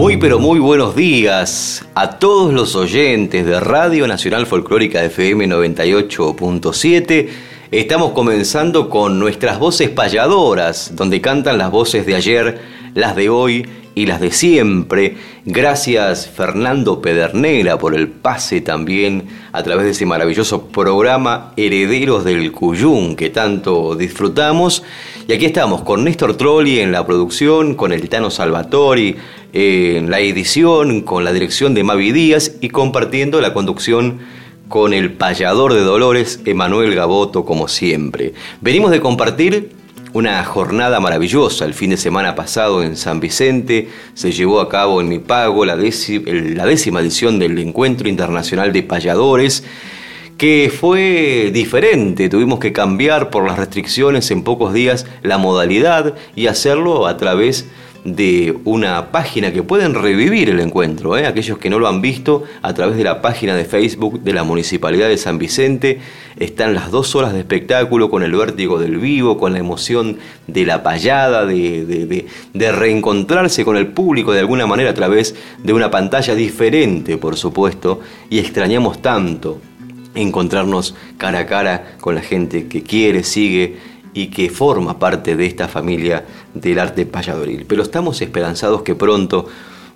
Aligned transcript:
Muy 0.00 0.16
pero 0.16 0.38
muy 0.38 0.58
buenos 0.58 0.96
días 0.96 1.84
a 1.94 2.18
todos 2.18 2.54
los 2.54 2.74
oyentes 2.74 3.44
de 3.44 3.60
Radio 3.60 4.06
Nacional 4.06 4.46
Folclórica 4.46 5.04
FM 5.04 5.46
98.7. 5.46 7.28
Estamos 7.70 8.12
comenzando 8.12 8.88
con 8.88 9.18
nuestras 9.18 9.58
voces 9.58 9.90
payadoras, 9.90 10.96
donde 10.96 11.20
cantan 11.20 11.58
las 11.58 11.70
voces 11.70 12.06
de 12.06 12.14
ayer, 12.14 12.62
las 12.94 13.16
de 13.16 13.28
hoy 13.28 13.66
y 13.94 14.06
las 14.06 14.20
de 14.20 14.30
siempre. 14.30 15.16
Gracias 15.44 16.28
Fernando 16.28 17.02
Pedernera 17.02 17.78
por 17.78 17.94
el 17.94 18.08
pase 18.08 18.60
también 18.60 19.24
a 19.52 19.62
través 19.62 19.84
de 19.84 19.90
ese 19.90 20.06
maravilloso 20.06 20.68
programa 20.68 21.52
Herederos 21.56 22.24
del 22.24 22.52
Cuyún 22.52 23.16
que 23.16 23.30
tanto 23.30 23.96
disfrutamos. 23.96 24.82
Y 25.28 25.32
aquí 25.32 25.44
estamos 25.44 25.82
con 25.82 26.04
Néstor 26.04 26.36
Trolli 26.36 26.80
en 26.80 26.92
la 26.92 27.06
producción, 27.06 27.74
con 27.74 27.92
el 27.92 28.08
Tano 28.08 28.30
Salvatori 28.30 29.16
en 29.52 30.10
la 30.10 30.20
edición, 30.20 31.02
con 31.02 31.24
la 31.24 31.32
dirección 31.32 31.74
de 31.74 31.84
Mavi 31.84 32.12
Díaz 32.12 32.52
y 32.60 32.68
compartiendo 32.68 33.40
la 33.40 33.52
conducción 33.52 34.18
con 34.68 34.94
el 34.94 35.12
payador 35.12 35.74
de 35.74 35.80
Dolores, 35.80 36.40
Emanuel 36.44 36.94
Gaboto, 36.94 37.44
como 37.44 37.66
siempre. 37.66 38.34
Venimos 38.60 38.92
de 38.92 39.00
compartir 39.00 39.79
una 40.12 40.42
jornada 40.44 41.00
maravillosa. 41.00 41.64
El 41.64 41.74
fin 41.74 41.90
de 41.90 41.96
semana 41.96 42.34
pasado 42.34 42.82
en 42.82 42.96
San 42.96 43.20
Vicente 43.20 43.88
se 44.14 44.32
llevó 44.32 44.60
a 44.60 44.68
cabo 44.68 45.00
en 45.00 45.08
mi 45.08 45.18
pago 45.18 45.64
la, 45.64 45.76
la 45.76 46.66
décima 46.66 47.00
edición 47.00 47.38
del 47.38 47.58
Encuentro 47.58 48.08
Internacional 48.08 48.72
de 48.72 48.82
Payadores 48.82 49.64
que 50.40 50.72
fue 50.74 51.50
diferente. 51.52 52.30
Tuvimos 52.30 52.60
que 52.60 52.72
cambiar 52.72 53.28
por 53.28 53.46
las 53.46 53.58
restricciones 53.58 54.30
en 54.30 54.42
pocos 54.42 54.72
días 54.72 55.06
la 55.22 55.36
modalidad 55.36 56.14
y 56.34 56.46
hacerlo 56.46 57.06
a 57.06 57.18
través 57.18 57.68
de 58.04 58.56
una 58.64 59.10
página 59.10 59.52
que 59.52 59.62
pueden 59.62 59.94
revivir 59.94 60.48
el 60.48 60.60
encuentro, 60.60 61.18
¿eh? 61.18 61.26
aquellos 61.26 61.58
que 61.58 61.68
no 61.68 61.78
lo 61.78 61.88
han 61.88 62.00
visto, 62.00 62.44
a 62.62 62.72
través 62.72 62.96
de 62.96 63.04
la 63.04 63.20
página 63.20 63.54
de 63.54 63.64
Facebook 63.64 64.20
de 64.22 64.32
la 64.32 64.42
Municipalidad 64.42 65.08
de 65.08 65.18
San 65.18 65.38
Vicente, 65.38 66.00
están 66.38 66.74
las 66.74 66.90
dos 66.90 67.14
horas 67.14 67.32
de 67.32 67.40
espectáculo 67.40 68.10
con 68.10 68.22
el 68.22 68.32
vértigo 68.32 68.78
del 68.78 68.98
vivo, 68.98 69.36
con 69.36 69.52
la 69.52 69.58
emoción 69.58 70.18
de 70.46 70.64
la 70.64 70.82
payada, 70.82 71.44
de, 71.44 72.26
de 72.54 72.72
reencontrarse 72.72 73.64
con 73.64 73.76
el 73.76 73.88
público 73.88 74.32
de 74.32 74.40
alguna 74.40 74.66
manera 74.66 74.90
a 74.90 74.94
través 74.94 75.34
de 75.62 75.72
una 75.72 75.90
pantalla 75.90 76.34
diferente, 76.34 77.18
por 77.18 77.36
supuesto, 77.36 78.00
y 78.30 78.38
extrañamos 78.38 79.02
tanto 79.02 79.60
encontrarnos 80.14 80.94
cara 81.18 81.40
a 81.40 81.46
cara 81.46 81.96
con 82.00 82.14
la 82.14 82.20
gente 82.20 82.66
que 82.66 82.82
quiere, 82.82 83.22
sigue 83.22 83.76
y 84.12 84.28
que 84.28 84.50
forma 84.50 84.98
parte 84.98 85.36
de 85.36 85.46
esta 85.46 85.68
familia 85.68 86.24
del 86.54 86.78
arte 86.78 87.06
payadoril. 87.06 87.64
Pero 87.66 87.82
estamos 87.82 88.20
esperanzados 88.20 88.82
que 88.82 88.94
pronto 88.94 89.46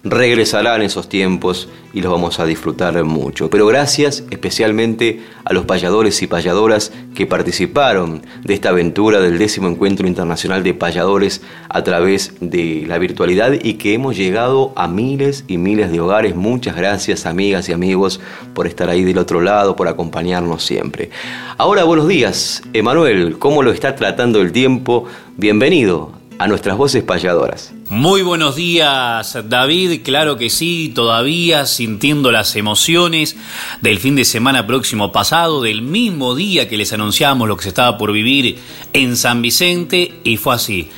regresarán 0.04 0.82
esos 0.82 1.08
tiempos 1.08 1.68
y 1.94 2.02
los 2.02 2.12
vamos 2.12 2.38
a 2.38 2.44
disfrutar 2.44 3.02
mucho. 3.04 3.48
Pero 3.48 3.66
gracias 3.66 4.24
especialmente 4.30 5.22
a 5.44 5.52
los 5.54 5.64
payadores 5.64 6.20
y 6.22 6.26
payadoras 6.26 6.92
que 7.14 7.26
participaron 7.26 8.22
de 8.42 8.54
esta 8.54 8.68
aventura 8.68 9.20
del 9.20 9.38
décimo 9.38 9.68
encuentro 9.68 10.06
internacional 10.06 10.62
de 10.62 10.74
payadores 10.74 11.40
a 11.68 11.82
través 11.82 12.34
de 12.40 12.84
la 12.86 12.98
virtualidad 12.98 13.52
y 13.62 13.74
que 13.74 13.94
hemos 13.94 14.16
llegado 14.16 14.72
a 14.76 14.88
miles 14.88 15.44
y 15.48 15.56
miles 15.56 15.90
de 15.90 16.00
hogares. 16.00 16.36
Muchas 16.36 16.76
gracias 16.76 17.24
amigas 17.24 17.68
y 17.68 17.72
amigos 17.72 18.20
por 18.52 18.66
estar 18.66 18.90
ahí 18.90 19.04
del 19.04 19.18
otro 19.18 19.40
lado, 19.40 19.74
por 19.74 19.88
acompañarnos 19.88 20.64
siempre. 20.64 21.10
Ahora 21.56 21.84
buenos 21.84 22.08
días, 22.08 22.62
Emanuel, 22.72 23.38
¿cómo 23.38 23.62
lo 23.62 23.70
está 23.70 23.94
tratando 23.94 24.42
el 24.42 24.52
tiempo? 24.52 25.06
Bienvenido 25.36 26.23
a 26.38 26.48
nuestras 26.48 26.76
voces 26.76 27.02
payadoras. 27.02 27.72
Muy 27.90 28.22
buenos 28.22 28.56
días, 28.56 29.36
David. 29.48 30.00
Claro 30.02 30.36
que 30.36 30.50
sí, 30.50 30.92
todavía 30.94 31.66
sintiendo 31.66 32.32
las 32.32 32.56
emociones 32.56 33.36
del 33.80 33.98
fin 33.98 34.16
de 34.16 34.24
semana 34.24 34.66
próximo 34.66 35.12
pasado, 35.12 35.62
del 35.62 35.82
mismo 35.82 36.34
día 36.34 36.68
que 36.68 36.76
les 36.76 36.92
anunciamos 36.92 37.48
lo 37.48 37.56
que 37.56 37.64
se 37.64 37.68
estaba 37.68 37.98
por 37.98 38.12
vivir 38.12 38.58
en 38.92 39.16
San 39.16 39.42
Vicente, 39.42 40.20
y 40.24 40.36
fue 40.36 40.54
así. 40.54 40.88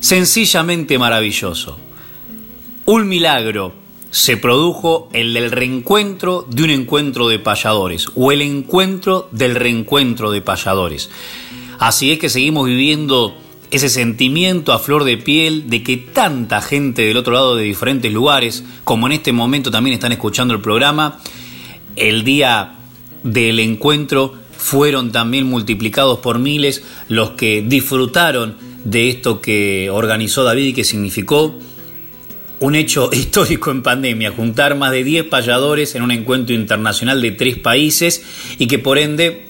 Sencillamente 0.00 0.98
maravilloso. 0.98 1.78
Un 2.84 3.08
milagro 3.08 3.72
se 4.10 4.36
produjo 4.36 5.08
el 5.12 5.32
del 5.32 5.50
reencuentro 5.50 6.46
de 6.48 6.64
un 6.64 6.70
encuentro 6.70 7.28
de 7.28 7.38
payadores, 7.38 8.06
o 8.14 8.30
el 8.30 8.42
encuentro 8.42 9.28
del 9.32 9.54
reencuentro 9.54 10.30
de 10.30 10.42
payadores. 10.42 11.08
Así 11.78 12.12
es 12.12 12.18
que 12.18 12.28
seguimos 12.28 12.66
viviendo 12.66 13.41
ese 13.72 13.88
sentimiento 13.88 14.74
a 14.74 14.78
flor 14.78 15.04
de 15.04 15.16
piel 15.16 15.70
de 15.70 15.82
que 15.82 15.96
tanta 15.96 16.60
gente 16.60 17.02
del 17.02 17.16
otro 17.16 17.32
lado 17.32 17.56
de 17.56 17.64
diferentes 17.64 18.12
lugares, 18.12 18.62
como 18.84 19.06
en 19.06 19.14
este 19.14 19.32
momento 19.32 19.70
también 19.70 19.94
están 19.94 20.12
escuchando 20.12 20.52
el 20.52 20.60
programa, 20.60 21.18
el 21.96 22.22
día 22.22 22.74
del 23.22 23.58
encuentro 23.60 24.34
fueron 24.54 25.10
también 25.10 25.46
multiplicados 25.46 26.18
por 26.18 26.38
miles 26.38 26.84
los 27.08 27.30
que 27.30 27.64
disfrutaron 27.66 28.56
de 28.84 29.08
esto 29.08 29.40
que 29.40 29.88
organizó 29.90 30.44
David 30.44 30.66
y 30.66 30.72
que 30.74 30.84
significó 30.84 31.58
un 32.60 32.74
hecho 32.74 33.08
histórico 33.12 33.70
en 33.70 33.82
pandemia, 33.82 34.32
juntar 34.32 34.76
más 34.76 34.92
de 34.92 35.02
10 35.02 35.24
payadores 35.24 35.94
en 35.94 36.02
un 36.02 36.10
encuentro 36.10 36.54
internacional 36.54 37.22
de 37.22 37.30
tres 37.30 37.56
países 37.56 38.22
y 38.58 38.66
que 38.66 38.78
por 38.78 38.98
ende 38.98 39.46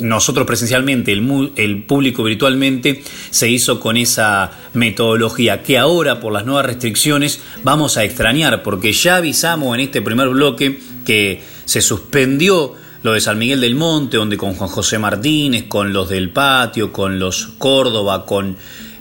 nosotros 0.00 0.46
presencialmente, 0.46 1.12
el, 1.12 1.52
el, 1.56 1.82
público 1.82 2.22
virtualmente, 2.22 3.02
se 3.30 3.48
hizo 3.48 3.80
con 3.80 3.96
esa 3.96 4.50
metodología 4.74 5.62
que 5.62 5.78
ahora 5.78 6.20
por 6.20 6.32
las 6.32 6.46
nuevas 6.46 6.66
restricciones 6.66 7.40
vamos 7.62 7.96
a 7.96 8.04
extrañar, 8.04 8.62
porque 8.62 8.92
ya 8.92 9.16
avisamos 9.16 9.74
en 9.74 9.80
este 9.80 10.02
primer 10.02 10.28
bloque 10.28 10.78
que 11.04 11.42
se 11.64 11.80
suspendió 11.80 12.74
lo 13.02 13.12
de 13.12 13.20
San 13.20 13.38
Miguel 13.38 13.60
del 13.60 13.74
Monte, 13.74 14.16
donde 14.16 14.36
con 14.36 14.54
Juan 14.54 14.70
José 14.70 14.98
Martínez, 14.98 15.64
con 15.68 15.92
los 15.92 16.08
del 16.08 16.30
patio, 16.30 16.92
con 16.92 17.18
los 17.18 17.46
Córdoba, 17.58 18.24
con 18.26 18.56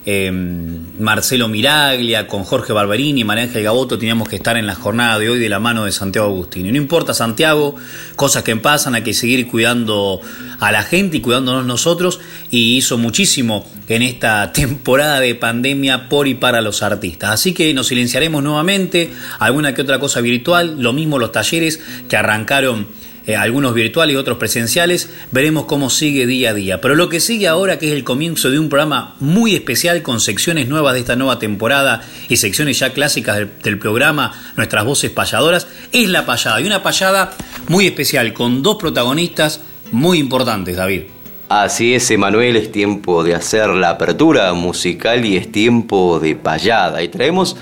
Em, 0.09 0.97
Marcelo 0.99 1.49
Miraglia, 1.49 2.29
con 2.29 2.45
Jorge 2.45 2.71
Barberini, 2.71 3.25
María 3.25 3.43
Ángel 3.43 3.61
Gaboto, 3.61 3.97
teníamos 3.97 4.29
que 4.29 4.37
estar 4.37 4.55
en 4.55 4.65
la 4.65 4.73
jornada 4.73 5.19
de 5.19 5.29
hoy 5.29 5.37
de 5.37 5.49
la 5.49 5.59
mano 5.59 5.83
de 5.83 5.91
Santiago 5.91 6.27
Agustín. 6.27 6.65
Y 6.65 6.71
no 6.71 6.77
importa 6.77 7.13
Santiago, 7.13 7.75
cosas 8.15 8.43
que 8.43 8.55
pasan, 8.55 8.95
hay 8.95 9.01
que 9.01 9.13
seguir 9.13 9.45
cuidando 9.49 10.21
a 10.61 10.71
la 10.71 10.83
gente 10.83 11.17
y 11.17 11.19
cuidándonos 11.19 11.65
nosotros. 11.65 12.21
Y 12.49 12.77
hizo 12.77 12.97
muchísimo 12.97 13.69
en 13.89 14.01
esta 14.01 14.51
temporada 14.53 15.19
de 15.19 15.35
pandemia 15.35 16.07
por 16.07 16.29
y 16.29 16.35
para 16.35 16.61
los 16.61 16.83
artistas. 16.83 17.31
Así 17.31 17.53
que 17.53 17.73
nos 17.73 17.87
silenciaremos 17.87 18.41
nuevamente, 18.41 19.11
alguna 19.39 19.73
que 19.73 19.81
otra 19.81 19.99
cosa 19.99 20.21
virtual, 20.21 20.81
lo 20.81 20.93
mismo 20.93 21.19
los 21.19 21.33
talleres 21.33 21.81
que 22.07 22.15
arrancaron 22.15 22.87
eh, 23.27 23.35
algunos 23.35 23.73
virtuales 23.73 24.13
y 24.13 24.17
otros 24.17 24.37
presenciales, 24.37 25.09
veremos 25.31 25.65
cómo 25.65 25.89
sigue 25.89 26.25
día 26.25 26.51
a 26.51 26.53
día. 26.53 26.79
Pero 26.79 26.95
lo 26.95 27.09
que 27.09 27.19
sigue 27.19 27.49
ahora, 27.49 27.77
que 27.77 27.87
es 27.87 27.91
el 27.91 28.05
comienzo 28.05 28.49
de 28.49 28.57
un 28.57 28.69
programa 28.69 29.15
muy 29.19 29.53
especial 29.53 30.01
con 30.01 30.21
secciones 30.21 30.69
nuevas 30.69 30.93
de 30.93 31.01
esta 31.01 31.17
nueva 31.17 31.37
temporada 31.37 32.07
y 32.29 32.37
secciones 32.37 32.79
ya 32.79 32.93
clásicas 32.93 33.37
del, 33.61 33.79
programa, 33.79 34.33
nuestras 34.55 34.85
voces 34.85 35.11
payadoras, 35.11 35.67
es 35.91 36.07
la 36.07 36.25
payada. 36.25 36.61
Y 36.61 36.67
una 36.67 36.81
payada 36.81 37.33
muy 37.67 37.85
especial 37.85 38.31
con 38.31 38.63
dos 38.63 38.77
protagonistas 38.77 39.59
muy 39.91 40.19
importantes, 40.19 40.77
David. 40.77 41.01
Así 41.49 41.95
es, 41.95 42.09
Emanuel, 42.11 42.55
es 42.55 42.71
tiempo 42.71 43.25
de 43.25 43.35
hacer 43.35 43.67
la 43.69 43.89
apertura 43.89 44.53
musical 44.53 45.25
y 45.25 45.35
es 45.35 45.51
tiempo 45.51 46.21
de 46.21 46.35
payada. 46.35 47.03
Y 47.03 47.09
traemos 47.09 47.57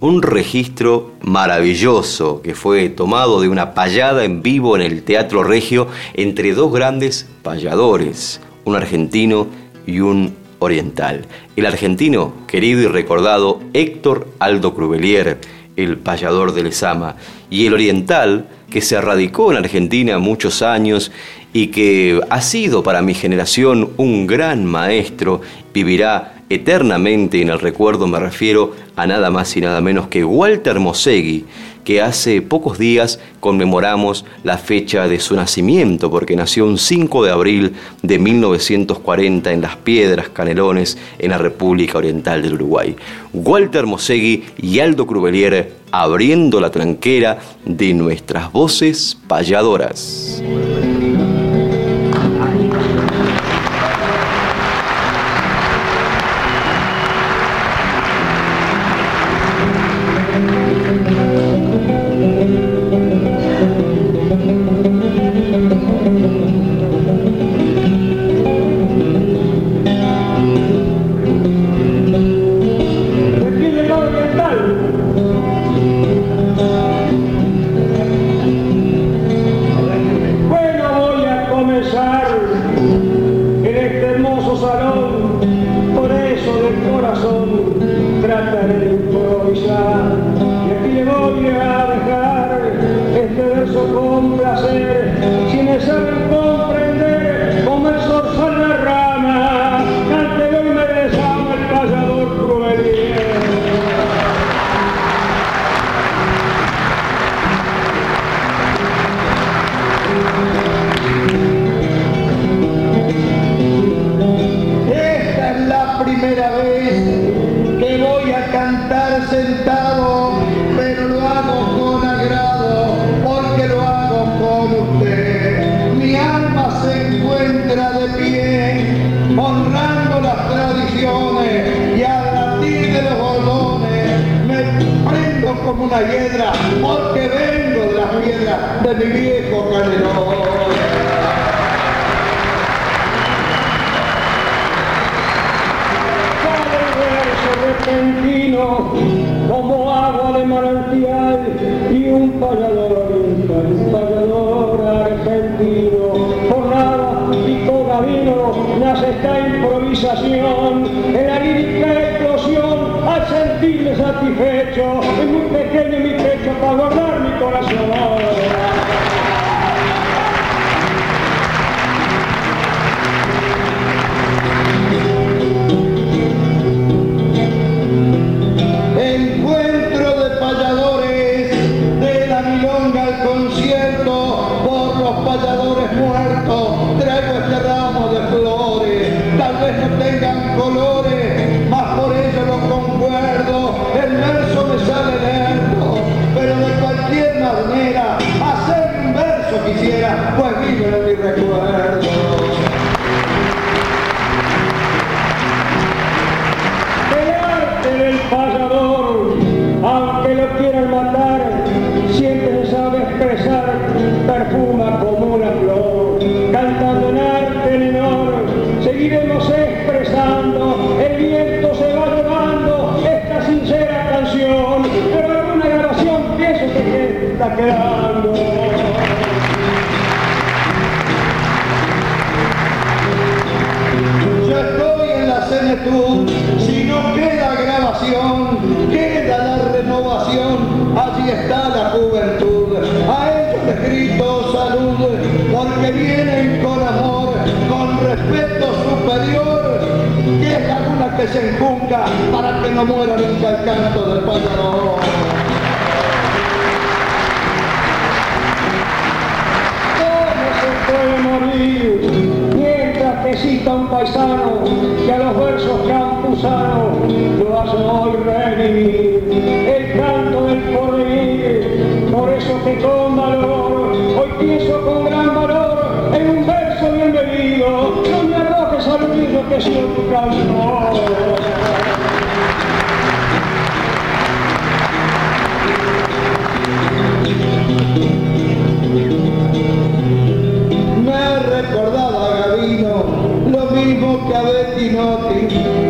un 0.00 0.22
registro 0.22 1.12
maravilloso 1.22 2.40
que 2.42 2.54
fue 2.54 2.88
tomado 2.88 3.40
de 3.40 3.48
una 3.48 3.74
payada 3.74 4.24
en 4.24 4.42
vivo 4.42 4.76
en 4.76 4.82
el 4.82 5.02
Teatro 5.02 5.42
Regio 5.42 5.88
entre 6.14 6.54
dos 6.54 6.72
grandes 6.72 7.28
payadores, 7.42 8.40
un 8.64 8.76
argentino 8.76 9.48
y 9.86 10.00
un 10.00 10.36
oriental. 10.60 11.26
El 11.56 11.66
argentino, 11.66 12.32
querido 12.46 12.82
y 12.82 12.86
recordado 12.86 13.60
Héctor 13.72 14.28
Aldo 14.38 14.74
Crubelier, 14.74 15.38
el 15.76 15.96
payador 15.96 16.52
de 16.54 16.64
Lezama, 16.64 17.16
y 17.50 17.66
el 17.66 17.74
oriental, 17.74 18.48
que 18.70 18.82
se 18.82 19.00
radicó 19.00 19.50
en 19.50 19.58
Argentina 19.58 20.18
muchos 20.18 20.62
años 20.62 21.10
y 21.52 21.68
que 21.68 22.20
ha 22.28 22.42
sido 22.42 22.82
para 22.82 23.00
mi 23.00 23.14
generación 23.14 23.90
un 23.96 24.26
gran 24.26 24.64
maestro, 24.64 25.40
vivirá 25.72 26.37
eternamente 26.50 27.40
en 27.40 27.50
el 27.50 27.58
recuerdo, 27.58 28.06
me 28.06 28.18
refiero 28.18 28.72
a 28.96 29.06
nada 29.06 29.30
más 29.30 29.56
y 29.56 29.60
nada 29.60 29.80
menos 29.80 30.08
que 30.08 30.24
Walter 30.24 30.80
Mosegui, 30.80 31.44
que 31.84 32.02
hace 32.02 32.42
pocos 32.42 32.78
días 32.78 33.18
conmemoramos 33.40 34.26
la 34.44 34.58
fecha 34.58 35.08
de 35.08 35.20
su 35.20 35.34
nacimiento, 35.34 36.10
porque 36.10 36.36
nació 36.36 36.66
un 36.66 36.76
5 36.76 37.24
de 37.24 37.30
abril 37.30 37.72
de 38.02 38.18
1940 38.18 39.52
en 39.52 39.62
Las 39.62 39.76
Piedras 39.76 40.28
Canelones, 40.28 40.98
en 41.18 41.30
la 41.30 41.38
República 41.38 41.96
Oriental 41.96 42.42
del 42.42 42.54
Uruguay. 42.54 42.94
Walter 43.32 43.86
Mosegui 43.86 44.44
y 44.58 44.80
Aldo 44.80 45.06
Crubelier 45.06 45.72
abriendo 45.90 46.60
la 46.60 46.70
tranquera 46.70 47.38
de 47.64 47.94
nuestras 47.94 48.52
voces 48.52 49.16
payadoras. 49.26 50.42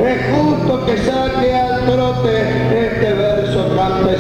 Es 0.07 0.21
justo 0.35 0.87
que 0.87 0.97
saque 0.97 1.55
al 1.55 1.85
trote 1.85 2.87
este 2.87 3.13
verso 3.13 3.77
canto 3.77 4.11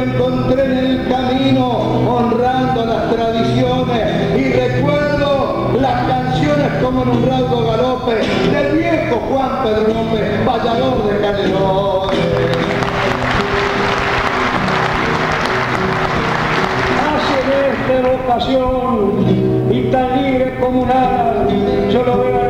encontré 0.00 0.64
en 0.64 0.78
el 0.78 1.08
camino 1.08 1.68
honrando 2.08 2.86
las 2.86 3.10
tradiciones 3.10 4.38
y 4.38 4.52
recuerdo 4.52 5.72
las 5.80 6.06
canciones 6.06 6.68
como 6.82 7.02
en 7.02 7.08
un 7.10 7.22
galope 7.66 8.14
del 8.52 8.78
viejo 8.78 9.20
Juan 9.30 9.62
Pedro 9.62 9.94
López, 9.94 10.46
vallador 10.46 11.12
de 11.12 11.20
Canelones. 11.20 12.20
esta 17.70 18.08
vocación 18.08 19.70
y 19.70 19.90
tan 19.90 20.22
libre 20.22 20.58
como 20.60 20.86
nada, 20.86 21.46
yo 21.90 22.02
lo 22.02 22.18
veo 22.18 22.49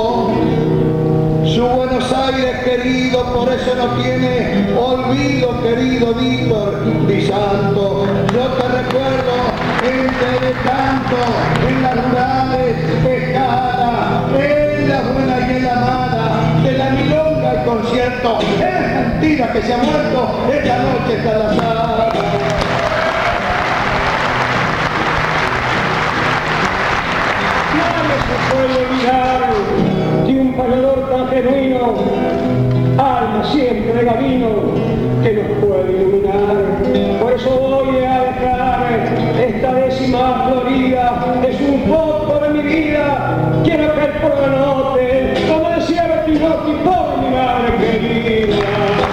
por 3.25 3.51
eso 3.51 3.75
no 3.75 3.87
tiene 4.01 4.73
olvido, 4.77 5.61
querido 5.61 6.13
Víctor 6.13 7.07
Di 7.07 7.27
Santo. 7.27 8.05
Yo 8.33 8.45
te 8.47 8.67
recuerdo 8.67 9.33
en 9.83 10.07
de 10.07 10.51
Canto, 10.63 11.17
en 11.67 11.81
las 11.81 12.05
rurales, 12.05 12.75
pescada, 13.03 14.23
en 14.37 14.89
la 14.89 15.01
buena 15.01 15.39
y 15.39 15.55
en 15.57 15.65
la 15.65 15.75
mala, 15.75 16.61
de 16.63 16.77
la 16.77 16.89
milonga 16.91 17.61
y 17.61 17.65
concierto. 17.65 18.39
Es 18.41 18.93
mentira 18.95 19.53
que 19.53 19.61
se 19.61 19.73
ha 19.73 19.77
muerto, 19.77 20.29
esta 20.53 20.77
noche 20.77 21.17
está 21.17 21.37
la 21.37 21.55
sala. 21.55 21.81
olvidar 28.53 29.53
de 30.25 30.39
un 30.39 30.53
tan 31.09 31.27
genuino 31.29 32.80
alma 32.97 33.43
siempre 33.51 33.93
de 33.93 34.05
camino 34.05 34.47
que 35.23 35.33
nos 35.33 35.65
puede 35.65 35.91
iluminar. 35.91 37.19
Por 37.21 37.33
eso 37.33 37.49
voy 37.49 38.03
a 38.03 38.23
dejar 38.23 39.21
esta 39.39 39.73
décima 39.73 40.47
florida, 40.47 41.43
es 41.47 41.61
un 41.61 41.81
poco 41.81 42.39
de 42.39 42.49
mi 42.49 42.61
vida, 42.61 43.61
quiero 43.63 43.93
que 43.93 44.05
el 44.05 44.11
pueblo 44.13 44.57
note, 44.57 45.33
como 45.47 45.69
decía 45.69 46.07
Bertinotti, 46.07 46.71
por 46.83 47.17
mi 47.19 47.35
madre 47.35 47.77
querida. 47.79 49.10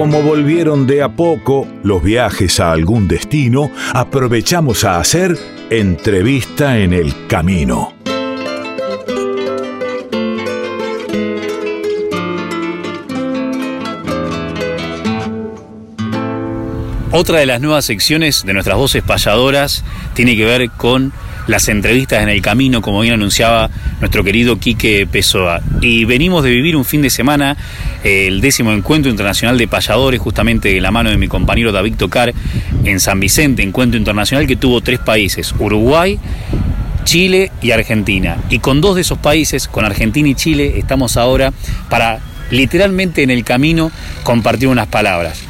Como 0.00 0.22
volvieron 0.22 0.86
de 0.86 1.02
a 1.02 1.14
poco 1.14 1.68
los 1.82 2.02
viajes 2.02 2.58
a 2.58 2.72
algún 2.72 3.06
destino, 3.06 3.70
aprovechamos 3.92 4.84
a 4.84 4.98
hacer 4.98 5.36
entrevista 5.68 6.78
en 6.78 6.94
el 6.94 7.26
camino. 7.26 7.92
Otra 17.12 17.40
de 17.40 17.44
las 17.44 17.60
nuevas 17.60 17.84
secciones 17.84 18.46
de 18.46 18.54
nuestras 18.54 18.78
voces 18.78 19.02
payadoras 19.02 19.84
tiene 20.14 20.34
que 20.34 20.46
ver 20.46 20.70
con 20.70 21.12
las 21.50 21.68
entrevistas 21.68 22.22
en 22.22 22.28
el 22.28 22.40
camino, 22.40 22.80
como 22.80 23.00
bien 23.00 23.14
anunciaba 23.14 23.70
nuestro 23.98 24.22
querido 24.22 24.58
Quique 24.58 25.06
Pessoa. 25.10 25.60
Y 25.80 26.04
venimos 26.04 26.44
de 26.44 26.50
vivir 26.50 26.76
un 26.76 26.84
fin 26.84 27.02
de 27.02 27.10
semana, 27.10 27.56
eh, 28.04 28.28
el 28.28 28.40
décimo 28.40 28.72
encuentro 28.72 29.10
internacional 29.10 29.58
de 29.58 29.66
payadores, 29.66 30.20
justamente 30.20 30.72
de 30.72 30.80
la 30.80 30.92
mano 30.92 31.10
de 31.10 31.16
mi 31.16 31.26
compañero 31.26 31.72
David 31.72 31.96
Tocar, 31.96 32.32
en 32.84 33.00
San 33.00 33.18
Vicente, 33.18 33.62
encuentro 33.62 33.98
internacional 33.98 34.46
que 34.46 34.54
tuvo 34.54 34.80
tres 34.80 35.00
países, 35.00 35.52
Uruguay, 35.58 36.20
Chile 37.04 37.50
y 37.60 37.72
Argentina. 37.72 38.36
Y 38.48 38.60
con 38.60 38.80
dos 38.80 38.94
de 38.94 39.02
esos 39.02 39.18
países, 39.18 39.66
con 39.66 39.84
Argentina 39.84 40.28
y 40.28 40.36
Chile, 40.36 40.78
estamos 40.78 41.16
ahora 41.16 41.52
para 41.88 42.20
literalmente 42.52 43.24
en 43.24 43.30
el 43.30 43.42
camino 43.42 43.90
compartir 44.22 44.68
unas 44.68 44.86
palabras. 44.86 45.40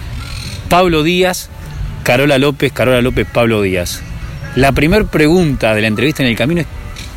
Pablo 0.70 1.02
Díaz, 1.02 1.50
Carola 2.04 2.38
López, 2.38 2.72
Carola 2.72 3.02
López, 3.02 3.26
Pablo 3.30 3.60
Díaz. 3.60 4.02
La 4.56 4.72
primera 4.72 5.04
pregunta 5.04 5.74
de 5.74 5.80
la 5.80 5.86
entrevista 5.86 6.22
en 6.22 6.28
el 6.28 6.36
camino 6.36 6.62
es 6.62 6.66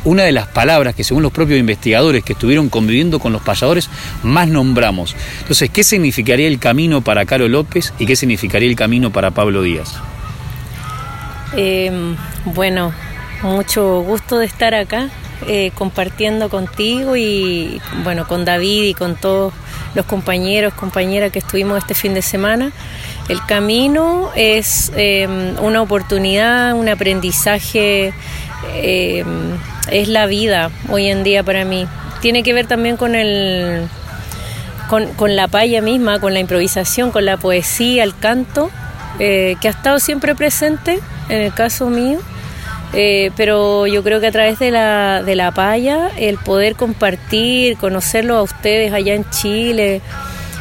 una 0.04 0.22
de 0.22 0.32
las 0.32 0.46
palabras 0.46 0.94
que 0.94 1.02
según 1.02 1.22
los 1.22 1.32
propios 1.32 1.58
investigadores 1.58 2.22
que 2.22 2.34
estuvieron 2.34 2.68
conviviendo 2.68 3.18
con 3.18 3.32
los 3.32 3.42
payadores 3.42 3.88
más 4.22 4.48
nombramos. 4.48 5.16
Entonces, 5.40 5.70
¿qué 5.70 5.82
significaría 5.82 6.46
el 6.46 6.58
camino 6.58 7.00
para 7.00 7.24
Caro 7.24 7.48
López 7.48 7.92
y 7.98 8.06
qué 8.06 8.14
significaría 8.14 8.68
el 8.68 8.76
camino 8.76 9.10
para 9.10 9.30
Pablo 9.30 9.62
Díaz? 9.62 9.94
Eh, 11.56 11.90
bueno, 12.44 12.92
mucho 13.42 14.00
gusto 14.02 14.38
de 14.38 14.46
estar 14.46 14.74
acá 14.74 15.10
eh, 15.46 15.72
compartiendo 15.74 16.48
contigo 16.48 17.16
y 17.16 17.80
bueno, 18.02 18.26
con 18.26 18.44
David 18.44 18.84
y 18.84 18.94
con 18.94 19.16
todos 19.16 19.52
los 19.94 20.06
compañeros, 20.06 20.72
compañeras 20.74 21.32
que 21.32 21.40
estuvimos 21.40 21.78
este 21.78 21.94
fin 21.94 22.14
de 22.14 22.22
semana. 22.22 22.72
El 23.28 23.44
camino 23.46 24.30
es 24.36 24.92
em, 24.96 25.58
una 25.62 25.80
oportunidad, 25.80 26.74
un 26.74 26.88
aprendizaje, 26.88 28.12
em, 28.74 29.56
es 29.90 30.08
la 30.08 30.26
vida 30.26 30.70
hoy 30.90 31.08
en 31.08 31.24
día 31.24 31.42
para 31.42 31.64
mí. 31.64 31.86
Tiene 32.20 32.42
que 32.42 32.52
ver 32.52 32.66
también 32.66 32.96
con 32.96 33.14
el 33.14 33.88
con, 35.16 35.36
la 35.36 35.48
paya 35.48 35.80
misma, 35.80 36.20
con 36.20 36.34
la 36.34 36.40
improvisación, 36.40 37.10
con 37.10 37.24
la 37.24 37.36
poesía, 37.36 38.04
el 38.04 38.16
canto, 38.16 38.70
eh, 39.18 39.56
que 39.60 39.68
ha 39.68 39.70
estado 39.70 39.98
siempre 39.98 40.34
presente 40.34 41.00
en 41.28 41.40
el 41.40 41.54
caso 41.54 41.88
mío. 41.88 42.18
Eh, 42.92 43.32
pero 43.36 43.88
yo 43.88 44.04
creo 44.04 44.20
que 44.20 44.28
a 44.28 44.32
través 44.32 44.60
de 44.60 44.70
la, 44.70 45.22
de 45.24 45.34
la 45.34 45.50
paya, 45.50 46.10
el 46.16 46.38
poder 46.38 46.76
compartir, 46.76 47.76
conocerlo 47.76 48.36
a 48.36 48.42
ustedes 48.42 48.92
allá 48.92 49.14
en 49.14 49.28
Chile, 49.30 50.00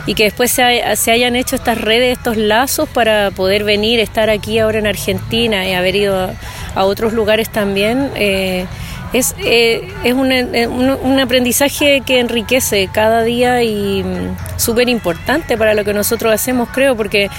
y 0.06 0.16
que 0.16 0.24
después 0.24 0.52
se, 0.52 1.12
hayan 1.12 1.36
hecho 1.36 1.56
estas 1.56 1.80
redes, 1.80 2.18
estos 2.18 2.38
lazos 2.38 2.90
para 2.90 3.32
poder 3.32 3.64
venir, 3.64 4.00
estar 4.00 4.30
aquí 4.30 4.60
ahora 4.60 4.80
en 4.80 4.88
Argentina 4.88 5.68
y 5.68 5.74
haber 5.74 5.96
ido 5.96 6.32
a, 6.76 6.86
otros 6.86 7.14
lugares 7.14 7.50
también. 7.50 8.12
Eh, 8.16 8.66
es, 9.14 9.36
eh, 9.38 9.88
es 10.04 10.16
eh, 10.16 10.68
un, 10.68 11.20
aprendizaje 11.20 12.02
que 12.04 12.20
enriquece 12.20 12.90
cada 12.92 13.22
día 13.22 13.62
y 13.62 14.04
mm, 14.04 14.60
súper 14.60 14.90
importante 14.90 15.56
para 15.56 15.76
lo 15.76 15.86
que 15.86 15.94
nosotros 15.94 16.34
hacemos, 16.34 16.68
creo, 16.70 16.98
porque 16.98 17.30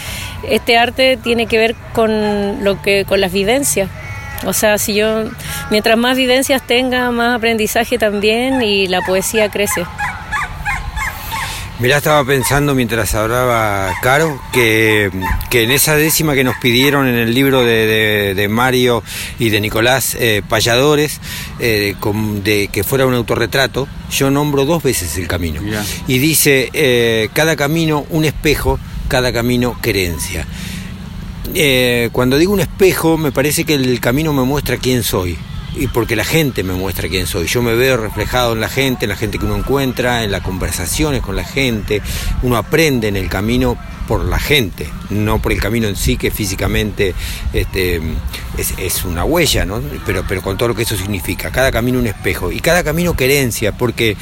este 0.49 0.79
arte 0.79 1.19
tiene 1.23 1.47
que 1.47 1.59
ver 1.59 1.75
con 1.93 2.63
lo 2.65 2.81
que 2.81 3.05
con 3.05 3.21
las 3.21 3.33
vivencias. 3.33 3.91
O 4.47 4.53
sea, 4.53 4.79
si 4.79 4.95
yo 4.95 5.25
mientras 5.71 5.97
más 5.97 6.17
vivencias 6.17 6.63
tenga, 6.63 7.11
más 7.11 7.37
aprendizaje 7.37 7.99
también 7.99 8.63
y 8.63 8.87
la 8.87 9.01
poesía 9.01 9.49
crece. 9.51 9.85
Mirá, 11.81 11.97
estaba 11.97 12.25
pensando 12.25 12.73
mientras 12.77 13.17
hablaba 13.17 13.93
Caro 14.01 14.41
que, 14.53 15.11
en 15.51 15.71
esa 15.73 15.97
décima 15.97 16.35
que 16.35 16.45
nos 16.45 16.57
pidieron 16.59 17.09
en 17.09 17.17
el 17.17 17.35
libro 17.35 17.65
de, 17.65 18.47
Mario 18.49 19.03
y 19.41 19.51
de 19.51 19.61
Nicolás 19.61 20.17
eh, 20.21 20.43
Payadores, 20.49 21.21
eh, 21.59 21.97
de 22.45 22.69
que 22.69 22.85
fuera 22.85 23.07
un 23.07 23.15
autorretrato, 23.15 23.89
yo 24.11 24.31
nombro 24.31 24.65
dos 24.67 24.85
veces 24.85 25.19
el 25.19 25.27
camino. 25.27 25.61
Y 26.07 26.19
dice, 26.19 26.71
eh, 26.73 27.29
cada 27.33 27.57
camino 27.57 28.07
un 28.11 28.25
espejo, 28.25 28.79
cada 29.09 29.33
camino 29.33 29.77
querencia. 29.83 30.47
cuando 32.13 32.39
digo 32.39 32.53
un 32.53 32.61
espejo, 32.61 33.19
me 33.19 33.33
parece 33.33 33.65
que 33.65 33.75
el 33.75 33.99
camino 33.99 34.33
me 34.33 34.45
muestra 34.45 34.77
quién 34.77 35.03
soy 35.03 35.37
y 35.77 35.89
porque 35.89 36.17
la 36.17 36.25
gente 36.25 36.63
me 36.63 36.75
muestra 36.75 37.09
quién 37.09 37.27
soy. 37.27 37.47
Yo 37.47 37.63
me 37.63 37.75
veo 37.75 37.97
reflejado 37.97 38.53
en 38.53 38.61
la 38.61 38.69
gente, 38.69 39.05
en 39.05 39.11
la 39.11 39.17
gente 39.17 39.39
que 39.39 39.45
uno 39.45 39.57
encuentra, 39.57 40.25
en 40.25 40.31
las 40.31 40.43
conversaciones 40.43 41.23
con 41.23 41.37
la 41.37 41.45
gente. 41.45 42.01
Uno 42.43 42.57
aprende 42.57 43.09
en 43.09 43.17
el 43.17 43.29
camino 43.29 43.77
por 44.07 44.25
la 44.25 44.39
gente, 44.39 44.87
no 45.11 45.41
por 45.41 45.53
el 45.53 45.61
camino 45.61 45.89
en 45.89 45.97
sí, 45.97 46.17
que 46.17 46.31
físicamente 46.31 47.15
este, 47.53 48.01
es, 48.59 49.05
una 49.05 49.25
huella, 49.25 49.65
¿no? 49.65 49.81
pero, 50.05 50.25
pero 50.29 50.43
con 50.43 50.59
todo 50.59 50.69
lo 50.69 50.75
que 50.75 50.83
eso 50.83 50.97
significa. 50.97 51.51
Cada 51.51 51.73
camino 51.73 51.99
un 51.99 52.07
espejo 52.07 52.53
y 52.53 52.61
cada 52.61 52.85
camino 52.85 53.17
querencia, 53.17 53.73
porque, 53.73 54.17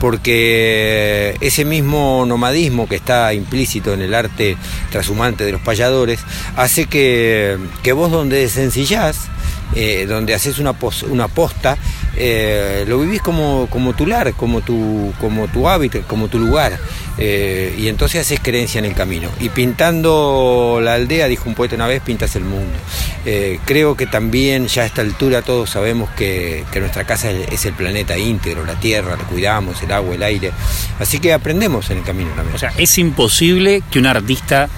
porque 0.00 1.36
ese 1.40 1.64
mismo 1.64 2.24
nomadismo 2.26 2.88
que 2.88 2.96
está 2.96 3.32
implícito 3.32 3.94
en 3.94 4.02
el 4.02 4.14
arte 4.14 4.56
trashumante 4.90 5.44
de 5.44 5.52
los 5.52 5.60
payadores 5.60 6.20
hace 6.56 6.86
que, 6.86 7.58
que 7.82 7.92
vos 7.92 8.10
donde 8.10 8.38
desencillás, 8.38 9.28
eh, 9.74 10.06
donde 10.06 10.34
haces 10.34 10.58
una, 10.58 10.74
una 11.10 11.28
posta, 11.28 11.76
eh, 12.16 12.84
lo 12.88 12.98
vivís 13.00 13.20
como, 13.20 13.68
como 13.70 13.94
tu 13.94 14.06
lar, 14.06 14.32
como 14.32 14.62
tu, 14.62 15.12
como 15.20 15.46
tu 15.48 15.68
hábitat, 15.68 16.06
como 16.06 16.28
tu 16.28 16.38
lugar. 16.38 16.78
Eh, 17.18 17.74
y 17.78 17.88
entonces 17.88 18.22
haces 18.22 18.40
creencia 18.40 18.78
en 18.78 18.86
el 18.86 18.94
camino. 18.94 19.28
Y 19.40 19.50
pintando 19.50 20.80
la 20.82 20.94
aldea, 20.94 21.28
dijo 21.28 21.48
un 21.48 21.54
poeta 21.54 21.74
una 21.74 21.86
vez, 21.86 22.00
pintas 22.00 22.34
el 22.36 22.44
mundo. 22.44 22.78
creo 23.66 23.94
que 23.94 24.06
también 24.06 24.68
ya 24.68 24.82
a 24.82 24.86
esta 24.86 25.02
altura 25.02 25.42
todos 25.42 25.70
sabemos 25.70 26.08
que, 26.10 26.64
nuestra 26.78 27.04
casa 27.04 27.30
es 27.30 27.66
el 27.66 27.74
planeta 27.74 28.16
íntegro, 28.16 28.64
la 28.64 28.80
tierra, 28.80 29.16
la 29.16 29.24
cuidamos, 29.24 29.82
el 29.82 29.92
agua, 29.92 30.14
el 30.14 30.22
aire. 30.22 30.52
Así 30.98 31.18
que 31.18 31.32
aprendemos 31.32 31.90
en 31.90 31.98
el 31.98 32.04
camino 32.04 32.30
también. 32.30 32.56
O 32.56 32.58
sea, 32.58 32.72
es 32.78 32.96
imposible 32.98 33.82
que 33.90 33.98
un 33.98 34.06
artista 34.06 34.68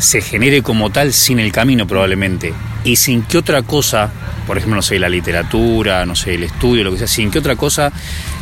se 0.00 0.20
genere 0.20 0.62
como 0.62 0.90
tal 0.90 1.12
sin 1.12 1.38
el 1.38 1.52
camino 1.52 1.86
probablemente 1.86 2.52
y 2.84 2.96
sin 2.96 3.22
que 3.22 3.38
otra 3.38 3.62
cosa, 3.62 4.10
por 4.46 4.56
ejemplo, 4.56 4.76
no 4.76 4.82
sé, 4.82 4.98
la 4.98 5.08
literatura, 5.08 6.04
no 6.06 6.16
sé, 6.16 6.34
el 6.34 6.44
estudio, 6.44 6.84
lo 6.84 6.92
que 6.92 6.98
sea, 6.98 7.06
sin 7.06 7.30
que 7.30 7.38
otra 7.38 7.56
cosa 7.56 7.92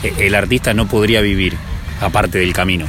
eh, 0.02 0.12
el 0.18 0.34
artista 0.34 0.72
no 0.74 0.86
podría 0.86 1.20
vivir, 1.20 1.56
aparte 2.00 2.38
del 2.38 2.52
camino. 2.52 2.86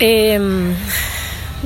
Em, 0.00 0.74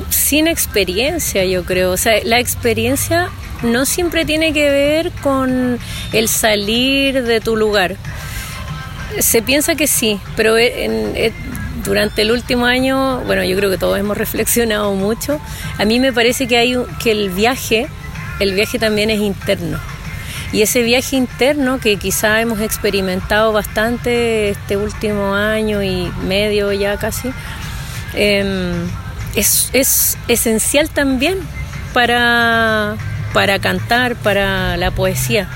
sin 0.09 0.47
experiencia, 0.47 1.43
yo 1.45 1.65
creo. 1.65 1.91
O 1.91 1.97
sea, 1.97 2.13
la 2.23 2.39
experiencia 2.39 3.29
no 3.63 3.85
siempre 3.85 4.25
tiene 4.25 4.53
que 4.53 4.69
ver 4.69 5.11
con 5.23 5.79
el 6.13 6.27
salir 6.27 7.23
de 7.23 7.41
tu 7.41 7.55
lugar. 7.55 7.95
Se 9.19 9.41
piensa 9.41 9.75
que 9.75 9.87
sí, 9.87 10.19
pero 10.35 10.57
en, 10.57 11.33
durante 11.83 12.21
el 12.21 12.31
último 12.31 12.65
año, 12.65 13.21
bueno, 13.21 13.43
yo 13.43 13.55
creo 13.55 13.69
que 13.69 13.77
todos 13.77 13.97
hemos 13.99 14.17
reflexionado 14.17 14.93
mucho. 14.93 15.39
A 15.77 15.85
mí 15.85 15.99
me 15.99 16.13
parece 16.13 16.47
que 16.47 16.57
hay 16.57 16.77
que 17.01 17.11
el 17.11 17.29
viaje, 17.29 17.87
el 18.39 18.53
viaje 18.53 18.79
también 18.79 19.09
es 19.09 19.19
interno. 19.19 19.79
Y 20.51 20.63
ese 20.63 20.81
viaje 20.81 21.15
interno 21.15 21.79
que 21.79 21.97
quizá 21.97 22.41
hemos 22.41 22.59
experimentado 22.59 23.53
bastante 23.53 24.49
este 24.49 24.77
último 24.77 25.35
año 25.35 25.83
y 25.83 26.11
medio 26.27 26.71
ya 26.71 26.97
casi, 26.97 27.31
em, 28.15 28.87
es, 29.35 29.69
es, 29.73 30.17
esencial 30.27 30.89
también 30.89 31.37
para, 31.93 32.95
para 33.33 33.59
cantar, 33.59 34.15
para 34.15 34.75
la 34.77 34.89
poesía. 34.89 35.47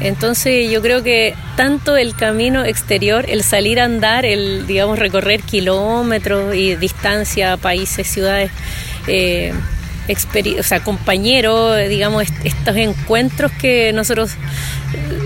Entonces 0.00 0.70
yo 0.70 0.80
creo 0.80 1.02
que 1.02 1.34
tanto 1.56 1.96
el 1.96 2.14
camino 2.14 2.64
exterior, 2.64 3.24
el 3.28 3.42
salir 3.42 3.80
a 3.80 3.84
andar, 3.84 4.24
el 4.24 4.66
digamos 4.66 4.98
recorrer 4.98 5.42
kilómetros 5.42 6.54
y 6.54 6.76
distancia, 6.76 7.56
países, 7.56 8.06
ciudades, 8.06 8.50
eh, 9.08 9.52
o 10.58 10.62
sea, 10.62 10.82
compañeros, 10.82 11.76
digamos, 11.88 12.24
estos 12.44 12.76
encuentros 12.76 13.52
que 13.52 13.92
nosotros 13.92 14.30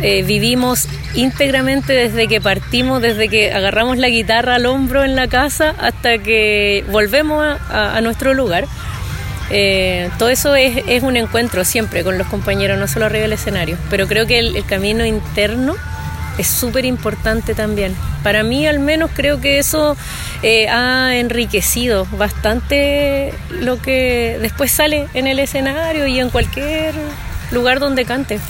eh, 0.02 0.24
vivimos 0.26 0.88
íntegramente 1.14 1.92
desde 1.92 2.26
que 2.26 2.40
partimos, 2.40 3.00
desde 3.00 3.28
que 3.28 3.52
agarramos 3.52 3.98
la 3.98 4.08
guitarra 4.08 4.56
al 4.56 4.66
hombro 4.66 5.04
en 5.04 5.14
la 5.14 5.28
casa 5.28 5.74
hasta 5.78 6.18
que 6.18 6.84
volvemos 6.90 7.44
a 7.70 8.00
nuestro 8.00 8.34
lugar. 8.34 8.66
Eh, 9.54 10.08
todo 10.18 10.30
eso 10.30 10.54
es, 10.54 11.02
un 11.02 11.16
encuentro 11.16 11.64
siempre 11.64 12.02
con 12.02 12.16
los 12.16 12.26
compañeros, 12.26 12.78
no 12.78 12.88
solo 12.88 13.04
arriba 13.04 13.22
del 13.22 13.34
escenario, 13.34 13.76
pero 13.90 14.08
creo 14.08 14.26
que 14.26 14.38
el, 14.38 14.64
camino 14.64 15.04
interno 15.04 15.76
es 16.38 16.46
súper 16.46 16.86
importante 16.86 17.54
también. 17.54 17.94
Para 18.22 18.44
mí 18.44 18.66
al 18.66 18.80
menos 18.80 19.10
creo 19.14 19.42
que 19.42 19.58
eso 19.58 19.94
eh, 20.42 20.68
ha 20.68 21.16
enriquecido 21.16 22.06
bastante 22.12 23.34
lo 23.50 23.80
que 23.80 24.38
después 24.40 24.72
sale 24.72 25.08
en 25.12 25.26
el 25.26 25.38
escenario 25.38 26.06
y 26.06 26.18
en 26.18 26.30
cualquier 26.30 26.94
lugar 27.50 27.78
donde 27.78 28.06
cante. 28.06 28.40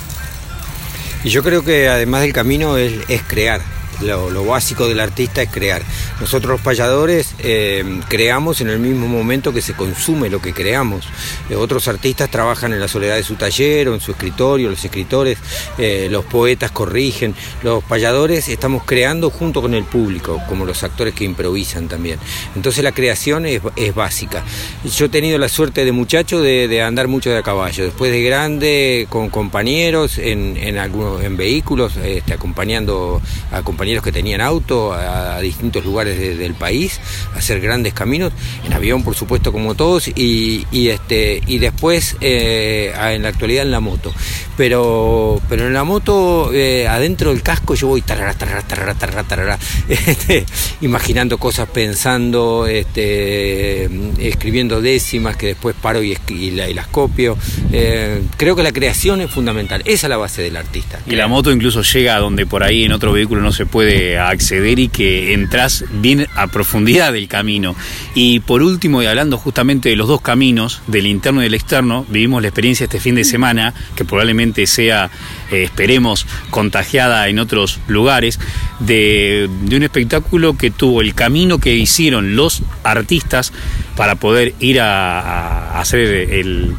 Y 1.25 1.31
yo 1.31 1.43
creo 1.43 1.65
que 1.65 1.89
además 1.89 2.23
del 2.23 2.33
camino 2.33 2.77
es 2.77 3.23
crear, 3.27 3.61
lo, 4.03 4.45
básico 4.45 4.89
del 4.89 5.01
artista 5.01 5.43
es 5.43 5.51
crear. 5.51 5.83
Nosotros 6.21 6.53
los 6.53 6.61
payadores 6.61 7.35
eh, 7.39 8.01
creamos 8.09 8.61
en 8.61 8.69
el 8.69 8.79
mismo 8.79 9.07
momento 9.07 9.53
que 9.53 9.63
se 9.63 9.75
consume 9.75 10.31
lo 10.31 10.41
que 10.41 10.53
creamos. 10.53 11.07
Eh, 11.51 11.57
otros 11.57 11.89
artistas 11.89 12.31
trabajan 12.31 12.73
en 12.73 12.81
la 12.81 12.89
soledad 12.89 13.17
de 13.17 13.23
su 13.23 13.37
taller 13.37 13.89
o 13.89 13.95
en 13.95 14.01
su 14.01 14.13
escritorio, 14.13 14.71
los 14.71 14.85
escritores, 14.85 15.39
eh, 15.79 16.09
los 16.11 16.25
poetas 16.25 16.71
corrigen, 16.71 17.35
los 17.63 17.83
payadores 17.85 18.49
estamos 18.49 18.85
creando 18.85 19.31
junto 19.31 19.61
con 19.63 19.75
el 19.75 19.85
público, 19.85 20.41
como 20.49 20.65
los 20.65 20.83
actores 20.83 21.15
que 21.15 21.25
improvisan 21.25 21.89
también. 21.89 22.19
Entonces 22.57 22.83
la 22.85 22.93
creación 22.93 23.47
es, 23.47 23.63
básica. 23.95 24.43
Yo 24.85 25.07
he 25.07 25.09
tenido 25.09 25.39
la 25.39 25.49
suerte 25.49 25.85
de 25.85 25.93
muchacho 25.93 26.41
de, 26.41 26.83
andar 26.83 27.09
mucho 27.09 27.31
de 27.31 27.39
a 27.39 27.43
caballo, 27.43 27.85
después 27.85 28.11
de 28.11 28.23
grande 28.23 29.07
con 29.09 29.29
compañeros 29.29 30.19
en, 30.19 30.79
algunos 30.79 31.23
en 31.23 31.37
vehículos, 31.37 31.97
este, 31.97 32.33
acompañando, 32.33 33.21
acompañando 33.51 33.92
que 34.01 34.13
tenían 34.13 34.41
auto 34.41 34.93
a, 34.93 35.41
distintos 35.41 35.85
lugares 35.85 36.39
del 36.39 36.55
país, 36.55 37.01
hacer 37.35 37.61
grandes 37.61 37.93
caminos, 37.93 38.33
en 38.65 38.73
avión 38.73 39.03
por 39.03 39.17
supuesto 39.17 39.51
como 39.51 39.75
todos, 39.75 40.09
y, 40.09 40.65
este, 40.89 41.43
y 41.47 41.59
después 41.59 42.17
eh, 42.21 42.95
en 42.97 43.23
la 43.23 43.29
actualidad 43.29 43.65
en 43.65 43.73
la 43.73 43.81
moto. 43.81 44.15
Pero, 44.57 45.41
pero 45.49 45.67
en 45.67 45.73
la 45.73 45.83
moto, 45.83 46.53
eh, 46.53 46.87
adentro 46.87 47.31
del 47.31 47.43
casco, 47.43 47.75
yo 47.75 47.89
voy 47.89 48.03
este, 49.89 50.45
imaginando 50.81 51.39
cosas, 51.39 51.69
pensando, 51.69 52.67
este, 52.67 53.89
escribiendo 54.19 54.81
décimas 54.81 55.37
que 55.37 55.49
después 55.49 55.75
paro 55.81 56.03
y, 56.03 56.17
las 56.51 56.87
copio. 56.87 57.37
Eh, 57.73 58.23
creo 58.37 58.55
que 58.55 58.63
la 58.63 58.73
creación 58.73 59.21
es 59.21 59.31
fundamental, 59.31 59.83
esa 59.85 60.07
es 60.07 60.11
la 60.11 60.17
base 60.17 60.43
del 60.43 60.57
artista. 60.57 61.01
Y 61.07 61.17
la 61.17 61.29
moto 61.29 61.51
incluso 61.51 61.83
llega 61.83 62.17
a 62.17 62.19
donde 62.19 62.47
por 62.47 62.63
ahí 62.63 62.85
en 62.85 62.93
otro 62.93 63.13
vehículo 63.13 63.41
no 63.41 63.53
se 63.53 63.67
puede 63.67 63.82
acceder 64.19 64.79
y 64.79 64.89
que 64.89 65.33
entras 65.33 65.85
bien 65.93 66.27
a 66.35 66.47
profundidad 66.47 67.13
del 67.13 67.29
camino. 67.29 67.75
Y 68.15 68.41
por 68.41 68.63
último, 68.63 69.03
y 69.03 69.07
hablando 69.07 69.39
justamente 69.39 69.89
de 69.89 69.97
los 69.97 70.09
dos 70.09 70.21
caminos, 70.21 70.83
del 70.87 71.07
interno 71.07 71.41
y 71.41 71.45
del 71.45 71.55
externo, 71.55 72.07
vivimos 72.09 72.43
la 72.43 72.49
experiencia 72.49 72.85
este 72.85 73.01
fin 73.01 73.15
de 73.15 73.25
semana, 73.25 73.75
que 73.97 74.05
probablemente 74.05 74.67
sea, 74.67 75.11
eh, 75.51 75.65
esperemos, 75.65 76.27
contagiada 76.51 77.29
en 77.29 77.39
otros 77.39 77.81
lugares, 77.89 78.39
de, 78.81 79.49
un 79.71 79.83
espectáculo 79.83 80.57
que 80.57 80.71
tuvo 80.71 81.01
el 81.01 81.15
camino 81.15 81.59
que 81.59 81.75
hicieron 81.75 82.37
los 82.37 82.63
artistas 82.85 83.53
para 83.97 84.17
poder 84.17 84.55
ir 84.61 84.81
a 84.81 85.79
hacer 85.81 86.31
el 86.31 86.75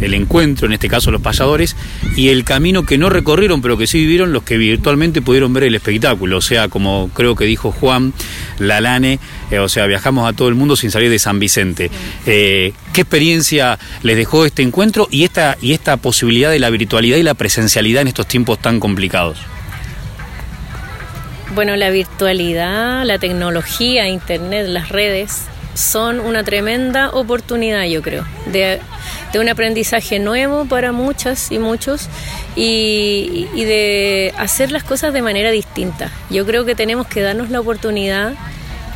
el 0.00 0.14
encuentro, 0.14 0.66
en 0.66 0.72
este 0.72 0.88
caso 0.88 1.10
los 1.10 1.20
payadores, 1.20 1.76
y 2.16 2.28
el 2.28 2.44
camino 2.44 2.84
que 2.84 2.98
no 2.98 3.10
recorrieron, 3.10 3.62
pero 3.62 3.76
que 3.76 3.86
sí 3.86 3.98
vivieron 3.98 4.32
los 4.32 4.42
que 4.42 4.56
virtualmente 4.56 5.22
pudieron 5.22 5.52
ver 5.52 5.64
el 5.64 5.74
espectáculo. 5.74 6.38
O 6.38 6.40
sea, 6.40 6.68
como 6.68 7.10
creo 7.14 7.34
que 7.34 7.44
dijo 7.44 7.72
Juan 7.72 8.12
Lalane, 8.58 9.18
eh, 9.50 9.58
o 9.58 9.68
sea, 9.68 9.86
viajamos 9.86 10.28
a 10.28 10.32
todo 10.32 10.48
el 10.48 10.54
mundo 10.54 10.76
sin 10.76 10.90
salir 10.90 11.10
de 11.10 11.18
San 11.18 11.38
Vicente. 11.38 11.90
Eh, 12.26 12.72
¿Qué 12.92 13.02
experiencia 13.02 13.78
les 14.02 14.16
dejó 14.16 14.44
este 14.44 14.62
encuentro 14.62 15.08
y 15.10 15.24
esta, 15.24 15.56
y 15.60 15.72
esta 15.72 15.96
posibilidad 15.96 16.50
de 16.50 16.58
la 16.58 16.70
virtualidad 16.70 17.16
y 17.16 17.22
la 17.22 17.34
presencialidad 17.34 18.02
en 18.02 18.08
estos 18.08 18.26
tiempos 18.26 18.58
tan 18.58 18.80
complicados? 18.80 19.38
Bueno, 21.54 21.76
la 21.76 21.90
virtualidad, 21.90 23.04
la 23.04 23.18
tecnología, 23.18 24.08
Internet, 24.08 24.66
las 24.68 24.90
redes 24.90 25.46
son 25.78 26.18
una 26.18 26.42
tremenda 26.42 27.10
oportunidad, 27.10 27.84
yo 27.84 28.02
creo, 28.02 28.26
de, 28.46 28.80
un 29.38 29.48
aprendizaje 29.48 30.18
nuevo 30.18 30.64
para 30.64 30.90
muchas 30.90 31.52
y 31.52 31.60
muchos 31.60 32.08
y, 32.56 33.46
de 33.54 34.34
hacer 34.38 34.72
las 34.72 34.82
cosas 34.82 35.12
de 35.12 35.22
manera 35.22 35.52
distinta. 35.52 36.10
Yo 36.30 36.44
creo 36.44 36.64
que 36.64 36.74
tenemos 36.74 37.06
que 37.06 37.20
darnos 37.20 37.50
la 37.50 37.60
oportunidad, 37.60 38.32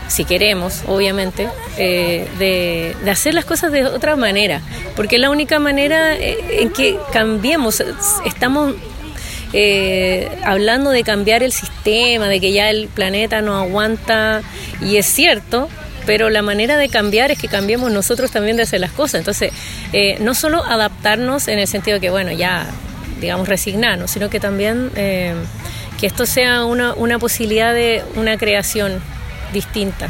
si 0.08 0.24
queremos, 0.24 0.82
obviamente, 0.88 1.48
eh, 1.78 2.26
de, 2.40 2.96
hacer 3.08 3.34
las 3.34 3.44
cosas 3.44 3.70
de 3.70 3.84
otra 3.84 4.16
manera, 4.16 4.60
porque 4.96 5.16
es 5.16 5.22
la 5.22 5.30
única 5.30 5.60
manera 5.60 6.16
eh, 6.16 6.62
en 6.62 6.70
que 6.70 6.98
cambiemos. 7.12 7.80
Estamos 8.26 8.74
eh, 9.52 10.28
hablando 10.44 10.90
de 10.90 11.04
cambiar 11.04 11.44
el 11.44 11.52
sistema, 11.52 12.26
de 12.26 12.40
que 12.40 12.52
ya 12.52 12.70
el 12.70 12.88
planeta 12.88 13.40
no 13.40 13.56
aguanta, 13.56 14.42
y 14.80 14.96
es 14.96 15.06
cierto, 15.06 15.68
pero 16.06 16.30
la 16.30 16.42
manera 16.42 16.76
de 16.76 16.88
cambiar 16.88 17.30
es 17.30 17.38
que 17.38 17.48
cambiemos 17.48 17.90
nosotros 17.90 18.30
también 18.30 18.56
de 18.56 18.64
hacer 18.64 18.80
las 18.80 18.92
cosas. 18.92 19.20
Entonces, 19.20 19.52
eh, 19.92 20.16
no 20.20 20.34
solo 20.34 20.64
adaptarnos 20.64 21.48
en 21.48 21.58
el 21.58 21.66
sentido 21.66 21.96
de 21.96 22.00
que, 22.00 22.10
bueno, 22.10 22.32
ya, 22.32 22.66
digamos, 23.20 23.48
resignarnos, 23.48 24.10
sino 24.10 24.30
que 24.30 24.40
también 24.40 24.90
eh, 24.96 25.34
que 26.00 26.06
esto 26.06 26.26
sea 26.26 26.64
una, 26.64 26.94
una 26.94 27.18
posibilidad 27.18 27.72
de 27.72 28.02
una 28.16 28.36
creación 28.36 29.00
distinta. 29.52 30.08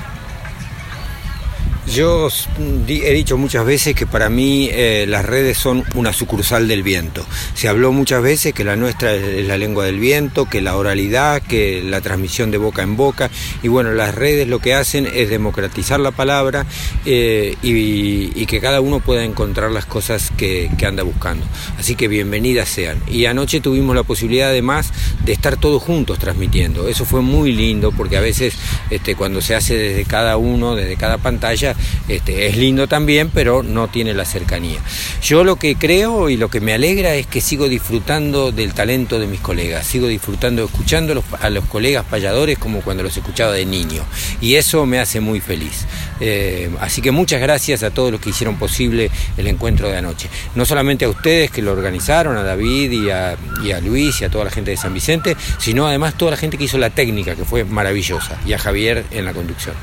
Yo 1.87 2.29
he 2.69 3.13
dicho 3.13 3.37
muchas 3.37 3.67
veces 3.67 3.97
que 3.97 4.07
para 4.07 4.29
mí 4.29 4.69
eh, 4.71 5.05
las 5.09 5.27
redes 5.27 5.59
son 5.59 5.85
una 5.97 6.13
sucursal 6.13 6.69
del 6.69 6.85
viento. 6.85 7.27
Se 7.55 7.69
habló 7.69 7.91
muchas 7.93 8.23
veces 8.23 8.55
que 8.55 8.63
la 8.65 8.77
nuestra 8.77 9.13
es 9.15 9.47
la 9.47 9.59
lengua 9.59 9.85
del 9.85 9.99
viento, 9.99 10.49
que 10.49 10.61
la 10.61 10.77
oralidad, 10.77 11.43
que 11.43 11.83
la 11.83 12.01
transmisión 12.01 12.53
de 12.53 12.59
boca 12.59 12.83
en 12.83 12.97
boca. 12.97 13.31
Y 13.65 13.69
bueno, 13.69 13.93
las 13.93 14.15
redes 14.15 14.47
lo 14.47 14.61
que 14.61 14.75
hacen 14.75 15.09
es 15.13 15.29
democratizar 15.29 15.99
la 15.99 16.13
palabra 16.13 16.67
eh, 17.05 17.57
y, 17.63 18.47
que 18.47 18.61
cada 18.61 18.83
uno 18.83 19.01
pueda 19.01 19.25
encontrar 19.25 19.71
las 19.71 19.87
cosas 19.87 20.31
que, 20.37 20.71
anda 20.87 21.03
buscando. 21.05 21.47
Así 21.79 21.95
que 21.95 22.07
bienvenidas 22.07 22.69
sean. 22.69 22.99
Y 23.07 23.25
anoche 23.25 23.61
tuvimos 23.61 23.97
la 23.97 24.03
posibilidad 24.03 24.51
además 24.51 24.93
de 25.25 25.33
estar 25.33 25.57
todos 25.57 25.83
juntos 25.83 26.19
transmitiendo. 26.19 26.87
Eso 26.87 27.07
fue 27.07 27.23
muy 27.23 27.53
lindo 27.53 27.93
porque 27.93 28.19
a 28.19 28.21
veces 28.21 28.55
este, 28.91 29.15
cuando 29.15 29.41
se 29.41 29.55
hace 29.55 29.75
desde 29.75 30.05
cada 30.05 30.37
uno, 30.37 30.75
desde 30.75 30.97
cada 30.97 31.19
pantalla, 31.19 31.72
este, 32.09 32.47
es 32.47 32.57
lindo 32.57 32.87
también, 32.87 33.31
pero 33.33 33.63
no 33.63 33.89
tiene 33.89 34.15
la 34.15 34.25
cercanía. 34.25 34.81
Yo 35.23 35.45
lo 35.45 35.57
que 35.57 35.77
creo 35.77 36.31
y 36.31 36.37
lo 36.37 36.49
que 36.49 36.61
me 36.61 36.73
alegra 36.73 37.15
es 37.15 37.27
que 37.27 37.41
sigo 37.41 37.69
disfrutando 37.69 38.53
del 38.53 38.75
talento 38.75 39.19
de 39.19 39.27
mis 39.27 39.41
colegas, 39.41 39.87
sigo 39.87 40.07
disfrutando, 40.07 40.65
escuchando 40.65 41.23
a 41.41 41.51
los, 41.51 41.65
colegas 41.67 42.05
payadores 42.05 42.59
como 42.59 42.81
cuando 42.81 43.03
los 43.03 43.17
escuchaba 43.17 43.53
de 43.53 43.65
niño. 43.65 44.03
Y 44.41 44.55
eso 44.55 44.85
me 44.87 44.99
hace 44.99 45.21
muy 45.21 45.41
feliz. 45.41 45.87
Eh, 46.21 46.71
así 46.81 47.03
que 47.03 47.11
muchas 47.11 47.41
gracias 47.41 47.83
a 47.83 47.91
todos 47.91 48.13
los 48.13 48.21
que 48.21 48.31
hicieron 48.31 48.59
posible 48.59 49.11
el 49.37 49.47
encuentro 49.47 49.89
de 49.89 49.97
anoche. 49.97 50.29
No 50.55 50.65
solamente 50.65 51.05
a 51.05 51.09
ustedes 51.09 51.51
que 51.51 51.63
lo 51.63 51.73
organizaron, 51.73 52.37
a 52.37 52.43
David 52.43 52.91
y 52.93 53.11
a, 53.11 53.37
y 53.65 53.73
a 53.73 53.81
Luis 53.81 54.21
y 54.21 54.25
a 54.25 54.29
toda 54.29 54.45
la 54.45 54.51
gente 54.51 54.71
de 54.71 54.77
San 54.77 54.95
Vicente, 54.95 55.37
sino 55.59 55.87
además 55.87 56.15
toda 56.15 56.33
la 56.33 56.37
gente 56.37 56.59
que 56.59 56.65
hizo 56.65 56.79
la 56.79 56.91
técnica, 56.91 57.35
que 57.35 57.45
fue 57.45 57.65
maravillosa, 57.65 58.39
y 58.47 58.53
a 58.53 58.59
Javier 58.59 59.05
en 59.11 59.25
la 59.25 59.33
conducción. 59.33 59.75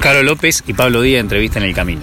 Caro 0.00 0.22
López 0.22 0.64
y 0.66 0.72
Pablo 0.72 1.02
Díaz 1.02 1.20
entrevista 1.20 1.58
en 1.58 1.66
el 1.66 1.74
camino. 1.74 2.00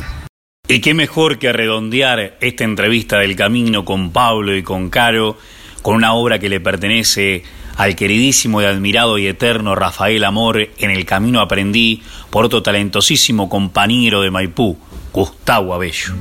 Y 0.67 0.81
qué 0.81 0.93
mejor 0.93 1.39
que 1.39 1.51
redondear 1.51 2.38
esta 2.41 2.63
entrevista 2.63 3.17
del 3.17 3.36
camino 3.36 3.86
con 3.86 4.12
Pablo 4.12 4.55
y 4.55 4.62
con 4.62 4.91
Caro, 4.91 5.39
con 5.81 5.95
una 5.95 6.13
obra 6.13 6.38
que 6.38 6.47
le 6.47 6.60
pertenece 6.60 7.41
al 7.75 7.95
queridísimo 7.95 8.62
y 8.62 8.65
admirado 8.65 9.17
y 9.17 9.25
eterno 9.25 9.73
Rafael 9.73 10.23
Amor, 10.25 10.69
En 10.77 10.91
el 10.91 11.05
camino 11.05 11.41
aprendí, 11.41 12.03
por 12.29 12.45
otro 12.45 12.62
talentosísimo 12.62 13.49
compañero 13.49 14.21
de 14.21 14.29
Maipú, 14.29 14.77
Gustavo 15.12 15.73
Abello. 15.73 16.13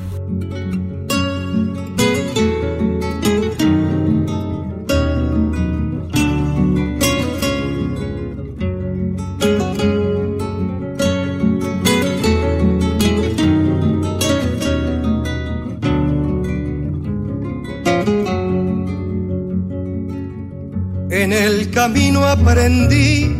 Camino 21.87 22.25
aprendí 22.25 23.33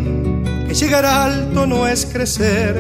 que 0.69 0.73
llegar 0.73 1.05
alto 1.05 1.67
no 1.67 1.89
es 1.89 2.07
crecer, 2.07 2.77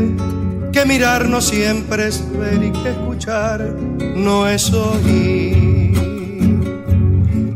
que 0.72 0.84
mirar 0.86 1.28
no 1.28 1.40
siempre 1.40 2.06
es 2.06 2.22
ver 2.38 2.62
y 2.62 2.70
que 2.70 2.90
escuchar 2.90 3.74
no 4.14 4.46
es 4.46 4.72
oír. 4.72 5.92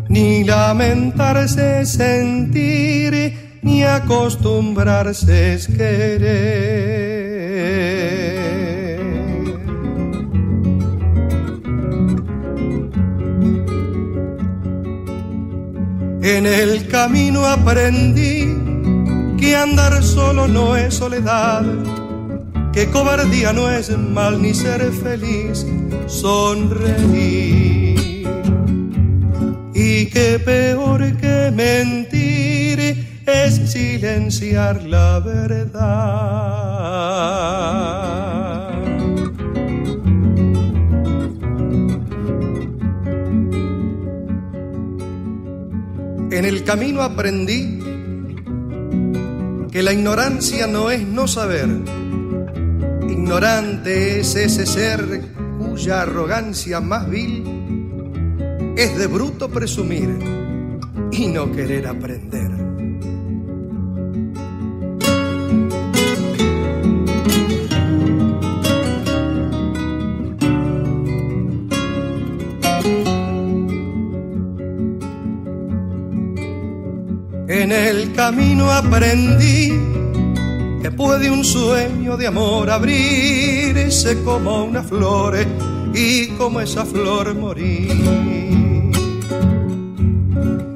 Ni 0.09 0.43
lamentarse 0.43 1.83
es 1.83 1.93
sentir, 1.93 3.61
ni 3.63 3.85
acostumbrarse 3.85 5.55
es 5.55 5.69
querer. 5.69 7.10
En 16.37 16.47
el 16.47 16.87
camino 16.87 17.45
aprendí 17.45 18.47
que 19.37 19.57
andar 19.57 20.01
solo 20.01 20.47
no 20.47 20.77
es 20.77 20.95
soledad, 20.95 21.65
que 22.73 22.89
cobardía 22.89 23.53
no 23.53 23.69
es 23.69 23.91
mal 23.99 24.41
ni 24.41 24.55
ser 24.55 24.93
feliz, 24.93 25.67
sonreír. 26.07 27.99
Y 29.75 30.07
que 30.07 30.39
peor 30.39 31.17
que 31.17 31.51
mentir 31.53 32.79
es 33.27 33.73
silenciar 33.73 34.85
la 34.85 35.19
verdad. 35.19 35.81
En 46.41 46.47
el 46.47 46.65
camino 46.65 47.03
aprendí 47.03 47.79
que 49.71 49.83
la 49.83 49.93
ignorancia 49.93 50.67
no 50.67 50.91
es 50.91 51.07
no 51.07 51.29
saber. 51.29 51.69
Ignorante 53.11 54.21
es 54.21 54.35
ese 54.37 54.65
ser 54.65 55.21
cuya 55.59 56.01
arrogancia 56.01 56.81
más 56.81 57.11
vil 57.11 57.45
es 58.75 58.97
de 58.97 59.07
bruto 59.07 59.51
presumir 59.51 60.09
y 61.13 61.27
no 61.27 61.53
querer 61.53 61.87
aprender. 61.87 62.40
Camino 78.31 78.71
aprendí 78.71 79.73
que 80.81 80.89
puede 80.93 81.29
un 81.33 81.45
sueño 81.45 82.17
de 82.17 82.29
amor 82.29 82.71
abrirse 82.71 84.23
como 84.23 84.63
una 84.67 84.85
flor 84.85 85.37
y 85.93 86.29
como 86.39 86.61
esa 86.61 86.85
flor 86.85 87.35
morir. 87.35 87.91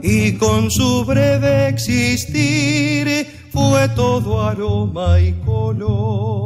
Y 0.03 0.33
con 0.33 0.69
su 0.69 1.05
breve 1.05 1.69
existir 1.69 3.25
fue 3.53 3.88
todo 3.90 4.43
aroma 4.43 5.21
y 5.21 5.33
color. 5.45 6.43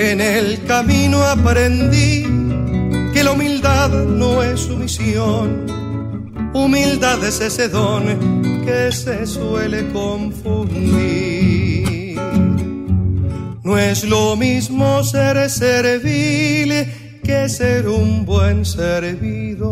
En 0.00 0.20
el 0.20 0.62
camino 0.64 1.24
aprendí 1.24 2.22
que 3.12 3.24
la 3.24 3.32
humildad 3.32 3.90
no 3.90 4.44
es 4.44 4.60
sumisión, 4.60 5.66
humildad 6.54 7.24
es 7.24 7.40
ese 7.40 7.68
don 7.68 8.62
que 8.64 8.92
se 8.92 9.26
suele 9.26 9.88
confundir. 9.88 11.36
No 13.64 13.76
es 13.76 14.04
lo 14.04 14.36
mismo 14.36 15.02
ser 15.02 15.50
servil 15.50 16.86
que 17.24 17.48
ser 17.48 17.88
un 17.88 18.24
buen 18.24 18.64
servidor. 18.64 19.68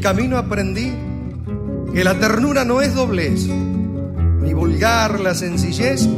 El 0.00 0.04
camino 0.04 0.38
aprendí 0.38 0.90
que 1.92 2.02
la 2.02 2.18
ternura 2.18 2.64
no 2.64 2.80
es 2.80 2.94
doblez, 2.94 3.46
ni 3.46 4.54
vulgar 4.54 5.20
la 5.20 5.34
sencillez, 5.34 6.08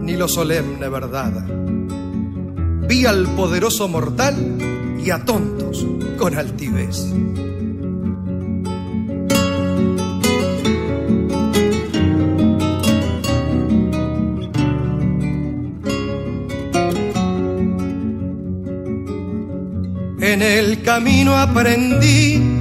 ni 0.00 0.16
lo 0.16 0.26
solemne 0.26 0.88
verdad. 0.88 1.46
Vi 2.88 3.04
al 3.04 3.26
poderoso 3.36 3.86
mortal 3.86 4.96
y 5.04 5.10
a 5.10 5.22
tontos 5.26 5.86
con 6.16 6.38
altivez. 6.38 7.04
En 20.18 20.40
el 20.40 20.82
camino 20.82 21.36
aprendí 21.36 22.55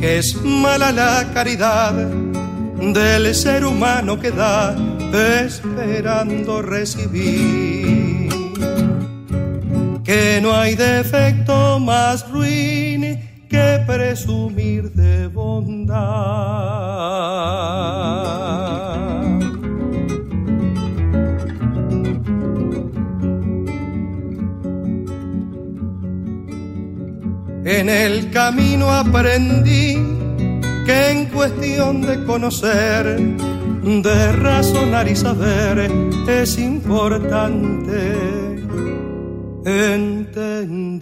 que 0.00 0.18
es 0.18 0.34
mala 0.42 0.90
la 0.92 1.30
caridad 1.34 1.92
del 1.92 3.34
ser 3.34 3.66
humano 3.66 4.18
que 4.18 4.30
da 4.30 4.74
esperando 5.44 6.62
recibir. 6.62 8.30
Que 10.02 10.40
no 10.40 10.56
hay 10.56 10.74
defecto 10.74 11.78
más 11.78 12.28
ruin 12.30 13.20
que 13.50 13.84
presumir 13.86 14.90
de 14.92 15.26
bondad. 15.26 16.69
En 27.80 27.88
el 27.88 28.30
camino 28.30 28.90
aprendí 28.90 29.96
que 30.84 31.10
en 31.12 31.24
cuestión 31.30 32.02
de 32.02 32.22
conocer, 32.26 33.18
de 33.18 34.32
razonar 34.32 35.08
y 35.08 35.16
saber, 35.16 35.90
es 36.28 36.58
importante. 36.58 37.96
Entendí 39.64 40.94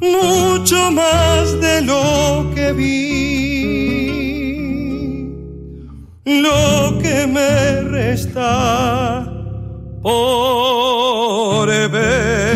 mucho 0.00 0.92
más 0.92 1.60
de 1.60 1.82
lo 1.82 2.52
que 2.54 2.72
vi, 2.72 3.98
lo 6.24 7.00
que 7.02 7.26
me 7.26 7.80
resta 7.82 9.26
por 10.02 11.66
ver. 11.90 12.51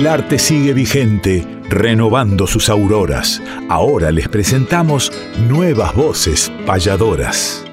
El 0.00 0.06
arte 0.06 0.38
sigue 0.38 0.72
vigente, 0.72 1.46
renovando 1.68 2.46
sus 2.46 2.70
auroras. 2.70 3.42
Ahora 3.68 4.10
les 4.10 4.30
presentamos 4.30 5.12
nuevas 5.46 5.94
voces 5.94 6.50
payadoras. 6.64 7.66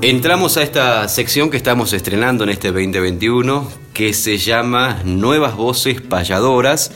Entramos 0.00 0.56
a 0.56 0.62
esta 0.62 1.08
sección 1.08 1.50
que 1.50 1.56
estamos 1.56 1.92
estrenando 1.92 2.44
en 2.44 2.50
este 2.50 2.68
2021, 2.70 3.68
que 3.92 4.12
se 4.12 4.38
llama 4.38 5.02
Nuevas 5.04 5.56
Voces 5.56 6.00
Payadoras, 6.00 6.92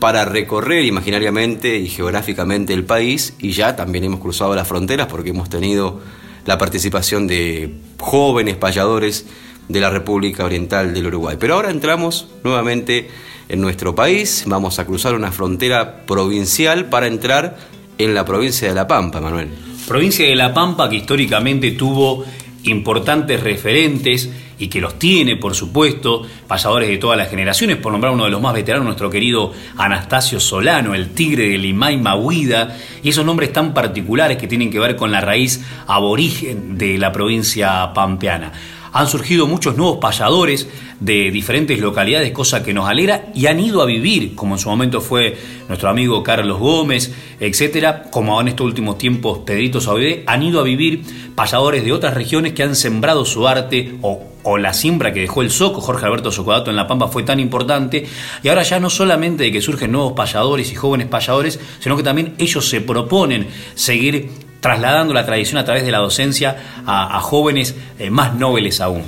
para 0.00 0.24
recorrer 0.24 0.84
imaginariamente 0.84 1.76
y 1.78 1.88
geográficamente 1.88 2.74
el 2.74 2.84
país, 2.84 3.34
y 3.38 3.52
ya 3.52 3.76
también 3.76 4.04
hemos 4.04 4.20
cruzado 4.20 4.54
las 4.54 4.68
fronteras 4.68 5.06
porque 5.06 5.30
hemos 5.30 5.48
tenido 5.48 6.00
la 6.44 6.58
participación 6.58 7.26
de 7.26 7.74
jóvenes 7.98 8.56
payadores 8.56 9.26
de 9.68 9.80
la 9.80 9.90
República 9.90 10.44
Oriental 10.44 10.94
del 10.94 11.06
Uruguay. 11.06 11.36
Pero 11.38 11.54
ahora 11.54 11.70
entramos 11.70 12.28
nuevamente 12.44 13.08
en 13.48 13.60
nuestro 13.60 13.94
país, 13.94 14.44
vamos 14.46 14.78
a 14.78 14.86
cruzar 14.86 15.14
una 15.14 15.32
frontera 15.32 16.04
provincial 16.06 16.86
para 16.86 17.06
entrar 17.06 17.56
en 17.98 18.14
la 18.14 18.24
provincia 18.24 18.68
de 18.68 18.74
La 18.74 18.86
Pampa, 18.86 19.20
Manuel. 19.20 19.48
Provincia 19.86 20.26
de 20.26 20.34
La 20.34 20.52
Pampa 20.52 20.88
que 20.88 20.96
históricamente 20.96 21.72
tuvo 21.72 22.24
importantes 22.66 23.40
referentes 23.40 24.30
y 24.58 24.68
que 24.68 24.80
los 24.80 24.98
tiene, 24.98 25.36
por 25.36 25.54
supuesto, 25.54 26.22
pasadores 26.46 26.88
de 26.88 26.98
todas 26.98 27.18
las 27.18 27.28
generaciones, 27.28 27.76
por 27.76 27.92
nombrar 27.92 28.12
uno 28.12 28.24
de 28.24 28.30
los 28.30 28.40
más 28.40 28.54
veteranos, 28.54 28.86
nuestro 28.86 29.10
querido 29.10 29.52
Anastasio 29.76 30.40
Solano, 30.40 30.94
el 30.94 31.10
tigre 31.10 31.48
de 31.48 31.58
Limay 31.58 31.98
Mahuida, 31.98 32.76
y 33.02 33.10
esos 33.10 33.24
nombres 33.24 33.52
tan 33.52 33.74
particulares 33.74 34.38
que 34.38 34.48
tienen 34.48 34.70
que 34.70 34.80
ver 34.80 34.96
con 34.96 35.10
la 35.10 35.20
raíz 35.20 35.64
aborigen 35.86 36.78
de 36.78 36.98
la 36.98 37.12
provincia 37.12 37.92
pampeana 37.92 38.52
han 38.92 39.08
surgido 39.08 39.46
muchos 39.46 39.76
nuevos 39.76 39.98
payadores 39.98 40.68
de 41.00 41.30
diferentes 41.30 41.78
localidades, 41.78 42.32
cosa 42.32 42.62
que 42.62 42.72
nos 42.72 42.88
alegra, 42.88 43.26
y 43.34 43.46
han 43.46 43.60
ido 43.60 43.82
a 43.82 43.86
vivir, 43.86 44.34
como 44.34 44.54
en 44.54 44.58
su 44.58 44.68
momento 44.68 45.00
fue 45.00 45.36
nuestro 45.68 45.88
amigo 45.88 46.22
Carlos 46.22 46.58
Gómez, 46.58 47.12
etcétera, 47.38 48.04
como 48.10 48.40
en 48.40 48.48
estos 48.48 48.66
últimos 48.66 48.98
tiempos 48.98 49.40
Pedrito 49.40 49.80
Saudé, 49.80 50.24
han 50.26 50.42
ido 50.42 50.60
a 50.60 50.64
vivir 50.64 51.02
payadores 51.34 51.84
de 51.84 51.92
otras 51.92 52.14
regiones 52.14 52.54
que 52.54 52.62
han 52.62 52.74
sembrado 52.74 53.24
su 53.24 53.46
arte 53.46 53.96
o, 54.02 54.22
la 54.58 54.72
siembra 54.72 55.12
que 55.12 55.20
dejó 55.20 55.42
el 55.42 55.50
Soco, 55.50 55.80
Jorge 55.80 56.06
Alberto 56.06 56.30
Socodato 56.30 56.70
en 56.70 56.76
La 56.76 56.86
Pampa 56.86 57.08
fue 57.08 57.24
tan 57.24 57.40
importante, 57.40 58.06
y 58.44 58.48
ahora 58.48 58.62
ya 58.62 58.78
no 58.78 58.88
solamente 58.88 59.42
de 59.42 59.50
que 59.50 59.60
surgen 59.60 59.90
nuevos 59.90 60.12
payadores 60.12 60.70
y 60.70 60.76
jóvenes 60.76 61.08
payadores, 61.08 61.58
sino 61.80 61.96
que 61.96 62.04
también 62.04 62.36
ellos 62.38 62.68
se 62.68 62.80
proponen 62.80 63.48
seguir 63.74 64.45
trasladando 64.60 65.14
la 65.14 65.26
tradición 65.26 65.58
a 65.58 65.64
través 65.64 65.84
de 65.84 65.90
la 65.90 65.98
docencia 65.98 66.82
a, 66.86 67.16
a 67.16 67.20
jóvenes 67.20 67.74
eh, 67.98 68.10
más 68.10 68.34
nobles 68.34 68.80
aún. 68.80 69.02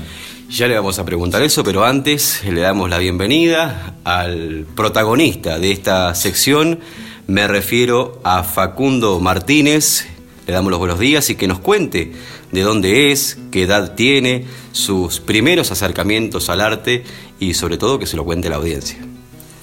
Ya 0.51 0.67
le 0.67 0.75
vamos 0.75 0.99
a 0.99 1.05
preguntar 1.05 1.43
eso, 1.43 1.63
pero 1.63 1.85
antes 1.85 2.43
le 2.45 2.63
damos 2.63 2.89
la 2.89 2.97
bienvenida 2.97 3.97
al 4.05 4.65
protagonista 4.75 5.59
de 5.59 5.73
esta 5.73 6.15
sección. 6.15 6.81
Me 7.27 7.47
refiero 7.47 8.19
a 8.25 8.43
Facundo 8.43 9.21
Martínez. 9.21 10.07
Le 10.47 10.55
damos 10.55 10.71
los 10.71 10.79
buenos 10.79 10.99
días 10.99 11.29
y 11.29 11.35
que 11.35 11.47
nos 11.47 11.59
cuente 11.59 12.13
de 12.51 12.63
dónde 12.63 13.13
es, 13.13 13.39
qué 13.51 13.65
edad 13.65 13.95
tiene, 13.95 14.47
sus 14.73 15.21
primeros 15.21 15.71
acercamientos 15.71 16.49
al 16.49 16.63
arte 16.63 17.05
y 17.39 17.53
sobre 17.53 17.77
todo 17.77 17.99
que 17.99 18.07
se 18.07 18.17
lo 18.17 18.25
cuente 18.25 18.49
la 18.49 18.57
audiencia. 18.57 18.97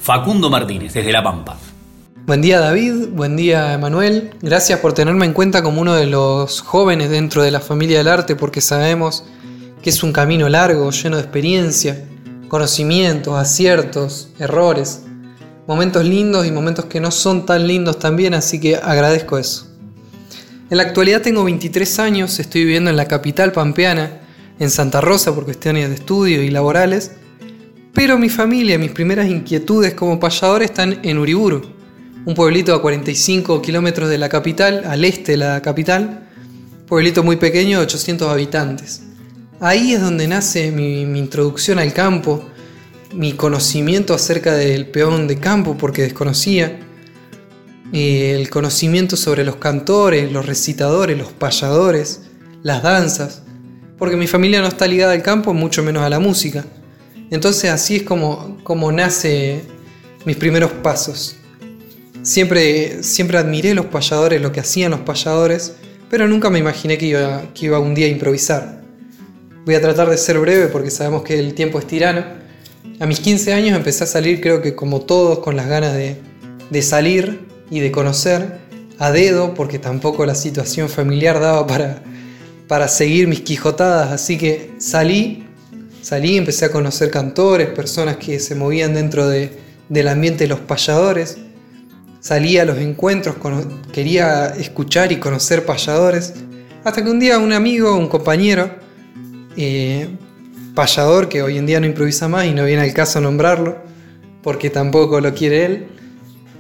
Facundo 0.03 0.51
Martínez, 0.51 0.93
desde 0.93 1.11
La 1.11 1.23
Pampa. 1.23 1.57
Buen 2.25 2.41
día 2.41 2.59
David, 2.59 3.09
buen 3.11 3.35
día 3.37 3.73
Emanuel. 3.73 4.31
Gracias 4.41 4.79
por 4.79 4.93
tenerme 4.93 5.27
en 5.27 5.33
cuenta 5.33 5.61
como 5.61 5.79
uno 5.79 5.93
de 5.93 6.07
los 6.07 6.61
jóvenes 6.61 7.11
dentro 7.11 7.43
de 7.43 7.51
la 7.51 7.59
familia 7.59 7.99
del 7.99 8.07
arte 8.07 8.35
porque 8.35 8.61
sabemos 8.61 9.25
que 9.83 9.91
es 9.91 10.01
un 10.01 10.11
camino 10.11 10.49
largo, 10.49 10.89
lleno 10.89 11.17
de 11.17 11.21
experiencia, 11.21 12.03
conocimientos, 12.47 13.37
aciertos, 13.37 14.29
errores, 14.39 15.03
momentos 15.67 16.03
lindos 16.03 16.47
y 16.47 16.51
momentos 16.51 16.85
que 16.85 16.99
no 16.99 17.11
son 17.11 17.45
tan 17.45 17.67
lindos 17.67 17.99
también, 17.99 18.33
así 18.33 18.59
que 18.59 18.75
agradezco 18.75 19.37
eso. 19.37 19.67
En 20.71 20.77
la 20.77 20.83
actualidad 20.83 21.21
tengo 21.21 21.43
23 21.43 21.99
años, 21.99 22.39
estoy 22.39 22.63
viviendo 22.63 22.89
en 22.89 22.97
la 22.97 23.07
capital 23.07 23.51
pampeana 23.51 24.21
en 24.57 24.71
Santa 24.71 24.99
Rosa 24.99 25.35
por 25.35 25.45
cuestiones 25.45 25.89
de 25.89 25.95
estudio 25.95 26.41
y 26.41 26.49
laborales, 26.49 27.11
pero 27.93 28.17
mi 28.17 28.29
familia, 28.29 28.79
mis 28.79 28.91
primeras 28.91 29.29
inquietudes 29.29 29.93
como 29.93 30.19
payador 30.19 30.63
están 30.63 31.01
en 31.03 31.19
Uriburu, 31.19 31.74
un 32.25 32.33
pueblito 32.33 32.73
a 32.73 32.81
45 32.81 33.61
kilómetros 33.61 34.09
de 34.09 34.17
la 34.17 34.29
capital, 34.29 34.83
al 34.85 35.05
este 35.05 35.33
de 35.33 35.37
la 35.37 35.61
capital, 35.61 36.27
pueblito 36.87 37.23
muy 37.23 37.35
pequeño 37.35 37.79
de 37.79 37.85
800 37.85 38.29
habitantes. 38.29 39.03
Ahí 39.59 39.93
es 39.93 40.01
donde 40.01 40.27
nace 40.27 40.71
mi, 40.71 41.01
introducción 41.01 41.77
al 41.77 41.93
campo, 41.93 42.43
mi 43.13 43.33
conocimiento 43.33 44.13
acerca 44.13 44.53
del 44.55 44.87
peón 44.87 45.27
de 45.27 45.37
campo 45.37 45.77
porque 45.77 46.01
desconocía, 46.01 46.79
eh, 47.93 48.35
el 48.37 48.49
conocimiento 48.49 49.15
sobre 49.15 49.45
los 49.45 49.57
cantores, 49.57 50.31
los 50.31 50.45
recitadores, 50.45 51.17
los 51.17 51.31
payadores, 51.31 52.23
las 52.63 52.81
danzas, 52.81 53.43
porque 53.99 54.17
mi 54.17 54.27
familia 54.27 54.61
no 54.61 54.67
está 54.67 54.87
ligada 54.87 55.13
al 55.13 55.21
campo, 55.21 55.53
mucho 55.53 55.83
menos 55.83 56.03
a 56.03 56.09
la 56.09 56.19
música. 56.19 56.65
Entonces 57.29 57.69
así 57.69 57.97
es 57.97 58.03
como, 58.03 58.57
como 58.63 58.91
nace 58.91 59.61
mis 60.25 60.35
primeros 60.35 60.71
pasos. 60.71 61.35
Siempre, 62.25 63.03
siempre 63.03 63.37
admiré 63.37 63.75
los 63.75 63.85
payadores, 63.85 64.41
lo 64.41 64.51
que 64.51 64.59
hacían 64.59 64.89
los 64.89 65.01
payadores, 65.01 65.73
pero 66.09 66.27
nunca 66.27 66.49
me 66.49 66.57
imaginé 66.57 66.97
que 66.97 67.05
iba, 67.05 67.43
que 67.53 67.67
iba 67.67 67.77
un 67.77 67.93
día 67.93 68.07
a 68.07 68.09
improvisar. 68.09 68.81
Voy 69.63 69.75
a 69.75 69.81
tratar 69.81 70.09
de 70.09 70.17
ser 70.17 70.39
breve 70.39 70.65
porque 70.69 70.89
sabemos 70.89 71.21
que 71.21 71.37
el 71.37 71.53
tiempo 71.53 71.77
es 71.77 71.85
tirano. 71.85 72.25
A 72.99 73.05
mis 73.05 73.19
15 73.19 73.53
años 73.53 73.77
empecé 73.77 74.05
a 74.05 74.07
salir, 74.07 74.41
creo 74.41 74.63
que 74.63 74.73
como 74.73 75.01
todos, 75.01 75.37
con 75.37 75.55
las 75.55 75.67
ganas 75.67 75.93
de, 75.93 76.17
de 76.71 76.81
salir 76.81 77.45
y 77.69 77.79
de 77.79 77.91
conocer 77.91 78.57
a 78.97 79.11
dedo, 79.11 79.53
porque 79.53 79.77
tampoco 79.77 80.25
la 80.25 80.33
situación 80.33 80.89
familiar 80.89 81.39
daba 81.39 81.67
para, 81.67 82.01
para 82.67 82.87
seguir 82.87 83.27
mis 83.27 83.41
quijotadas. 83.41 84.11
Así 84.11 84.39
que 84.39 84.71
salí, 84.79 85.45
salí, 86.01 86.37
empecé 86.37 86.65
a 86.65 86.71
conocer 86.71 87.11
cantores, 87.11 87.69
personas 87.69 88.17
que 88.17 88.39
se 88.39 88.55
movían 88.55 88.95
dentro 88.95 89.27
de, 89.27 89.51
del 89.89 90.07
ambiente 90.07 90.45
de 90.45 90.47
los 90.47 90.61
payadores. 90.61 91.37
Salí 92.25 92.57
a 92.57 92.65
los 92.65 92.79
encuentros, 92.79 93.35
quería 93.93 94.47
escuchar 94.47 95.11
y 95.11 95.17
conocer 95.17 95.63
payadores. 95.63 96.33
Hasta 96.83 97.03
que 97.03 97.11
un 97.11 97.19
día 97.19 97.37
un 97.37 97.53
amigo, 97.53 97.95
un 97.95 98.07
compañero, 98.07 98.67
eh, 99.55 100.07
payador 100.73 101.29
que 101.29 101.43
hoy 101.43 101.59
en 101.59 101.67
día 101.67 101.79
no 101.79 101.85
improvisa 101.85 102.27
más 102.27 102.47
y 102.47 102.55
no 102.55 102.65
viene 102.65 102.81
al 102.81 102.93
caso 102.93 103.21
nombrarlo, 103.21 103.77
porque 104.41 104.71
tampoco 104.71 105.21
lo 105.21 105.35
quiere 105.35 105.65
él, 105.65 105.87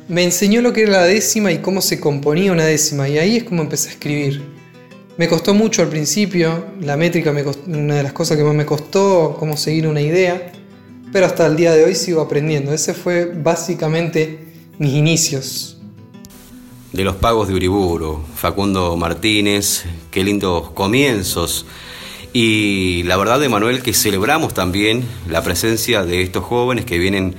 me 0.07 0.23
enseñó 0.23 0.61
lo 0.61 0.71
que 0.71 0.83
era 0.83 0.91
la 0.91 1.03
décima 1.05 1.51
y 1.51 1.57
cómo 1.57 1.81
se 1.81 1.99
componía 1.99 2.51
una 2.51 2.65
décima, 2.65 3.09
y 3.09 3.17
ahí 3.17 3.37
es 3.37 3.43
como 3.45 3.63
empecé 3.63 3.89
a 3.89 3.91
escribir. 3.93 4.43
Me 5.17 5.27
costó 5.27 5.55
mucho 5.55 5.81
al 5.81 5.87
principio, 5.87 6.63
la 6.79 6.95
métrica 6.95 7.31
me 7.31 7.43
una 7.65 7.95
de 7.95 8.03
las 8.03 8.13
cosas 8.13 8.37
que 8.37 8.43
más 8.43 8.53
me 8.53 8.67
costó, 8.67 9.35
cómo 9.39 9.57
seguir 9.57 9.87
una 9.87 10.01
idea, 10.01 10.51
pero 11.11 11.25
hasta 11.25 11.47
el 11.47 11.55
día 11.55 11.73
de 11.73 11.85
hoy 11.85 11.95
sigo 11.95 12.21
aprendiendo. 12.21 12.71
Ese 12.71 12.93
fue 12.93 13.25
básicamente 13.25 14.44
mis 14.79 14.93
inicios. 14.93 15.77
De 16.91 17.03
los 17.03 17.15
pagos 17.15 17.47
de 17.47 17.53
Uriburu, 17.53 18.23
Facundo 18.35 18.95
Martínez, 18.95 19.85
qué 20.11 20.23
lindos 20.23 20.69
comienzos 20.71 21.65
y 22.37 23.03
la 23.03 23.15
verdad, 23.15 23.41
Emanuel, 23.41 23.81
que 23.81 23.93
celebramos 23.93 24.53
también 24.53 25.05
la 25.29 25.41
presencia 25.41 26.03
de 26.03 26.21
estos 26.21 26.43
jóvenes 26.43 26.83
que 26.83 26.97
vienen 26.97 27.33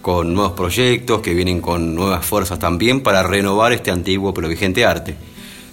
con 0.00 0.32
nuevos 0.32 0.52
proyectos, 0.52 1.20
que 1.20 1.34
vienen 1.34 1.60
con 1.60 1.94
nuevas 1.94 2.24
fuerzas 2.24 2.58
también 2.58 3.02
para 3.02 3.22
renovar 3.22 3.74
este 3.74 3.90
antiguo 3.90 4.32
pero 4.32 4.48
vigente 4.48 4.86
arte. 4.86 5.16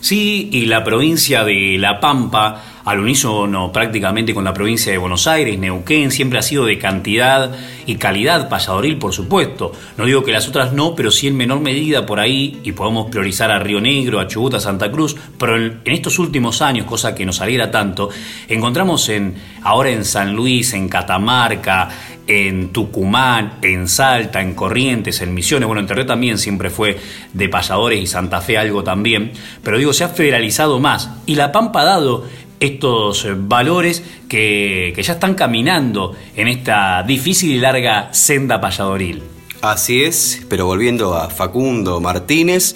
Sí, 0.02 0.50
y 0.52 0.66
la 0.66 0.84
provincia 0.84 1.46
de 1.46 1.78
La 1.80 2.02
Pampa 2.02 2.75
al 2.86 3.00
unísono 3.00 3.72
prácticamente 3.72 4.34
con 4.34 4.44
la 4.44 4.54
provincia 4.54 4.92
de 4.92 5.00
Buenos 5.00 5.26
Aires, 5.26 5.58
Neuquén, 5.58 6.12
siempre 6.12 6.38
ha 6.38 6.44
sido 6.44 6.66
de 6.66 6.78
cantidad 6.78 7.52
y 7.88 7.96
calidad 7.96 8.48
payadoril, 8.48 8.98
por 8.98 9.12
supuesto. 9.12 9.72
No 9.98 10.06
digo 10.06 10.24
que 10.24 10.32
las 10.32 10.48
otras 10.48 10.72
no, 10.72 10.96
pero 10.96 11.10
sí 11.10 11.28
en 11.28 11.36
menor 11.36 11.60
medida 11.62 12.06
por 12.06 12.20
ahí, 12.20 12.60
y 12.64 12.74
podemos 12.74 13.10
priorizar 13.10 13.50
a 13.50 13.58
Río 13.58 13.82
Negro, 13.82 14.20
a 14.20 14.28
Chubut, 14.28 14.54
a 14.54 14.60
Santa 14.60 14.92
Cruz, 14.92 15.16
pero 15.40 15.58
en, 15.58 15.82
estos 15.86 16.20
últimos 16.20 16.62
años, 16.62 16.86
cosa 16.86 17.16
que 17.16 17.26
nos 17.26 17.42
alegra 17.42 17.72
tanto, 17.72 18.10
encontramos 18.48 19.10
en, 19.10 19.36
ahora 19.64 19.90
en 19.90 20.06
San 20.06 20.36
Luis, 20.36 20.74
en 20.74 20.88
Catamarca, 20.88 21.90
en 22.28 22.70
Tucumán, 22.70 23.60
en 23.62 23.88
Salta, 23.88 24.42
en 24.42 24.54
Corrientes, 24.54 25.22
en 25.22 25.34
Misiones, 25.34 25.68
bueno, 25.68 25.82
en 25.82 25.88
Terré 25.88 26.06
también 26.06 26.38
siempre 26.38 26.70
fue 26.70 26.98
de 27.34 27.50
payadores 27.50 28.00
y 28.00 28.08
Santa 28.08 28.42
Fe 28.42 28.58
algo 28.58 28.84
también, 28.84 29.32
pero 29.64 29.78
digo, 29.78 29.94
se 29.94 30.04
ha 30.04 30.10
federalizado 30.10 30.80
más 30.80 31.10
y 31.26 31.36
La 31.36 31.52
Pampa 31.52 31.82
ha 31.82 31.86
dado 31.86 32.26
estos 32.60 33.26
eh, 33.26 33.34
valores 33.36 34.04
que, 34.28 34.94
ya 34.98 35.14
están 35.14 35.36
caminando 35.36 36.16
en 36.36 36.48
esta 36.48 37.04
difícil 37.04 37.52
y 37.52 37.60
larga 37.60 38.14
senda 38.14 38.60
payadoril. 38.60 39.22
Así 39.62 40.04
es, 40.04 40.46
pero 40.50 40.66
volviendo 40.66 41.16
a 41.16 41.30
Facundo 41.30 42.00
Martínez, 42.00 42.76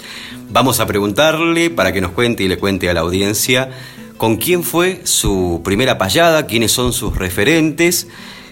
vamos 0.49 0.79
a 0.79 0.87
preguntarle 0.87 1.69
para 1.69 1.91
que 1.91 2.01
nos 2.01 2.11
cuente 2.11 2.43
y 2.43 2.47
le 2.47 2.57
cuente 2.57 2.89
a 2.89 2.93
la 2.93 3.01
audiencia 3.01 3.69
con 4.17 4.37
quién 4.37 4.63
fue 4.63 5.01
su 5.05 5.61
primera 5.63 5.97
payada, 5.97 6.45
quiénes 6.45 6.71
son 6.71 6.91
sus 6.91 7.15
referentes 7.15 8.07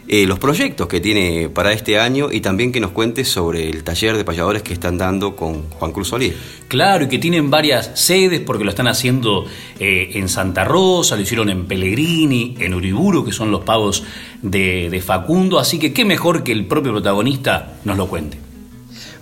eh, 0.09 0.25
los 0.25 0.39
proyectos 0.39 0.87
que 0.87 1.01
tiene 1.01 1.49
para 1.49 1.73
este 1.73 1.99
año 1.99 2.29
y 2.31 2.39
también 2.39 2.71
que 2.71 2.79
nos 2.79 2.91
cuente 2.91 3.25
sobre 3.25 3.69
el 3.69 3.83
taller 3.83 4.15
de 4.15 4.23
payadores 4.23 4.63
que 4.63 4.71
están 4.71 4.97
dando 4.97 5.35
con 5.35 5.69
Juan 5.71 5.91
Cruz 5.91 6.07
Solís. 6.09 6.33
Claro, 6.69 7.05
y 7.05 7.07
que 7.09 7.19
tienen 7.19 7.49
varias 7.49 7.91
sedes 7.95 8.39
porque 8.39 8.63
lo 8.63 8.69
están 8.69 8.87
haciendo 8.87 9.45
eh, 9.79 10.11
en 10.13 10.29
Santa 10.29 10.63
Rosa, 10.63 11.15
lo 11.15 11.23
hicieron 11.23 11.49
en 11.49 11.65
Pellegrini, 11.65 12.55
en 12.59 12.73
Uriburu, 12.73 13.25
que 13.25 13.33
son 13.33 13.51
los 13.51 13.63
pagos 13.63 14.03
de, 14.41 14.89
de 14.89 15.01
Facundo, 15.01 15.59
así 15.59 15.77
que 15.77 15.91
qué 15.91 16.05
mejor 16.05 16.43
que 16.43 16.53
el 16.53 16.65
propio 16.65 16.93
protagonista 16.93 17.77
nos 17.83 17.97
lo 17.97 18.07
cuente. 18.07 18.37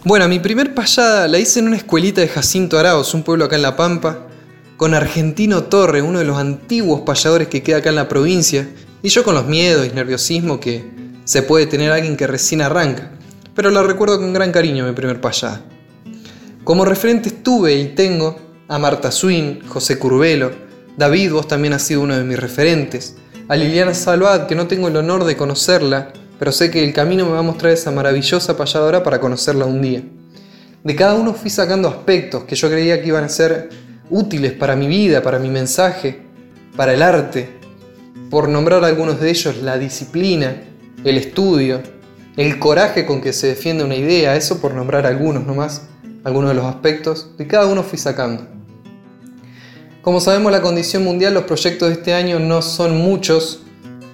Bueno, 0.03 0.27
mi 0.27 0.37
primer 0.37 0.75
payada 0.75 1.27
la 1.27 1.39
hice 1.39 1.61
en 1.61 1.67
una 1.67 1.77
escuelita 1.77 2.21
de 2.21 2.27
Jacinto 2.27 2.77
Araos, 2.77 3.15
un 3.15 3.23
pueblo 3.23 3.45
acá 3.45 3.55
en 3.55 3.63
La 3.63 3.75
Pampa, 3.75 4.27
con 4.77 4.93
Argentino 4.93 5.63
Torre, 5.63 6.03
uno 6.03 6.19
de 6.19 6.25
los 6.25 6.37
antiguos 6.37 7.01
payadores 7.01 7.47
que 7.47 7.63
queda 7.63 7.77
acá 7.77 7.89
en 7.89 7.95
la 7.95 8.07
provincia, 8.07 8.69
y 9.05 9.09
yo 9.09 9.23
con 9.23 9.35
los 9.35 9.45
miedos 9.45 9.85
y 9.85 9.91
nerviosismo 9.91 10.59
que 10.59 10.83
se 11.25 11.43
puede 11.43 11.67
tener 11.67 11.91
alguien 11.91 12.17
que 12.17 12.25
recién 12.25 12.63
arranca, 12.63 13.11
pero 13.53 13.69
la 13.69 13.83
recuerdo 13.83 14.17
con 14.17 14.33
gran 14.33 14.51
cariño 14.51 14.83
mi 14.83 14.93
primer 14.93 15.21
payada. 15.21 15.61
Como 16.63 16.85
referentes 16.85 17.43
tuve 17.43 17.75
y 17.75 17.89
tengo 17.89 18.35
a 18.67 18.79
Marta 18.79 19.11
Swin, 19.11 19.59
José 19.67 19.99
Curvelo, 19.99 20.53
David, 20.97 21.33
vos 21.33 21.47
también 21.47 21.73
has 21.73 21.83
sido 21.83 22.01
uno 22.01 22.17
de 22.17 22.23
mis 22.23 22.39
referentes, 22.39 23.15
a 23.47 23.55
Liliana 23.55 23.93
Salvat, 23.93 24.47
que 24.47 24.55
no 24.55 24.65
tengo 24.65 24.87
el 24.87 24.97
honor 24.97 25.23
de 25.25 25.37
conocerla, 25.37 26.11
pero 26.39 26.51
sé 26.51 26.71
que 26.71 26.83
el 26.83 26.91
camino 26.91 27.27
me 27.27 27.33
va 27.33 27.39
a 27.39 27.43
mostrar 27.43 27.73
esa 27.73 27.91
maravillosa 27.91 28.57
payadora 28.57 29.03
para 29.03 29.21
conocerla 29.21 29.65
un 29.65 29.83
día. 29.83 30.01
De 30.83 30.95
cada 30.95 31.13
uno 31.13 31.35
fui 31.35 31.51
sacando 31.51 31.89
aspectos 31.89 32.45
que 32.45 32.55
yo 32.55 32.71
creía 32.71 32.99
que 32.99 33.09
iban 33.09 33.25
a 33.25 33.29
ser 33.29 33.69
útiles 34.09 34.53
para 34.53 34.75
mi 34.75 34.87
vida, 34.87 35.21
para 35.21 35.37
mi 35.37 35.49
mensaje, 35.49 36.23
para 36.75 36.95
el 36.95 37.03
arte, 37.03 37.64
por 38.29 38.49
nombrar 38.49 38.83
algunos 38.83 39.19
de 39.19 39.29
ellos, 39.29 39.57
la 39.57 39.77
disciplina, 39.77 40.63
el 41.03 41.17
estudio, 41.17 41.81
el 42.37 42.59
coraje 42.59 43.05
con 43.05 43.21
que 43.21 43.33
se 43.33 43.47
defiende 43.47 43.83
una 43.83 43.95
idea, 43.95 44.35
eso 44.35 44.59
por 44.59 44.73
nombrar 44.73 45.05
algunos 45.05 45.45
nomás, 45.45 45.83
algunos 46.23 46.49
de 46.49 46.55
los 46.55 46.65
aspectos, 46.65 47.37
de 47.37 47.47
cada 47.47 47.67
uno 47.67 47.83
fui 47.83 47.97
sacando. 47.97 48.47
Como 50.01 50.19
sabemos, 50.19 50.51
la 50.51 50.61
condición 50.61 51.03
mundial, 51.03 51.33
los 51.33 51.45
proyectos 51.45 51.89
de 51.89 51.95
este 51.95 52.13
año 52.13 52.39
no 52.39 52.61
son 52.61 52.97
muchos, 52.97 53.61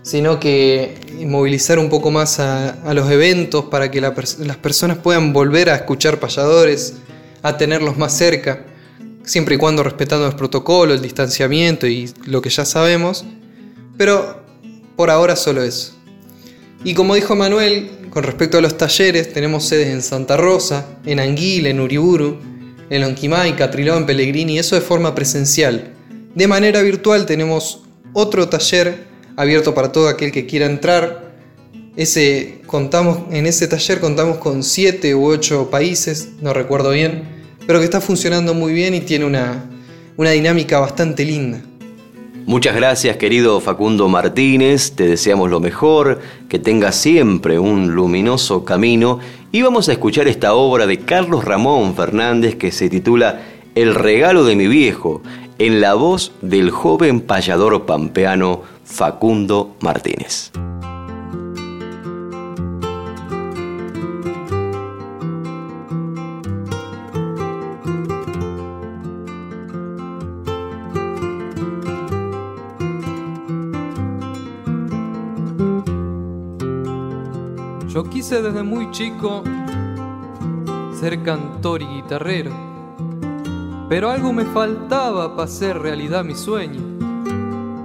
sino 0.04 0.40
que 0.40 0.96
movilizar 1.26 1.80
un 1.80 1.90
poco 1.90 2.12
más 2.12 2.40
a, 2.40 2.94
los 2.94 3.10
eventos 3.12 3.66
para 3.66 3.92
que 3.92 4.02
las 4.02 4.58
personas 4.58 4.98
puedan 4.98 5.34
volver 5.34 5.70
a 5.70 5.76
escuchar 5.76 6.20
payadores, 6.20 6.96
a 7.44 7.58
tenerlos 7.58 7.98
más 7.98 8.16
cerca, 8.18 8.66
siempre 9.24 9.56
y 9.56 9.58
cuando 9.58 9.84
respetando 9.84 10.26
los 10.26 10.36
protocolos, 10.36 10.96
el 10.96 11.02
distanciamiento 11.02 11.88
y 11.88 12.12
lo 12.26 12.42
que 12.42 12.50
ya 12.50 12.66
sabemos, 12.66 13.26
pero 14.02 14.42
por 14.96 15.12
ahora 15.12 15.36
solo 15.36 15.62
eso. 15.62 15.94
Y 16.84 16.96
como 16.96 17.14
dijo 17.14 17.36
Manuel, 17.36 17.92
con 18.10 18.24
respecto 18.24 18.58
a 18.58 18.62
los 18.62 18.76
talleres, 18.76 19.32
tenemos 19.32 19.68
sedes 19.68 19.90
en 19.90 20.02
Santa 20.02 20.38
Rosa, 20.38 20.88
en 21.06 21.20
Anguila, 21.20 21.70
en 21.70 21.80
Uriburu, 21.80 22.40
en 22.90 23.00
Lonquimay, 23.00 23.56
Catrilón, 23.56 24.08
Pellegrini, 24.08 24.58
eso 24.58 24.74
de 24.74 24.82
forma 24.82 25.14
presencial. 25.14 25.94
De 26.34 26.48
manera 26.48 26.82
virtual 26.82 27.28
tenemos 27.28 27.84
otro 28.14 28.50
taller 28.50 29.06
abierto 29.36 29.76
para 29.76 29.92
todo 29.92 30.08
aquel 30.08 30.32
que 30.32 30.48
quiera 30.48 30.66
entrar. 30.66 31.36
Ese, 31.96 32.62
contamos, 32.66 33.32
en 33.32 33.46
ese 33.46 33.68
taller 33.68 34.00
contamos 34.00 34.40
con 34.40 34.64
7 34.64 35.14
u 35.14 35.28
8 35.28 35.70
países, 35.70 36.30
no 36.42 36.56
recuerdo 36.56 36.90
bien, 36.90 37.22
pero 37.68 37.78
que 37.78 37.86
está 37.86 38.02
funcionando 38.02 38.56
muy 38.56 38.74
bien 38.74 38.96
y 38.96 39.02
tiene 39.02 39.26
una, 39.26 39.70
una 40.18 40.32
dinámica 40.32 40.80
bastante 40.80 41.24
linda. 41.24 41.62
Muchas 42.46 42.76
gracias 42.76 43.18
querido 43.18 43.60
Facundo 43.62 44.08
Martínez, 44.08 44.94
te 44.94 45.08
deseamos 45.08 45.50
lo 45.50 45.60
mejor, 45.60 46.20
que 46.50 46.60
tengas 46.60 46.96
siempre 46.96 47.60
un 47.60 47.94
luminoso 47.94 48.66
camino 48.66 49.20
y 49.52 49.62
vamos 49.62 49.88
a 49.88 49.94
escuchar 49.94 50.28
esta 50.28 50.54
obra 50.54 50.88
de 50.88 51.00
Carlos 51.00 51.46
Ramón 51.46 51.96
Fernández 51.96 52.56
que 52.56 52.72
se 52.72 52.90
titula 52.90 53.42
El 53.76 53.96
regalo 53.96 54.44
de 54.44 54.56
mi 54.56 54.68
viejo, 54.68 55.22
en 55.60 55.80
la 55.80 55.94
voz 55.94 56.34
del 56.42 56.72
joven 56.72 57.22
payador 57.22 57.86
pampeano 57.86 58.64
Facundo 58.84 59.76
Martínez. 59.80 60.52
Quise 78.22 78.40
desde 78.40 78.62
muy 78.62 78.92
chico 78.92 79.42
ser 80.94 81.24
cantor 81.24 81.82
y 81.82 81.88
guitarrero, 81.88 82.52
pero 83.90 84.12
algo 84.12 84.32
me 84.32 84.46
faltaba 84.46 85.36
para 85.36 85.46
hacer 85.46 85.80
realidad 85.80 86.24
mi 86.24 86.36
sueño. 86.36 86.82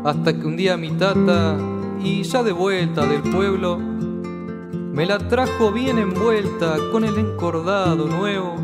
Hasta 0.04 0.38
que 0.38 0.46
un 0.46 0.58
día 0.58 0.76
mi 0.76 0.90
tata, 0.90 1.56
y 2.04 2.22
ya 2.22 2.42
de 2.42 2.52
vuelta 2.52 3.06
del 3.06 3.22
pueblo, 3.22 3.78
me 3.78 5.06
la 5.06 5.16
trajo 5.26 5.72
bien 5.72 5.96
envuelta 5.96 6.76
con 6.92 7.04
el 7.04 7.16
encordado 7.16 8.06
nuevo 8.06 8.56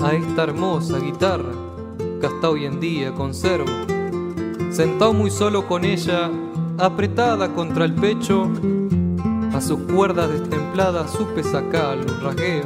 a 0.00 0.14
esta 0.14 0.44
hermosa 0.44 0.98
guitarra 0.98 1.52
que 2.22 2.26
hasta 2.26 2.48
hoy 2.48 2.64
en 2.64 2.80
día 2.80 3.12
conservo. 3.12 3.70
Sentado 4.70 5.12
muy 5.12 5.30
solo 5.30 5.68
con 5.68 5.84
ella, 5.84 6.30
apretada 6.78 7.52
contra 7.52 7.84
el 7.84 7.92
pecho, 7.92 8.50
a 9.54 9.60
sus 9.60 9.78
cuerdas 9.82 10.28
destempladas 10.30 11.12
supe 11.12 11.44
sacarle 11.44 12.10
un 12.10 12.20
rasgueo. 12.20 12.64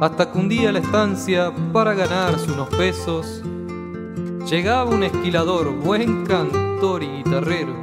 Hasta 0.00 0.30
que 0.30 0.38
un 0.38 0.48
día 0.48 0.70
la 0.70 0.78
estancia, 0.78 1.52
para 1.72 1.94
ganarse 1.94 2.52
unos 2.52 2.68
pesos, 2.68 3.42
llegaba 4.48 4.88
un 4.88 5.02
esquilador, 5.02 5.74
buen 5.74 6.24
cantor 6.26 7.02
y 7.02 7.08
guitarrero. 7.08 7.74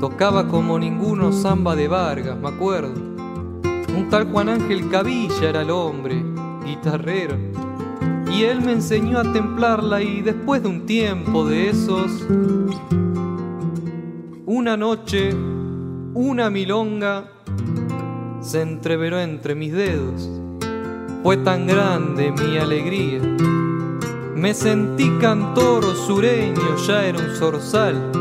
Tocaba 0.00 0.48
como 0.48 0.78
ninguno 0.78 1.32
samba 1.32 1.74
de 1.74 1.88
Vargas, 1.88 2.36
me 2.36 2.48
acuerdo. 2.48 2.92
Un 2.92 4.08
tal 4.10 4.30
Juan 4.30 4.50
Ángel 4.50 4.90
Cavilla 4.90 5.48
era 5.48 5.62
el 5.62 5.70
hombre, 5.70 6.22
guitarrero. 6.62 7.38
Y 8.30 8.42
él 8.44 8.60
me 8.60 8.72
enseñó 8.72 9.18
a 9.18 9.32
templarla 9.32 10.02
y 10.02 10.20
después 10.20 10.62
de 10.62 10.68
un 10.68 10.84
tiempo 10.84 11.46
de 11.46 11.70
esos, 11.70 12.26
una 14.44 14.76
noche 14.76 15.34
una 16.14 16.50
milonga 16.50 17.24
se 18.40 18.60
entreveró 18.60 19.18
entre 19.18 19.54
mis 19.54 19.72
dedos. 19.72 20.28
Fue 21.22 21.38
tan 21.38 21.66
grande 21.66 22.32
mi 22.32 22.58
alegría. 22.58 23.20
Me 24.34 24.52
sentí 24.52 25.08
cantor 25.20 25.84
sureño, 25.96 26.76
ya 26.86 27.04
era 27.04 27.18
un 27.18 27.34
zorzal. 27.36 28.12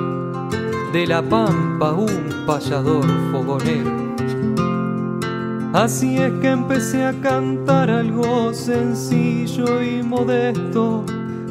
De 0.94 1.06
la 1.08 1.22
pampa 1.22 1.92
un 1.94 2.46
payador 2.46 3.06
fogonero. 3.32 4.02
Así 5.74 6.18
es 6.18 6.32
que 6.42 6.50
empecé 6.50 7.06
a 7.06 7.14
cantar 7.22 7.90
algo 7.90 8.54
sencillo 8.54 9.82
y 9.82 10.04
modesto, 10.04 11.06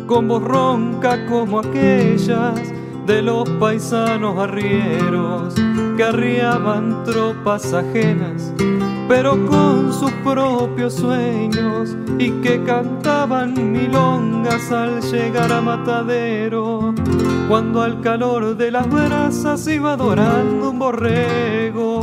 con 0.06 0.28
voz 0.28 0.42
ronca 0.42 1.26
como 1.26 1.60
aquellas 1.60 2.60
de 3.06 3.22
los 3.22 3.48
paisanos 3.58 4.38
arrieros 4.38 5.54
que 6.00 6.06
arriaban 6.06 7.04
tropas 7.04 7.74
ajenas, 7.74 8.54
pero 9.06 9.32
con 9.46 9.92
sus 9.92 10.10
propios 10.24 10.94
sueños 10.94 11.94
y 12.18 12.30
que 12.40 12.64
cantaban 12.64 13.70
milongas 13.70 14.72
al 14.72 15.02
llegar 15.02 15.52
a 15.52 15.60
matadero, 15.60 16.94
cuando 17.50 17.82
al 17.82 18.00
calor 18.00 18.56
de 18.56 18.70
las 18.70 18.88
brasas 18.88 19.66
iba 19.66 19.94
dorando 19.94 20.70
un 20.70 20.78
borrego. 20.78 22.00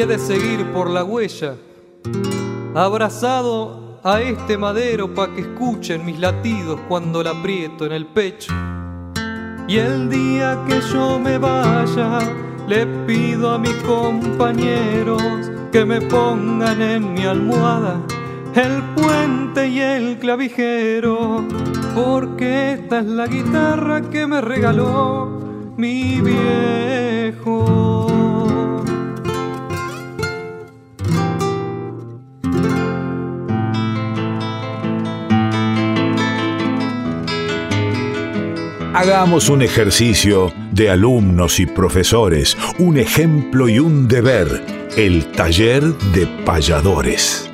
He 0.00 0.06
de 0.06 0.18
seguir 0.18 0.64
por 0.72 0.90
la 0.90 1.02
huella, 1.02 1.56
abrazado 2.74 3.98
a 4.04 4.20
este 4.20 4.56
madero 4.56 5.12
pa' 5.12 5.34
que 5.34 5.40
escuchen 5.40 6.04
mis 6.04 6.18
latidos 6.20 6.78
cuando 6.88 7.22
la 7.22 7.30
aprieto 7.30 7.84
en 7.84 7.92
el 7.92 8.06
pecho. 8.06 8.52
Y 9.66 9.76
el 9.78 10.08
día 10.08 10.62
que 10.68 10.80
yo 10.92 11.18
me 11.18 11.38
vaya, 11.38 12.20
le 12.68 12.86
pido 13.06 13.50
a 13.50 13.58
mis 13.58 13.74
compañeros 13.82 15.22
que 15.72 15.84
me 15.84 16.00
pongan 16.00 16.80
en 16.80 17.12
mi 17.14 17.24
almohada 17.24 18.00
el 18.54 18.82
puente 18.94 19.68
y 19.68 19.80
el 19.80 20.18
clavijero, 20.18 21.44
porque 21.94 22.72
esta 22.72 23.00
es 23.00 23.06
la 23.06 23.26
guitarra 23.26 24.02
que 24.02 24.26
me 24.26 24.40
regaló 24.40 25.74
mi 25.76 26.20
viejo. 26.20 27.88
Hagamos 38.98 39.48
un 39.48 39.62
ejercicio 39.62 40.52
de 40.72 40.90
alumnos 40.90 41.60
y 41.60 41.66
profesores, 41.66 42.58
un 42.80 42.96
ejemplo 42.96 43.68
y 43.68 43.78
un 43.78 44.08
deber, 44.08 44.48
el 44.96 45.30
taller 45.30 45.84
de 46.12 46.26
payadores. 46.44 47.47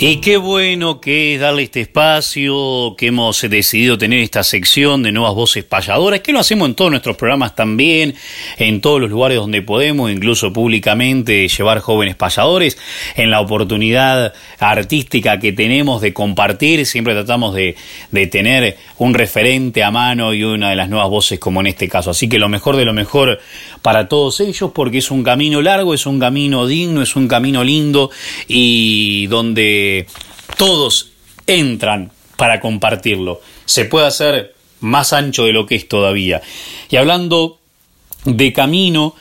Y 0.00 0.18
qué 0.18 0.36
bueno 0.36 1.00
que 1.00 1.34
es 1.34 1.40
darle 1.40 1.64
este 1.64 1.80
espacio, 1.80 2.94
que 2.96 3.08
hemos 3.08 3.42
decidido 3.50 3.98
tener 3.98 4.20
esta 4.20 4.44
sección 4.44 5.02
de 5.02 5.10
nuevas 5.10 5.34
voces 5.34 5.64
payadoras, 5.64 6.20
que 6.20 6.32
lo 6.32 6.38
hacemos 6.38 6.68
en 6.68 6.76
todos 6.76 6.92
nuestros 6.92 7.16
programas 7.16 7.56
también, 7.56 8.14
en 8.58 8.80
todos 8.80 9.00
los 9.00 9.10
lugares 9.10 9.38
donde 9.38 9.60
podemos, 9.60 10.08
incluso 10.12 10.52
públicamente, 10.52 11.48
llevar 11.48 11.80
jóvenes 11.80 12.14
payadores. 12.14 12.78
En 13.16 13.32
la 13.32 13.40
oportunidad 13.40 14.34
artística 14.60 15.40
que 15.40 15.50
tenemos 15.50 16.00
de 16.00 16.14
compartir, 16.14 16.86
siempre 16.86 17.14
tratamos 17.14 17.56
de, 17.56 17.74
de 18.12 18.26
tener 18.28 18.76
un 18.98 19.14
referente 19.14 19.82
a 19.82 19.90
mano 19.90 20.32
y 20.32 20.44
una 20.44 20.70
de 20.70 20.76
las 20.76 20.88
nuevas 20.88 21.08
voces 21.10 21.40
como 21.40 21.60
en 21.60 21.66
este 21.66 21.88
caso. 21.88 22.10
Así 22.10 22.28
que 22.28 22.38
lo 22.38 22.48
mejor 22.48 22.76
de 22.76 22.84
lo 22.84 22.92
mejor 22.92 23.40
para 23.82 24.06
todos 24.06 24.38
ellos, 24.38 24.70
porque 24.72 24.98
es 24.98 25.10
un 25.10 25.24
camino 25.24 25.60
largo, 25.60 25.92
es 25.92 26.06
un 26.06 26.20
camino 26.20 26.68
digno, 26.68 27.02
es 27.02 27.16
un 27.16 27.26
camino 27.26 27.64
lindo 27.64 28.12
y 28.46 29.26
donde 29.26 29.87
todos 30.56 31.12
entran 31.46 32.12
para 32.36 32.60
compartirlo. 32.60 33.40
Se 33.64 33.84
puede 33.84 34.06
hacer 34.06 34.54
más 34.80 35.12
ancho 35.12 35.44
de 35.44 35.52
lo 35.52 35.66
que 35.66 35.74
es 35.74 35.88
todavía. 35.88 36.40
Y 36.88 36.96
hablando 36.96 37.58
de 38.24 38.52
camino, 38.52 39.14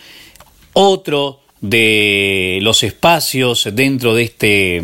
otro 0.74 1.41
de 1.61 2.59
los 2.61 2.84
espacios 2.84 3.68
dentro 3.74 4.13
de 4.13 4.24
este 4.24 4.84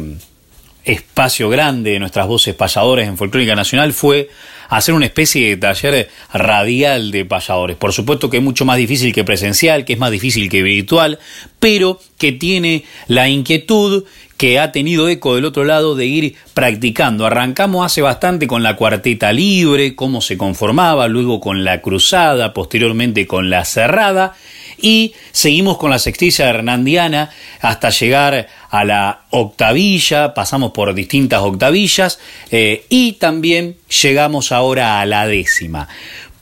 espacio 0.83 1.49
grande 1.49 1.91
de 1.91 1.99
nuestras 1.99 2.27
voces 2.27 2.55
payadoras 2.55 3.07
en 3.07 3.17
Folclórica 3.17 3.55
Nacional 3.55 3.93
fue 3.93 4.29
hacer 4.69 4.95
una 4.95 5.05
especie 5.05 5.49
de 5.49 5.57
taller 5.57 6.09
radial 6.33 7.11
de 7.11 7.25
payadores. 7.25 7.77
Por 7.77 7.93
supuesto 7.93 8.29
que 8.29 8.37
es 8.37 8.43
mucho 8.43 8.65
más 8.65 8.77
difícil 8.77 9.13
que 9.13 9.23
presencial, 9.23 9.85
que 9.85 9.93
es 9.93 9.99
más 9.99 10.11
difícil 10.11 10.49
que 10.49 10.63
virtual, 10.63 11.19
pero 11.59 11.99
que 12.17 12.31
tiene 12.31 12.83
la 13.07 13.29
inquietud 13.29 14.05
que 14.43 14.59
ha 14.59 14.73
tenido 14.73 15.07
eco 15.07 15.35
del 15.35 15.45
otro 15.45 15.63
lado 15.63 15.95
de 15.95 16.05
ir 16.05 16.35
practicando. 16.53 17.25
Arrancamos 17.25 17.85
hace 17.85 18.01
bastante 18.01 18.45
con 18.45 18.61
la 18.61 18.75
cuarteta 18.75 19.31
libre, 19.31 19.95
cómo 19.95 20.19
se 20.19 20.37
conformaba, 20.37 21.07
luego 21.07 21.39
con 21.39 21.63
la 21.63 21.79
cruzada, 21.79 22.53
posteriormente 22.53 23.25
con 23.25 23.49
la 23.49 23.63
cerrada 23.63 24.35
y 24.77 25.13
seguimos 25.31 25.77
con 25.77 25.91
la 25.91 25.97
sextilla 25.97 26.49
hernandiana 26.49 27.29
hasta 27.61 27.89
llegar 27.89 28.49
a 28.69 28.83
la 28.83 29.21
octavilla, 29.29 30.33
pasamos 30.33 30.73
por 30.73 30.93
distintas 30.93 31.41
octavillas 31.41 32.19
eh, 32.51 32.85
y 32.89 33.13
también 33.13 33.77
llegamos 34.01 34.51
ahora 34.51 34.99
a 34.99 35.05
la 35.05 35.25
décima. 35.25 35.87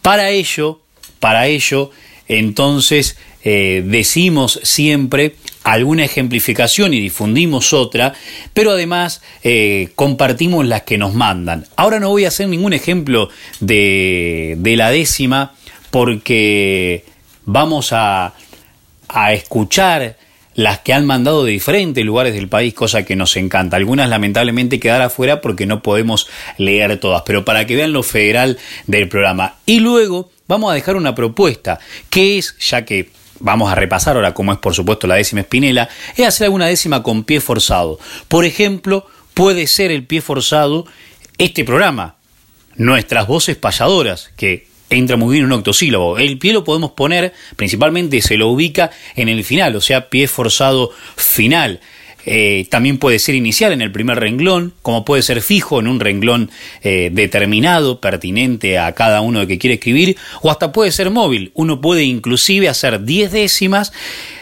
Para 0.02 0.32
ello, 0.32 0.80
para 1.20 1.46
ello, 1.46 1.92
entonces 2.28 3.18
eh, 3.44 3.84
decimos 3.86 4.60
siempre 4.64 5.36
alguna 5.64 6.06
ejemplificación 6.06 6.94
y 6.94 7.00
difundimos 7.00 7.74
otra, 7.74 8.14
pero 8.54 8.72
además 8.72 9.22
eh, 9.44 9.90
compartimos 9.96 10.66
las 10.66 10.84
que 10.84 10.98
nos 10.98 11.14
mandan. 11.14 11.66
Ahora 11.76 12.00
no 12.00 12.10
voy 12.10 12.26
a 12.26 12.30
hacer 12.30 12.48
ningún 12.48 12.74
ejemplo 12.74 13.30
de, 13.60 14.56
de 14.60 14.76
la 14.76 14.92
décima 14.92 15.54
porque 15.92 17.06
vamos 17.46 17.94
a, 17.94 18.34
a 19.08 19.34
escuchar 19.34 20.18
las 20.56 20.80
que 20.80 20.94
han 20.94 21.06
mandado 21.06 21.46
de 21.46 21.52
diferentes 21.52 22.04
lugares 22.04 22.34
del 22.34 22.48
país, 22.48 22.74
cosa 22.74 23.04
que 23.04 23.16
nos 23.16 23.38
encanta. 23.38 23.78
Algunas 23.78 24.10
lamentablemente 24.10 24.80
quedar 24.80 25.02
afuera 25.02 25.42
porque 25.42 25.66
no 25.66 25.82
podemos 25.82 26.28
leer 26.58 27.00
todas, 27.00 27.24
pero 27.26 27.46
para 27.46 27.66
que 27.66 27.76
vean 27.76 27.94
lo 27.94 28.04
federal 28.04 28.58
del 28.88 29.08
programa. 29.08 29.56
Y 29.66 29.80
luego 29.80 30.30
vamos 30.52 30.70
a 30.70 30.76
dejar 30.76 30.98
una 30.98 31.16
propuesta, 31.16 31.80
que 32.10 32.38
es, 32.38 32.58
ya 32.60 32.84
que 32.84 33.10
vamos 33.40 33.72
a 33.72 33.76
repasar 33.76 34.18
ahora 34.18 34.34
como 34.34 34.52
es 34.52 34.60
por 34.60 34.76
supuesto 34.76 35.08
la 35.08 35.16
décima 35.16 35.42
espinela, 35.42 35.88
es 36.16 36.28
hacer 36.28 36.46
alguna 36.46 36.68
décima 36.68 37.02
con 37.02 37.24
pie 37.24 37.40
forzado. 37.40 38.00
Por 38.28 38.44
ejemplo, 38.44 39.08
puede 39.34 39.66
ser 39.66 39.92
el 39.92 40.06
pie 40.06 40.20
forzado 40.20 40.86
este 41.38 41.64
programa, 41.64 42.16
nuestras 42.76 43.28
voces 43.28 43.56
payadoras, 43.56 44.30
que 44.36 44.68
entra 44.90 45.16
muy 45.16 45.36
bien 45.36 45.46
un 45.46 45.54
octosílabo. 45.54 46.18
El 46.18 46.38
pie 46.38 46.52
lo 46.52 46.66
podemos 46.66 46.92
poner, 46.92 47.34
principalmente 47.56 48.22
se 48.22 48.36
lo 48.36 48.50
ubica 48.50 48.92
en 49.16 49.30
el 49.30 49.46
final, 49.46 49.78
o 49.78 49.82
sea, 49.82 50.10
pie 50.10 50.28
forzado 50.28 50.92
final. 51.16 51.80
Eh, 52.26 52.68
también 52.70 52.98
puede 52.98 53.20
ser 53.20 53.36
inicial 53.36 53.72
en 53.74 53.82
el 53.82 53.92
primer 53.92 54.20
renglón, 54.20 54.74
como 54.82 55.06
puede 55.06 55.22
ser 55.22 55.42
fijo 55.42 55.80
en 55.80 55.88
un 55.88 56.00
renglón 56.00 56.52
eh, 56.84 57.10
determinado, 57.12 58.00
pertinente 58.00 58.78
a 58.78 58.94
cada 58.94 59.22
uno 59.22 59.48
que 59.48 59.58
quiere 59.58 59.76
escribir, 59.76 60.18
o 60.42 60.52
hasta 60.52 60.72
puede 60.72 60.92
ser 60.92 61.10
móvil. 61.10 61.52
Uno 61.54 61.82
puede 61.82 62.04
inclusive 62.04 62.70
hacer 62.70 63.04
10 63.04 63.32
décimas, 63.32 63.92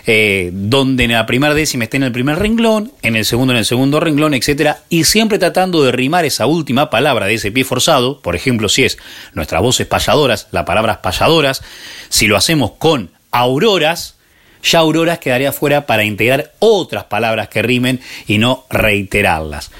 eh, 0.06 0.50
donde 0.54 1.06
en 1.06 1.12
la 1.12 1.26
primera 1.26 1.54
décima 1.54 1.86
esté 1.86 1.98
en 1.98 2.04
el 2.04 2.12
primer 2.12 2.40
renglón, 2.40 2.92
en 3.02 3.16
el 3.16 3.26
segundo 3.26 3.54
en 3.54 3.60
el 3.60 3.66
segundo 3.66 4.00
renglón, 4.00 4.34
etc. 4.34 4.78
Y 4.90 5.06
siempre 5.06 5.40
tratando 5.40 5.84
de 5.84 5.92
rimar 5.92 6.26
esa 6.26 6.46
última 6.46 6.90
palabra 6.90 7.28
de 7.28 7.36
ese 7.36 7.52
pie 7.52 7.64
forzado, 7.64 8.22
por 8.22 8.36
ejemplo, 8.36 8.70
si 8.70 8.84
es 8.84 8.98
nuestras 9.34 9.62
voces 9.62 9.88
payadoras, 9.88 10.48
la 10.52 10.66
palabra 10.66 11.02
payadoras, 11.02 11.62
si 12.10 12.28
lo 12.28 12.36
hacemos 12.36 12.72
con 12.78 13.12
auroras, 13.32 14.19
ya 14.64 14.80
auroras 14.80 15.20
quedaría 15.20 15.52
fuera 15.52 15.86
para 15.86 16.04
integrar 16.04 16.54
otras 16.60 17.06
palabras 17.06 17.50
que 17.50 17.62
rimen 17.62 18.00
y 18.28 18.38
no 18.38 18.66
reiterarlas. 18.70 19.72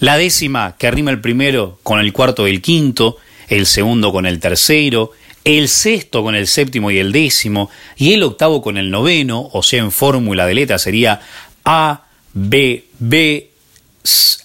La 0.00 0.16
décima 0.16 0.76
que 0.78 0.90
rima 0.90 1.10
el 1.10 1.20
primero 1.20 1.78
con 1.82 1.98
el 1.98 2.12
cuarto 2.12 2.46
y 2.46 2.52
el 2.52 2.62
quinto, 2.62 3.16
el 3.48 3.66
segundo 3.66 4.12
con 4.12 4.26
el 4.26 4.38
tercero, 4.38 5.12
el 5.44 5.68
sexto 5.68 6.22
con 6.22 6.34
el 6.34 6.46
séptimo 6.46 6.90
y 6.90 6.98
el 6.98 7.10
décimo, 7.10 7.70
y 7.96 8.12
el 8.12 8.22
octavo 8.22 8.62
con 8.62 8.76
el 8.76 8.90
noveno, 8.90 9.48
o 9.52 9.62
sea, 9.62 9.80
en 9.80 9.90
fórmula 9.90 10.46
de 10.46 10.54
letra 10.54 10.78
sería 10.78 11.20
A, 11.64 12.04
B, 12.32 12.84
B, 12.98 13.50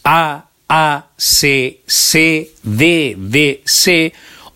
A, 0.03 0.45
A, 0.67 1.05
C, 1.17 1.81
C, 1.85 2.51
D, 2.63 3.15
D, 3.17 3.61
C, 3.65 4.13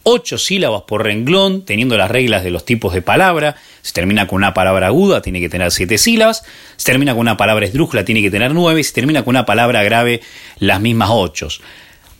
ocho 0.09 0.37
sílabas 0.37 0.83
por 0.83 1.03
renglón, 1.03 1.65
teniendo 1.65 1.97
las 1.97 2.09
reglas 2.09 2.41
de 2.41 2.49
los 2.49 2.63
tipos 2.63 2.93
de 2.93 3.01
palabra. 3.01 3.57
Si 3.81 3.91
termina 3.91 4.25
con 4.25 4.37
una 4.37 4.53
palabra 4.53 4.87
aguda, 4.87 5.21
tiene 5.21 5.41
que 5.41 5.49
tener 5.49 5.69
siete 5.69 5.97
sílabas. 5.97 6.45
Si 6.77 6.85
termina 6.85 7.11
con 7.11 7.19
una 7.19 7.35
palabra 7.35 7.65
esdrújula, 7.65 8.05
tiene 8.05 8.21
que 8.21 8.31
tener 8.31 8.53
nueve. 8.53 8.81
Si 8.85 8.93
termina 8.93 9.25
con 9.25 9.33
una 9.33 9.45
palabra 9.45 9.83
grave, 9.83 10.21
las 10.59 10.79
mismas 10.79 11.09
ocho. 11.11 11.49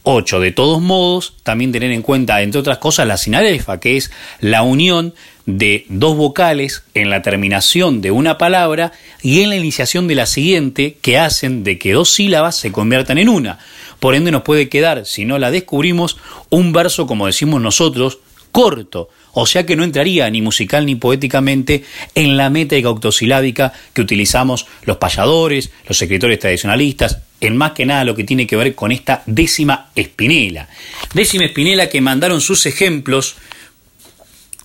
Ocho. 0.10 0.40
De 0.40 0.54
todos 0.54 0.82
modos, 0.82 1.34
también 1.44 1.74
tener 1.74 1.92
en 1.92 2.02
cuenta, 2.02 2.42
entre 2.42 2.62
otras 2.62 2.78
cosas, 2.78 3.06
la 3.06 3.18
sinalefa, 3.18 3.82
que 3.82 3.98
es 3.98 4.10
la 4.40 4.62
unión 4.62 5.14
de 5.46 5.86
dos 5.90 6.16
vocales 6.16 6.84
en 6.94 7.10
la 7.10 7.22
terminación 7.22 8.00
de 8.00 8.12
una 8.12 8.38
palabra 8.38 8.94
y 9.22 9.42
en 9.42 9.50
la 9.50 9.58
iniciación 9.58 10.08
de 10.08 10.16
la 10.16 10.26
siguiente 10.26 10.98
que 11.02 11.18
hacen 11.18 11.66
de 11.66 11.78
que 11.78 11.92
dos 11.92 12.14
sílabas 12.14 12.56
se 12.56 12.72
conviertan 12.72 13.18
en 13.18 13.28
una. 13.28 13.60
Por 14.00 14.16
ende 14.16 14.32
nos 14.32 14.44
puede 14.44 14.70
quedar, 14.70 15.06
si 15.06 15.26
no 15.26 15.40
la 15.40 15.52
descubrimos, 15.52 16.16
un 16.50 16.72
verso, 16.72 17.06
como 17.06 17.26
decimos 17.26 17.60
nosotros, 17.60 18.20
corto, 18.54 19.10
o 19.40 19.46
sea 19.46 19.68
que 19.68 19.76
no 19.76 19.84
entraría 19.84 20.28
ni 20.32 20.42
musical 20.42 20.84
ni 20.88 20.96
poéticamente 20.96 21.84
en 22.16 22.38
la 22.38 22.50
métrica 22.50 22.90
octosilábica 22.90 23.72
que 23.94 24.02
utilizamos 24.02 24.66
los 24.84 24.98
payadores, 24.98 25.70
los 25.88 26.02
escritores 26.02 26.40
tradicionalistas, 26.40 27.20
en 27.40 27.56
más 27.56 27.74
que 27.74 27.86
nada 27.86 28.04
lo 28.04 28.16
que 28.16 28.24
tiene 28.24 28.48
que 28.48 28.56
ver 28.56 28.74
con 28.74 28.92
esta 28.92 29.22
décima 29.28 29.92
espinela. 29.96 30.68
Décima 31.14 31.46
espinela 31.46 31.88
que 31.88 32.02
mandaron 32.02 32.42
sus 32.42 32.66
ejemplos 32.66 33.36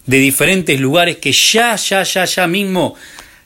de 0.06 0.18
diferentes 0.20 0.80
lugares 0.80 1.18
que 1.18 1.32
ya, 1.32 1.76
ya, 1.76 2.02
ya, 2.02 2.24
ya 2.24 2.46
mismo 2.46 2.94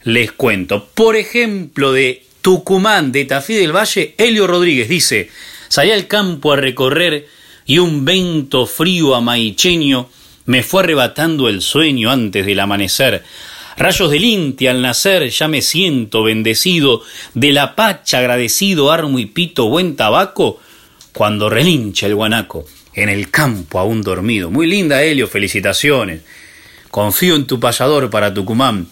les 0.05 0.31
cuento. 0.31 0.89
Por 0.95 1.17
ejemplo, 1.17 1.93
de 1.93 2.25
Tucumán, 2.41 3.11
de 3.11 3.25
Tafí 3.25 3.55
del 3.55 3.75
Valle, 3.75 4.15
Helio 4.17 4.47
Rodríguez 4.47 4.89
dice, 4.89 5.29
Salí 5.67 5.91
al 5.91 6.07
campo 6.07 6.53
a 6.53 6.57
recorrer 6.57 7.27
y 7.67 7.81
un 7.81 8.05
vento 8.05 8.65
frío 8.67 9.17
amaicheño 9.17 10.09
me 10.47 10.63
fue 10.63 10.83
arrebatando 10.83 11.49
el 11.49 11.61
sueño 11.61 12.11
antes 12.11 12.47
del 12.47 12.61
amanecer. 12.61 13.23
Rayos 13.77 14.11
del 14.11 14.25
Inti 14.25 14.67
al 14.69 14.81
nacer 14.81 15.29
ya 15.29 15.49
me 15.49 15.61
siento 15.61 16.23
bendecido, 16.23 17.03
de 17.35 17.53
la 17.53 17.77
pacha 17.77 18.19
agradecido 18.19 18.91
armo 18.91 19.19
y 19.19 19.27
pito 19.27 19.69
buen 19.69 19.97
tabaco, 19.97 20.61
cuando 21.13 21.51
relincha 21.51 22.07
el 22.07 22.15
guanaco, 22.15 22.65
en 22.95 23.09
el 23.09 23.31
campo 23.31 23.79
aún 23.79 24.03
dormido. 24.03 24.51
Muy 24.51 24.67
linda, 24.67 25.03
Helio, 25.03 25.29
felicitaciones. 25.29 26.23
Confío 26.91 27.37
en 27.37 27.47
tu 27.47 27.61
payador 27.61 28.09
para 28.09 28.33
Tucumán. 28.33 28.87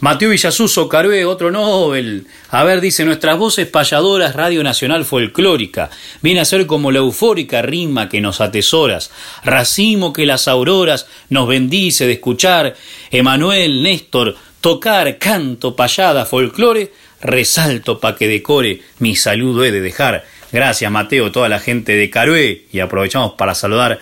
Mateo 0.00 0.28
Villasuso, 0.28 0.90
Carué, 0.90 1.24
otro 1.24 1.50
Nobel. 1.50 2.26
A 2.50 2.64
ver, 2.64 2.82
dice, 2.82 3.06
nuestras 3.06 3.38
voces 3.38 3.66
payadoras, 3.66 4.36
Radio 4.36 4.62
Nacional 4.62 5.06
Folclórica. 5.06 5.88
Viene 6.20 6.40
a 6.40 6.44
ser 6.44 6.66
como 6.66 6.92
la 6.92 6.98
eufórica 6.98 7.62
rima 7.62 8.10
que 8.10 8.20
nos 8.20 8.42
atesoras. 8.42 9.10
Racimo 9.42 10.12
que 10.12 10.26
las 10.26 10.48
auroras 10.48 11.06
nos 11.30 11.48
bendice 11.48 12.06
de 12.06 12.12
escuchar. 12.12 12.76
Emanuel, 13.10 13.82
Néstor, 13.82 14.36
tocar, 14.60 15.16
canto, 15.16 15.74
payada, 15.74 16.26
folclore. 16.26 16.92
Resalto 17.22 17.98
pa' 17.98 18.16
que 18.16 18.28
decore, 18.28 18.82
mi 18.98 19.16
saludo 19.16 19.64
he 19.64 19.70
de 19.70 19.80
dejar. 19.80 20.26
Gracias, 20.52 20.92
Mateo, 20.92 21.32
toda 21.32 21.48
la 21.48 21.58
gente 21.58 21.92
de 21.96 22.10
Carué. 22.10 22.66
Y 22.70 22.80
aprovechamos 22.80 23.32
para 23.32 23.54
saludar 23.54 23.98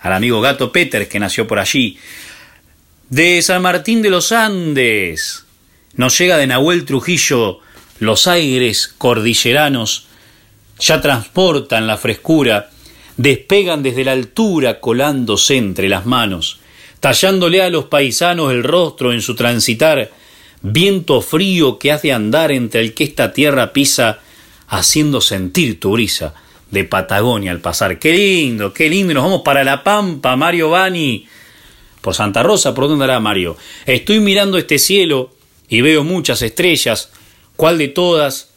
al 0.00 0.12
amigo 0.12 0.40
Gato 0.40 0.72
Peters, 0.72 1.06
que 1.06 1.20
nació 1.20 1.46
por 1.46 1.60
allí 1.60 1.98
de 3.08 3.40
San 3.40 3.62
Martín 3.62 4.02
de 4.02 4.10
los 4.10 4.32
Andes. 4.32 5.44
Nos 5.94 6.18
llega 6.18 6.38
de 6.38 6.48
Nahuel 6.48 6.84
Trujillo 6.84 7.60
los 8.00 8.26
aires 8.26 8.92
cordilleranos, 8.98 10.08
ya 10.80 11.00
transportan 11.00 11.86
la 11.86 11.98
frescura, 11.98 12.70
despegan 13.16 13.82
desde 13.82 14.04
la 14.04 14.12
altura 14.12 14.80
colándose 14.80 15.56
entre 15.56 15.88
las 15.88 16.04
manos, 16.04 16.58
tallándole 16.98 17.62
a 17.62 17.70
los 17.70 17.84
paisanos 17.84 18.52
el 18.52 18.64
rostro 18.64 19.12
en 19.12 19.22
su 19.22 19.36
transitar, 19.36 20.10
viento 20.62 21.20
frío 21.20 21.78
que 21.78 21.92
hace 21.92 22.12
andar 22.12 22.50
entre 22.50 22.80
el 22.80 22.92
que 22.92 23.04
esta 23.04 23.32
tierra 23.32 23.72
pisa, 23.72 24.18
haciendo 24.66 25.20
sentir 25.20 25.78
tu 25.78 25.92
brisa 25.92 26.34
de 26.72 26.82
Patagonia 26.82 27.52
al 27.52 27.60
pasar. 27.60 28.00
Qué 28.00 28.12
lindo, 28.12 28.74
qué 28.74 28.90
lindo, 28.90 29.14
nos 29.14 29.22
vamos 29.22 29.42
para 29.42 29.62
La 29.62 29.84
Pampa, 29.84 30.34
Mario 30.34 30.70
Bani 30.70 31.28
por 32.06 32.14
Santa 32.14 32.44
Rosa, 32.44 32.72
¿por 32.72 32.86
dónde 32.86 33.02
hará 33.02 33.18
Mario? 33.18 33.56
Estoy 33.84 34.20
mirando 34.20 34.58
este 34.58 34.78
cielo 34.78 35.34
y 35.68 35.80
veo 35.80 36.04
muchas 36.04 36.40
estrellas, 36.40 37.10
¿cuál 37.56 37.78
de 37.78 37.88
todas? 37.88 38.50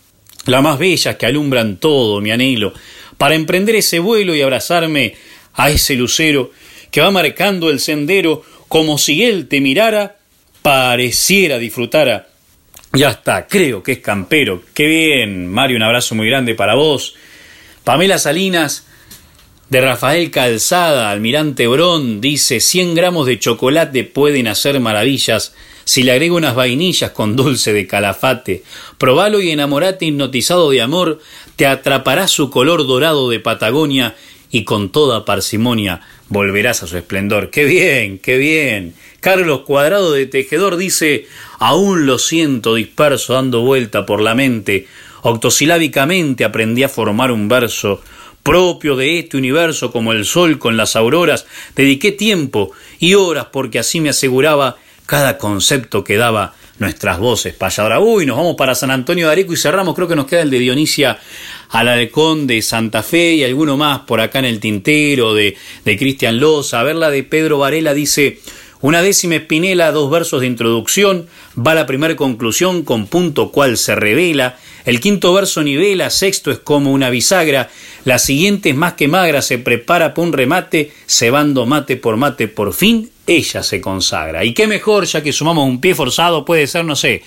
La 0.46 0.62
más 0.62 0.78
bellas 0.78 1.16
que 1.16 1.26
alumbran 1.26 1.78
todo 1.78 2.22
mi 2.22 2.30
anhelo, 2.30 2.76
para 3.18 3.34
emprender 3.34 3.74
ese 3.74 3.98
vuelo 3.98 4.36
y 4.36 4.44
abrazarme 4.44 5.16
a 5.56 5.72
ese 5.72 5.96
lucero 5.96 6.52
que 6.92 7.02
va 7.02 7.10
marcando 7.10 7.72
el 7.72 7.80
sendero 7.80 8.44
como 8.68 9.00
si 9.00 9.24
él 9.24 9.48
te 9.48 9.62
mirara, 9.62 10.18
pareciera 10.62 11.58
disfrutara. 11.58 12.28
Ya 12.94 13.10
está, 13.10 13.48
creo 13.48 13.82
que 13.82 13.94
es 13.94 14.00
campero. 14.00 14.62
Qué 14.76 14.86
bien, 14.86 15.48
Mario, 15.48 15.78
un 15.78 15.84
abrazo 15.84 16.14
muy 16.14 16.28
grande 16.28 16.54
para 16.54 16.76
vos. 16.76 17.16
Pamela 17.84 18.20
Salinas, 18.20 18.86
de 19.70 19.82
Rafael 19.82 20.32
Calzada, 20.32 21.12
Almirante 21.12 21.68
Brón, 21.68 22.22
dice 22.22 22.60
100 22.60 22.96
gramos 22.96 23.28
de 23.28 23.38
chocolate 23.38 24.04
pueden 24.04 24.48
hacer 24.48 24.80
maravillas 24.80 25.54
si 25.84 26.02
le 26.02 26.12
agrego 26.12 26.38
unas 26.38 26.56
vainillas 26.56 27.12
con 27.12 27.36
dulce 27.36 27.72
de 27.72 27.86
calafate. 27.86 28.64
Probalo 28.98 29.42
y 29.42 29.52
enamorate 29.52 30.06
hipnotizado 30.06 30.72
de 30.72 30.82
amor, 30.82 31.20
te 31.56 31.68
atrapará 31.68 32.28
su 32.28 32.50
color 32.50 32.88
dorado 32.88 33.30
de 33.30 33.40
Patagonia 33.40 34.16
y 34.52 34.64
con 34.64 34.92
toda 34.92 35.26
parsimonia 35.26 36.02
volverás 36.30 36.82
a 36.82 36.88
su 36.88 36.98
esplendor. 36.98 37.52
¡Qué 37.52 37.66
bien, 37.66 38.18
qué 38.18 38.38
bien! 38.38 38.96
Carlos 39.20 39.62
Cuadrado 39.62 40.14
de 40.14 40.26
Tejedor 40.26 40.78
dice, 40.78 41.28
aún 41.60 42.08
lo 42.08 42.18
siento 42.18 42.76
disperso 42.76 43.34
dando 43.34 43.62
vuelta 43.62 44.06
por 44.06 44.22
la 44.22 44.34
mente, 44.34 44.88
octosilábicamente 45.22 46.44
aprendí 46.44 46.84
a 46.84 46.90
formar 46.90 47.32
un 47.32 47.48
verso, 47.48 48.02
propio 48.50 48.96
de 48.96 49.20
este 49.20 49.38
universo 49.38 49.92
como 49.92 50.12
el 50.12 50.26
sol 50.26 50.58
con 50.58 50.76
las 50.76 50.96
auroras, 50.96 51.46
dediqué 51.76 52.12
tiempo 52.12 52.72
y 52.98 53.14
horas 53.14 53.46
porque 53.52 53.78
así 53.78 54.02
me 54.02 54.10
aseguraba 54.10 54.78
cada 55.06 55.38
concepto 55.38 56.04
que 56.04 56.18
daba 56.18 56.56
nuestras 56.80 57.20
voces. 57.20 57.56
Uy, 58.02 58.26
nos 58.26 58.38
vamos 58.38 58.56
para 58.56 58.74
San 58.74 58.90
Antonio 58.90 59.28
de 59.28 59.34
Areco 59.34 59.54
y 59.54 59.58
cerramos, 59.58 59.94
creo 59.94 60.08
que 60.08 60.16
nos 60.16 60.26
queda 60.26 60.42
el 60.42 60.50
de 60.50 60.58
Dionisia 60.58 61.20
Alarcón 61.70 62.48
de 62.48 62.64
Santa 62.64 63.04
Fe 63.04 63.36
y 63.36 63.44
alguno 63.44 63.78
más 63.78 64.00
por 64.00 64.20
acá 64.20 64.40
en 64.40 64.46
el 64.46 64.60
tintero 64.60 65.36
de, 65.36 65.56
de 65.86 65.98
Cristian 66.00 66.40
Loza. 66.40 66.80
A 66.80 66.84
ver 66.84 66.96
la 66.96 67.12
de 67.12 67.22
Pedro 67.22 67.60
Varela 67.60 67.94
dice, 67.94 68.40
Una 68.82 69.02
décima 69.02 69.36
espinela, 69.36 69.92
dos 69.92 70.10
versos 70.10 70.40
de 70.40 70.48
introducción, 70.48 71.28
va 71.58 71.76
la 71.76 71.86
primera 71.86 72.16
conclusión 72.16 72.84
con 72.84 73.08
punto 73.08 73.52
cual 73.52 73.78
se 73.78 73.94
revela, 73.94 74.58
el 74.86 75.02
quinto 75.02 75.34
verso 75.34 75.62
nivela, 75.62 76.10
sexto 76.10 76.50
es 76.50 76.60
como 76.60 76.94
una 76.94 77.10
bisagra, 77.10 77.70
la 78.06 78.20
siguiente 78.20 78.70
es 78.70 78.76
más 78.76 78.94
que 78.94 79.10
magra, 79.10 79.42
se 79.42 79.58
prepara 79.58 80.14
para 80.14 80.26
un 80.26 80.32
remate, 80.32 80.94
cebando 81.08 81.66
mate 81.66 81.98
por 81.98 82.16
mate, 82.16 82.48
por 82.48 82.74
fin 82.74 83.12
ella 83.28 83.64
se 83.64 83.82
consagra. 83.82 84.46
Y 84.46 84.54
qué 84.54 84.66
mejor, 84.66 85.06
ya 85.06 85.22
que 85.22 85.34
sumamos 85.34 85.68
un 85.68 85.82
pie 85.82 85.94
forzado, 85.94 86.46
puede 86.46 86.66
ser, 86.66 86.86
no 86.86 86.96
sé, 86.96 87.22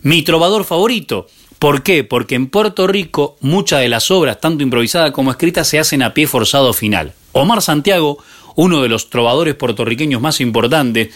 mi 0.00 0.22
trovador 0.22 0.64
favorito. 0.64 1.26
¿Por 1.58 1.82
qué? 1.82 2.04
Porque 2.04 2.36
en 2.36 2.46
Puerto 2.46 2.86
Rico 2.86 3.36
muchas 3.40 3.80
de 3.80 3.88
las 3.88 4.10
obras, 4.10 4.40
tanto 4.40 4.62
improvisadas 4.62 5.10
como 5.10 5.30
escritas, 5.30 5.68
se 5.68 5.78
hacen 5.78 6.02
a 6.02 6.14
pie 6.14 6.26
forzado 6.26 6.72
final. 6.72 7.12
Omar 7.32 7.62
Santiago, 7.62 8.18
uno 8.58 8.82
de 8.82 8.88
los 8.88 9.08
trovadores 9.08 9.54
puertorriqueños 9.54 10.20
más 10.20 10.40
importantes, 10.40 11.10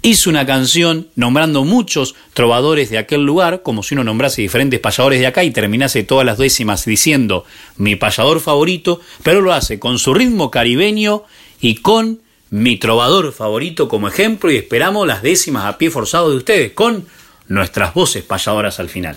hizo 0.00 0.30
una 0.30 0.46
canción 0.46 1.08
nombrando 1.16 1.64
muchos 1.64 2.14
trovadores 2.32 2.88
de 2.88 2.96
aquel 2.96 3.26
lugar, 3.26 3.60
como 3.62 3.82
si 3.82 3.94
uno 3.94 4.04
nombrase 4.04 4.40
diferentes 4.40 4.80
payadores 4.80 5.20
de 5.20 5.26
acá 5.26 5.44
y 5.44 5.50
terminase 5.50 6.02
todas 6.02 6.24
las 6.24 6.38
décimas 6.38 6.86
diciendo 6.86 7.44
mi 7.76 7.94
payador 7.96 8.40
favorito, 8.40 9.02
pero 9.22 9.42
lo 9.42 9.52
hace 9.52 9.78
con 9.78 9.98
su 9.98 10.14
ritmo 10.14 10.50
caribeño 10.50 11.24
y 11.60 11.74
con 11.74 12.20
mi 12.48 12.78
trovador 12.78 13.34
favorito 13.34 13.86
como 13.86 14.08
ejemplo 14.08 14.50
y 14.50 14.56
esperamos 14.56 15.06
las 15.06 15.22
décimas 15.22 15.66
a 15.66 15.76
pie 15.76 15.90
forzado 15.90 16.30
de 16.30 16.36
ustedes 16.38 16.72
con 16.72 17.04
nuestras 17.48 17.92
voces 17.92 18.24
payadoras 18.24 18.80
al 18.80 18.88
final. 18.88 19.16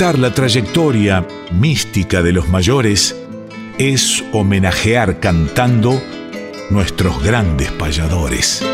La 0.00 0.32
trayectoria 0.32 1.26
mística 1.50 2.22
de 2.22 2.30
los 2.30 2.48
mayores 2.48 3.16
es 3.78 4.24
homenajear 4.32 5.18
cantando 5.18 6.00
nuestros 6.70 7.20
grandes 7.20 7.72
payadores. 7.72 8.64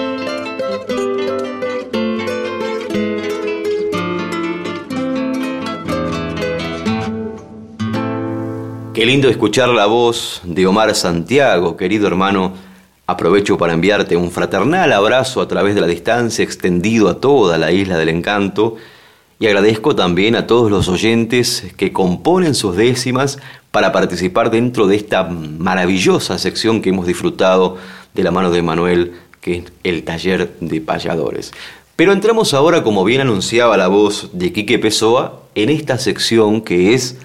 Qué 8.93 9.07
lindo 9.07 9.31
escuchar 9.31 9.71
la 9.71 9.87
voz 9.87 10.43
de 10.45 10.67
Omar 10.67 10.95
Santiago, 10.95 11.79
querido 11.79 12.07
hermano. 12.07 12.53
Aprovecho 13.07 13.57
para 13.57 13.73
enviarte 13.73 14.15
un 14.15 14.31
fraternal 14.31 14.93
abrazo 14.93 15.41
a 15.41 15.49
través 15.49 15.75
de 15.75 15.81
la 15.81 15.87
distancia 15.87 16.45
extendido 16.45 17.09
a 17.09 17.19
toda 17.19 17.57
la 17.57 17.73
isla 17.73 17.97
del 17.97 18.11
encanto 18.11 18.77
y 19.45 19.47
agradezco 19.47 19.95
también 19.95 20.37
a 20.37 20.47
todos 20.47 20.71
los 20.71 20.89
oyentes 20.89 21.67
que 21.77 21.93
componen 21.93 22.55
sus 22.55 22.77
décimas 22.77 23.39
para 23.73 23.93
participar 23.93 24.51
dentro 24.51 24.87
de 24.87 24.97
esta 24.97 25.25
maravillosa 25.25 26.39
sección 26.39 26.81
que 26.81 26.89
hemos 26.89 27.07
disfrutado 27.07 27.77
de 28.15 28.23
la 28.23 28.31
mano 28.31 28.51
de 28.51 28.63
Manuel, 28.63 29.13
que 29.43 29.57
es 29.57 29.65
el 29.83 30.03
taller 30.03 30.55
de 30.61 30.81
payadores. 30.81 31.53
Pero 31.95 32.15
entramos 32.15 32.55
ahora, 32.55 32.83
como 32.83 33.05
bien 33.05 33.21
anunciaba 33.21 33.77
la 33.77 33.89
voz 33.89 34.31
de 34.33 34.51
Quique 34.51 34.79
Pessoa, 34.79 35.43
en 35.55 35.69
esta 35.69 35.99
sección 35.99 36.63
que 36.63 36.95
es 36.95 37.19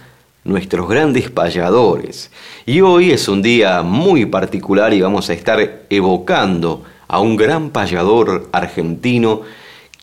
nuestros 0.44 0.90
grandes 0.90 1.30
payadores. 1.30 2.32
Y 2.66 2.82
hoy 2.82 3.12
es 3.12 3.30
un 3.30 3.42
día 3.42 3.82
muy 3.82 4.26
particular 4.26 4.94
y 4.94 5.00
vamos 5.00 5.30
a 5.30 5.34
estar 5.34 5.86
evocando 5.90 6.84
a 7.08 7.22
un 7.22 7.38
gran 7.38 7.70
payador 7.70 8.50
argentino 8.52 9.44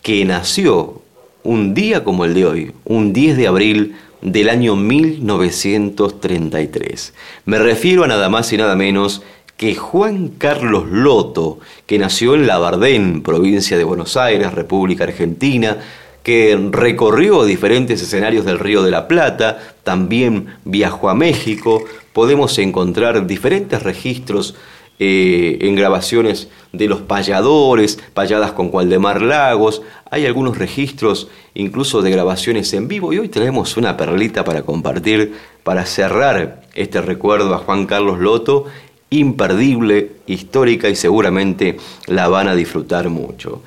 que 0.00 0.24
nació 0.24 1.02
un 1.46 1.72
día 1.74 2.04
como 2.04 2.24
el 2.24 2.34
de 2.34 2.44
hoy, 2.44 2.72
un 2.84 3.12
10 3.12 3.36
de 3.36 3.46
abril 3.46 3.94
del 4.20 4.48
año 4.48 4.74
1933. 4.74 7.14
Me 7.44 7.58
refiero 7.58 8.02
a 8.04 8.08
nada 8.08 8.28
más 8.28 8.52
y 8.52 8.56
nada 8.56 8.74
menos 8.74 9.22
que 9.56 9.76
Juan 9.76 10.32
Carlos 10.36 10.88
Loto, 10.90 11.60
que 11.86 11.98
nació 11.98 12.34
en 12.34 12.48
Labardén, 12.48 13.22
provincia 13.22 13.78
de 13.78 13.84
Buenos 13.84 14.16
Aires, 14.16 14.52
República 14.52 15.04
Argentina, 15.04 15.78
que 16.24 16.58
recorrió 16.72 17.44
diferentes 17.44 18.02
escenarios 18.02 18.44
del 18.44 18.58
Río 18.58 18.82
de 18.82 18.90
la 18.90 19.06
Plata, 19.06 19.60
también 19.84 20.48
viajó 20.64 21.08
a 21.08 21.14
México, 21.14 21.84
podemos 22.12 22.58
encontrar 22.58 23.28
diferentes 23.28 23.84
registros 23.84 24.56
eh, 24.98 25.58
en 25.60 25.74
grabaciones 25.74 26.48
de 26.72 26.88
los 26.88 27.00
payadores, 27.00 27.98
payadas 28.14 28.52
con 28.52 28.70
Waldemar 28.72 29.22
Lagos, 29.22 29.82
hay 30.10 30.26
algunos 30.26 30.56
registros 30.58 31.28
incluso 31.54 32.02
de 32.02 32.10
grabaciones 32.10 32.72
en 32.72 32.88
vivo. 32.88 33.12
Y 33.12 33.18
hoy 33.18 33.28
tenemos 33.28 33.76
una 33.76 33.96
perlita 33.96 34.44
para 34.44 34.62
compartir, 34.62 35.34
para 35.64 35.84
cerrar 35.84 36.62
este 36.74 37.00
recuerdo 37.00 37.54
a 37.54 37.58
Juan 37.58 37.86
Carlos 37.86 38.18
Loto, 38.18 38.66
imperdible, 39.10 40.12
histórica 40.26 40.88
y 40.88 40.96
seguramente 40.96 41.76
la 42.06 42.28
van 42.28 42.48
a 42.48 42.54
disfrutar 42.54 43.08
mucho. 43.08 43.62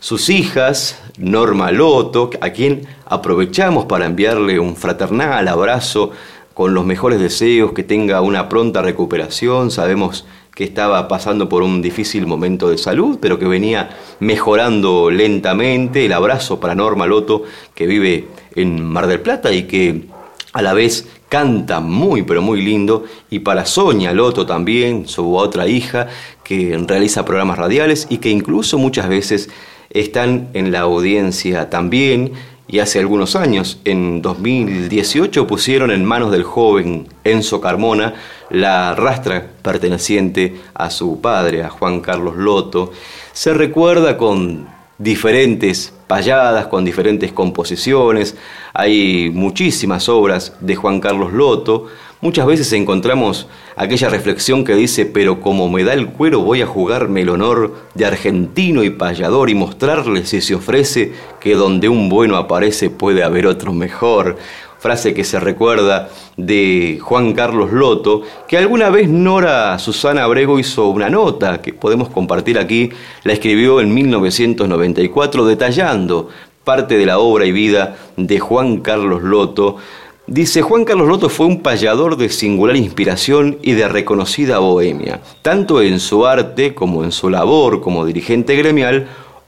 Sus 0.00 0.28
hijas, 0.28 1.00
Norma 1.16 1.72
Loto, 1.72 2.28
a 2.40 2.50
quien 2.50 2.86
aprovechamos 3.06 3.86
para 3.86 4.04
enviarle 4.04 4.58
un 4.58 4.76
fraternal 4.76 5.48
abrazo 5.48 6.10
con 6.52 6.74
los 6.74 6.84
mejores 6.84 7.18
deseos, 7.18 7.72
que 7.72 7.82
tenga 7.82 8.20
una 8.20 8.48
pronta 8.48 8.82
recuperación. 8.82 9.70
Sabemos 9.70 10.24
que 10.43 10.43
estaba 10.62 11.08
pasando 11.08 11.48
por 11.48 11.64
un 11.64 11.82
difícil 11.82 12.26
momento 12.26 12.70
de 12.70 12.78
salud, 12.78 13.18
pero 13.20 13.38
que 13.40 13.46
venía 13.46 13.90
mejorando 14.20 15.10
lentamente. 15.10 16.06
El 16.06 16.12
abrazo 16.12 16.60
para 16.60 16.76
Norma 16.76 17.06
Loto, 17.06 17.42
que 17.74 17.88
vive 17.88 18.28
en 18.54 18.84
Mar 18.84 19.08
del 19.08 19.20
Plata 19.20 19.52
y 19.52 19.64
que 19.64 20.04
a 20.52 20.62
la 20.62 20.72
vez 20.72 21.08
canta 21.28 21.80
muy 21.80 22.22
pero 22.22 22.42
muy 22.42 22.62
lindo 22.62 23.04
y 23.28 23.40
para 23.40 23.66
Sonia 23.66 24.12
Loto 24.12 24.46
también, 24.46 25.08
su 25.08 25.34
otra 25.36 25.66
hija, 25.66 26.06
que 26.44 26.78
realiza 26.86 27.24
programas 27.24 27.58
radiales 27.58 28.06
y 28.08 28.18
que 28.18 28.30
incluso 28.30 28.78
muchas 28.78 29.08
veces 29.08 29.50
están 29.90 30.50
en 30.52 30.70
la 30.70 30.80
audiencia 30.80 31.70
también 31.70 32.32
y 32.66 32.78
hace 32.78 32.98
algunos 32.98 33.36
años, 33.36 33.78
en 33.84 34.22
2018, 34.22 35.46
pusieron 35.46 35.90
en 35.90 36.04
manos 36.04 36.32
del 36.32 36.44
joven 36.44 37.08
Enzo 37.22 37.60
Carmona 37.60 38.14
la 38.54 38.94
rastra 38.94 39.44
perteneciente 39.62 40.60
a 40.74 40.90
su 40.90 41.20
padre, 41.20 41.62
a 41.62 41.70
Juan 41.70 42.00
Carlos 42.00 42.36
Loto. 42.36 42.92
Se 43.32 43.52
recuerda 43.52 44.16
con 44.16 44.68
diferentes 44.98 45.92
payadas, 46.06 46.66
con 46.66 46.84
diferentes 46.84 47.32
composiciones. 47.32 48.36
Hay 48.72 49.30
muchísimas 49.34 50.08
obras 50.08 50.54
de 50.60 50.76
Juan 50.76 51.00
Carlos 51.00 51.32
Loto. 51.32 51.86
Muchas 52.20 52.46
veces 52.46 52.72
encontramos 52.72 53.48
aquella 53.76 54.08
reflexión 54.08 54.64
que 54.64 54.74
dice, 54.74 55.04
pero 55.04 55.40
como 55.40 55.68
me 55.68 55.84
da 55.84 55.92
el 55.92 56.06
cuero 56.08 56.40
voy 56.40 56.62
a 56.62 56.66
jugarme 56.66 57.22
el 57.22 57.30
honor 57.30 57.74
de 57.94 58.06
argentino 58.06 58.82
y 58.82 58.90
payador 58.90 59.50
y 59.50 59.54
mostrarle 59.54 60.24
si 60.24 60.40
se 60.40 60.54
ofrece 60.54 61.12
que 61.40 61.54
donde 61.54 61.88
un 61.88 62.08
bueno 62.08 62.36
aparece 62.36 62.88
puede 62.88 63.24
haber 63.24 63.46
otro 63.46 63.72
mejor. 63.72 64.38
Frase 64.84 65.14
que 65.14 65.24
se 65.24 65.40
recuerda 65.40 66.10
de 66.36 66.98
Juan 67.00 67.32
Carlos 67.32 67.72
Loto, 67.72 68.20
que 68.46 68.58
alguna 68.58 68.90
vez 68.90 69.08
Nora 69.08 69.78
Susana 69.78 70.24
Abrego 70.24 70.58
hizo 70.58 70.88
una 70.88 71.08
nota 71.08 71.62
que 71.62 71.72
podemos 71.72 72.10
compartir 72.10 72.58
aquí, 72.58 72.90
la 73.22 73.32
escribió 73.32 73.80
en 73.80 73.94
1994 73.94 75.46
detallando 75.46 76.28
parte 76.64 76.98
de 76.98 77.06
la 77.06 77.18
obra 77.18 77.46
y 77.46 77.52
vida 77.52 77.96
de 78.18 78.38
Juan 78.38 78.82
Carlos 78.82 79.22
Loto, 79.22 79.78
Dice, 80.26 80.62
Juan 80.62 80.86
Carlos 80.86 81.06
Loto 81.06 81.28
fue 81.28 81.44
un 81.44 81.60
payador 81.60 82.16
de 82.16 82.30
singular 82.30 82.76
inspiración 82.76 83.58
y 83.60 83.72
de 83.72 83.88
reconocida 83.88 84.58
bohemia. 84.58 85.20
Tanto 85.42 85.82
en 85.82 86.00
su 86.00 86.26
arte 86.26 86.74
como 86.74 87.04
en 87.04 87.12
su 87.12 87.28
labor 87.28 87.82
como 87.82 88.06
dirigente 88.06 88.56
gremial, 88.56 89.06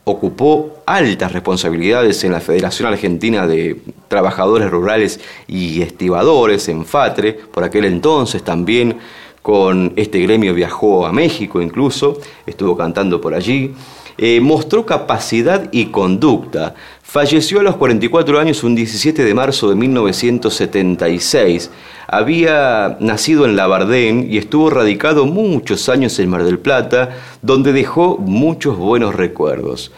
ocupó 0.08 0.82
altas 0.86 1.32
responsabilidades 1.32 2.22
en 2.22 2.30
la 2.30 2.38
Federación 2.38 2.86
Argentina 2.86 3.48
de 3.48 3.80
Trabajadores 4.06 4.70
Rurales 4.70 5.18
y 5.48 5.82
Estibadores, 5.82 6.68
en 6.68 6.86
FATRE, 6.86 7.32
por 7.32 7.64
aquel 7.64 7.86
entonces 7.86 8.44
también 8.44 8.98
con 9.42 9.92
este 9.96 10.20
gremio 10.20 10.54
viajó 10.54 11.06
a 11.06 11.12
México 11.12 11.60
incluso, 11.60 12.20
estuvo 12.46 12.76
cantando 12.76 13.20
por 13.20 13.34
allí. 13.34 13.74
Eh, 14.16 14.40
mostró 14.40 14.86
capacidad 14.86 15.68
y 15.72 15.86
conducta. 15.86 16.76
Falleció 17.08 17.60
a 17.60 17.62
los 17.62 17.76
44 17.76 18.40
años 18.40 18.64
un 18.64 18.74
17 18.74 19.22
de 19.24 19.32
marzo 19.32 19.68
de 19.70 19.76
1976. 19.76 21.70
Había 22.08 22.96
nacido 22.98 23.44
en 23.44 23.54
Labardén 23.54 24.26
y 24.28 24.38
estuvo 24.38 24.70
radicado 24.70 25.24
muchos 25.24 25.88
años 25.88 26.18
en 26.18 26.28
Mar 26.28 26.42
del 26.42 26.58
Plata, 26.58 27.16
donde 27.42 27.72
dejó 27.72 28.18
muchos 28.18 28.76
buenos 28.76 29.14
recuerdos. 29.14 29.92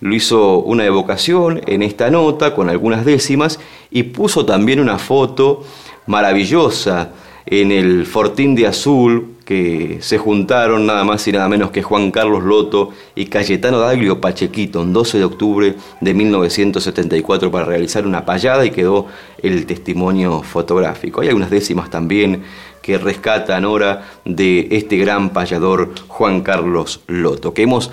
Lo 0.00 0.14
hizo 0.14 0.60
una 0.60 0.86
evocación 0.86 1.60
en 1.66 1.82
esta 1.82 2.10
nota 2.10 2.54
con 2.54 2.70
algunas 2.70 3.04
décimas 3.04 3.60
y 3.90 4.04
puso 4.04 4.46
también 4.46 4.80
una 4.80 4.98
foto 4.98 5.64
maravillosa 6.06 7.10
en 7.44 7.72
el 7.72 8.06
Fortín 8.06 8.54
de 8.54 8.68
Azul, 8.68 9.33
que 9.44 9.98
se 10.00 10.18
juntaron 10.18 10.86
nada 10.86 11.04
más 11.04 11.26
y 11.28 11.32
nada 11.32 11.48
menos 11.48 11.70
que 11.70 11.82
Juan 11.82 12.10
Carlos 12.10 12.42
Loto 12.42 12.90
y 13.14 13.26
Cayetano 13.26 13.78
Daglio 13.78 14.20
Pachequito 14.20 14.82
en 14.82 14.92
12 14.92 15.18
de 15.18 15.24
octubre 15.24 15.74
de 16.00 16.14
1974 16.14 17.50
para 17.50 17.64
realizar 17.64 18.06
una 18.06 18.24
payada 18.24 18.64
y 18.64 18.70
quedó 18.70 19.06
el 19.42 19.66
testimonio 19.66 20.42
fotográfico. 20.42 21.20
Hay 21.20 21.28
algunas 21.28 21.50
décimas 21.50 21.90
también 21.90 22.42
que 22.80 22.98
rescatan 22.98 23.64
ahora 23.64 24.02
de 24.24 24.68
este 24.70 24.96
gran 24.96 25.30
payador 25.30 25.92
Juan 26.08 26.42
Carlos 26.42 27.00
Loto, 27.06 27.54
que 27.54 27.62
hemos 27.62 27.90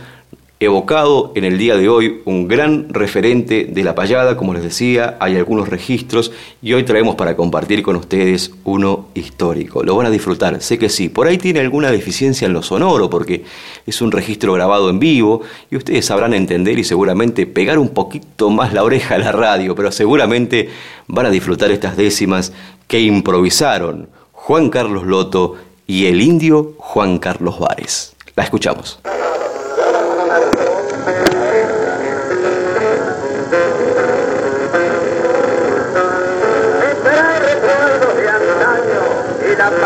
evocado 0.61 1.31
en 1.33 1.43
el 1.43 1.57
día 1.57 1.75
de 1.75 1.89
hoy 1.89 2.21
un 2.23 2.47
gran 2.47 2.93
referente 2.93 3.65
de 3.65 3.83
la 3.83 3.95
payada, 3.95 4.37
como 4.37 4.53
les 4.53 4.61
decía, 4.61 5.17
hay 5.19 5.35
algunos 5.35 5.67
registros 5.67 6.31
y 6.61 6.73
hoy 6.73 6.83
traemos 6.83 7.15
para 7.15 7.35
compartir 7.35 7.81
con 7.81 7.95
ustedes 7.95 8.51
uno 8.63 9.07
histórico. 9.15 9.83
Lo 9.83 9.95
van 9.95 10.05
a 10.05 10.11
disfrutar, 10.11 10.61
sé 10.61 10.77
que 10.77 10.89
sí. 10.89 11.09
Por 11.09 11.25
ahí 11.25 11.39
tiene 11.39 11.61
alguna 11.61 11.89
deficiencia 11.89 12.45
en 12.45 12.53
lo 12.53 12.61
sonoro 12.61 13.09
porque 13.09 13.43
es 13.87 14.03
un 14.03 14.11
registro 14.11 14.53
grabado 14.53 14.91
en 14.91 14.99
vivo 14.99 15.41
y 15.71 15.77
ustedes 15.77 16.05
sabrán 16.05 16.35
entender 16.35 16.77
y 16.77 16.83
seguramente 16.83 17.47
pegar 17.47 17.79
un 17.79 17.89
poquito 17.89 18.51
más 18.51 18.71
la 18.71 18.83
oreja 18.83 19.15
a 19.15 19.17
la 19.17 19.31
radio, 19.31 19.73
pero 19.73 19.91
seguramente 19.91 20.69
van 21.07 21.25
a 21.25 21.31
disfrutar 21.31 21.71
estas 21.71 21.97
décimas 21.97 22.53
que 22.85 22.99
improvisaron 22.99 24.09
Juan 24.31 24.69
Carlos 24.69 25.07
Loto 25.07 25.55
y 25.87 26.05
el 26.05 26.21
indio 26.21 26.75
Juan 26.77 27.17
Carlos 27.17 27.57
Vares. 27.57 28.15
La 28.35 28.43
escuchamos. 28.43 28.99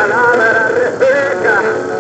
Palabra 0.08 0.70
refleja 0.70 1.56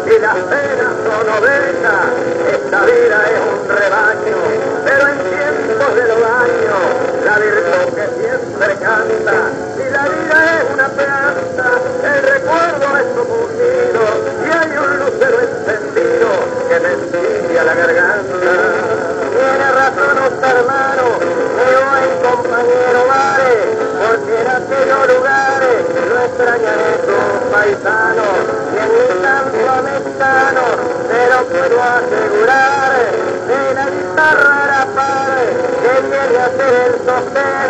y 0.05 0.19
las 0.19 0.35
penas 0.35 0.93
son 1.05 1.25
ovejas. 1.37 2.05
Esta 2.53 2.85
vida 2.85 3.17
es 3.33 3.39
un 3.49 3.67
rebaño, 3.67 4.37
pero 4.85 5.07
en 5.07 5.17
tiempos 5.17 5.95
de 5.95 6.05
los 6.09 6.21
años, 6.21 6.81
la 7.25 7.39
virtud 7.39 7.87
que 7.95 8.05
siempre 8.21 8.75
canta. 8.77 9.37
Y 9.81 9.89
la 9.89 10.03
vida 10.03 10.37
es 10.53 10.73
una 10.73 10.87
planta, 10.89 11.67
el 12.03 12.21
recuerdo 12.33 12.85
es 12.97 13.07
un 13.17 13.25
fundido 13.25 14.03
y 14.45 14.49
hay 14.53 14.77
un 14.77 14.99
lucero 14.99 15.37
encendido 15.41 16.29
que 16.69 16.79
me 16.79 16.89
enciende 16.93 17.59
a 17.59 17.63
la 17.63 17.73
garganta. 17.73 18.53
Tiene 19.33 19.71
razón 19.71 20.15
hermano, 20.43 21.05
mi 21.57 21.71
buen 21.89 22.11
compañero 22.21 22.99
Mare, 23.07 24.14
aquellos 24.55 25.07
lugares 25.07 25.83
no 26.07 26.21
extrañaré 26.23 26.91
tu 27.03 27.51
paisano, 27.51 28.23
y 28.71 28.77
en 28.77 28.89
mi 28.95 29.07
canto 29.21 29.71
americano, 29.79 30.63
pero 31.09 31.35
puedo 31.47 31.83
asegurar 31.83 32.91
de 33.47 33.73
la 33.73 33.85
guitarra 33.89 34.55
la 34.71 34.85
padre, 34.95 35.43
que 35.81 35.93
viene 36.07 36.37
a 36.39 36.49
ser 36.55 36.73
el 36.87 36.93
sostén, 37.05 37.69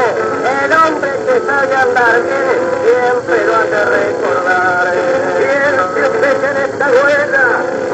el 0.63 0.71
hombre 0.73 1.11
que 1.25 1.35
sabe 1.47 1.75
andar 1.75 2.21
bien, 2.21 2.57
siempre 2.85 3.45
lo 3.45 3.55
hace 3.55 3.85
recordar 3.85 5.54
en 6.45 6.57
esta 6.57 6.87
guerra 6.89 7.47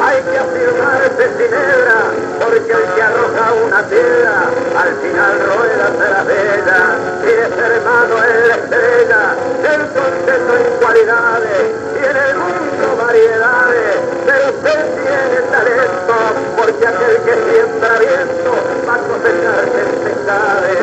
hay 0.04 0.22
que 0.24 0.38
afirmarse 0.38 1.24
sin 1.38 1.54
hebra, 1.54 1.99
porque 2.39 2.72
el 2.72 2.93
que 2.93 3.02
arroja 3.02 3.54
una 3.66 3.82
piedra 3.84 4.49
al 4.78 4.95
final 5.02 5.34
rueda 5.39 5.89
de 5.91 6.10
la 6.10 6.24
vela 6.24 6.82
y 7.24 7.30
es 7.30 7.52
hermano 7.58 8.16
en 8.24 8.47
la 8.47 8.56
estrella 8.56 9.22
del 9.62 9.82
concepto 9.95 10.58
en 10.58 10.78
cualidades 10.82 11.64
y 11.95 12.06
en 12.06 12.18
el 12.18 12.36
mundo 12.36 12.97
variedades, 12.97 13.95
pero 14.26 14.49
usted 14.49 14.80
tiene 14.95 15.41
talento 15.52 16.16
porque 16.58 16.88
aquel 16.88 17.18
que 17.24 17.34
siembra 17.52 17.99
viento 17.99 18.52
va 18.88 18.95
a 18.95 18.99
cosechar 18.99 20.11
sabe 20.32 20.74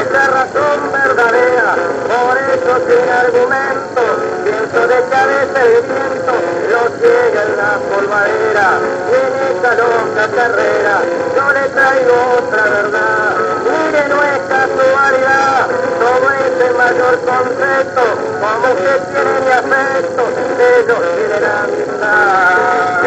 esa 0.00 0.22
razón 0.28 0.78
verdadera, 0.92 1.74
por 2.08 2.34
eso 2.38 2.72
sin 2.86 3.06
argumentos, 3.10 4.10
viento 4.44 4.80
de 4.86 4.98
cabeza 5.10 5.58
el 5.62 5.82
viento, 5.82 6.32
lo 6.72 6.82
ciega 6.98 7.40
en 7.48 7.56
la 7.62 7.72
polvareda, 7.90 8.68
y 9.10 9.18
en 9.26 9.34
esta 9.50 9.70
loca 9.74 10.24
carrera 10.36 10.96
yo 11.36 11.52
le 11.52 11.64
traigo 11.76 12.14
otra 12.38 12.62
verdad, 12.64 13.32
mire 13.64 14.08
no 14.08 14.18
es 14.24 14.40
casualidad, 14.48 15.66
todo 16.00 16.26
ese 16.46 16.66
mayor 16.82 17.14
concepto, 17.32 18.04
como 18.40 18.68
que 18.76 18.92
tiene 19.12 19.34
mi 19.44 19.52
afecto, 19.52 20.22
ellos 20.58 21.00
tienen 21.16 21.44
amistad. 21.44 22.97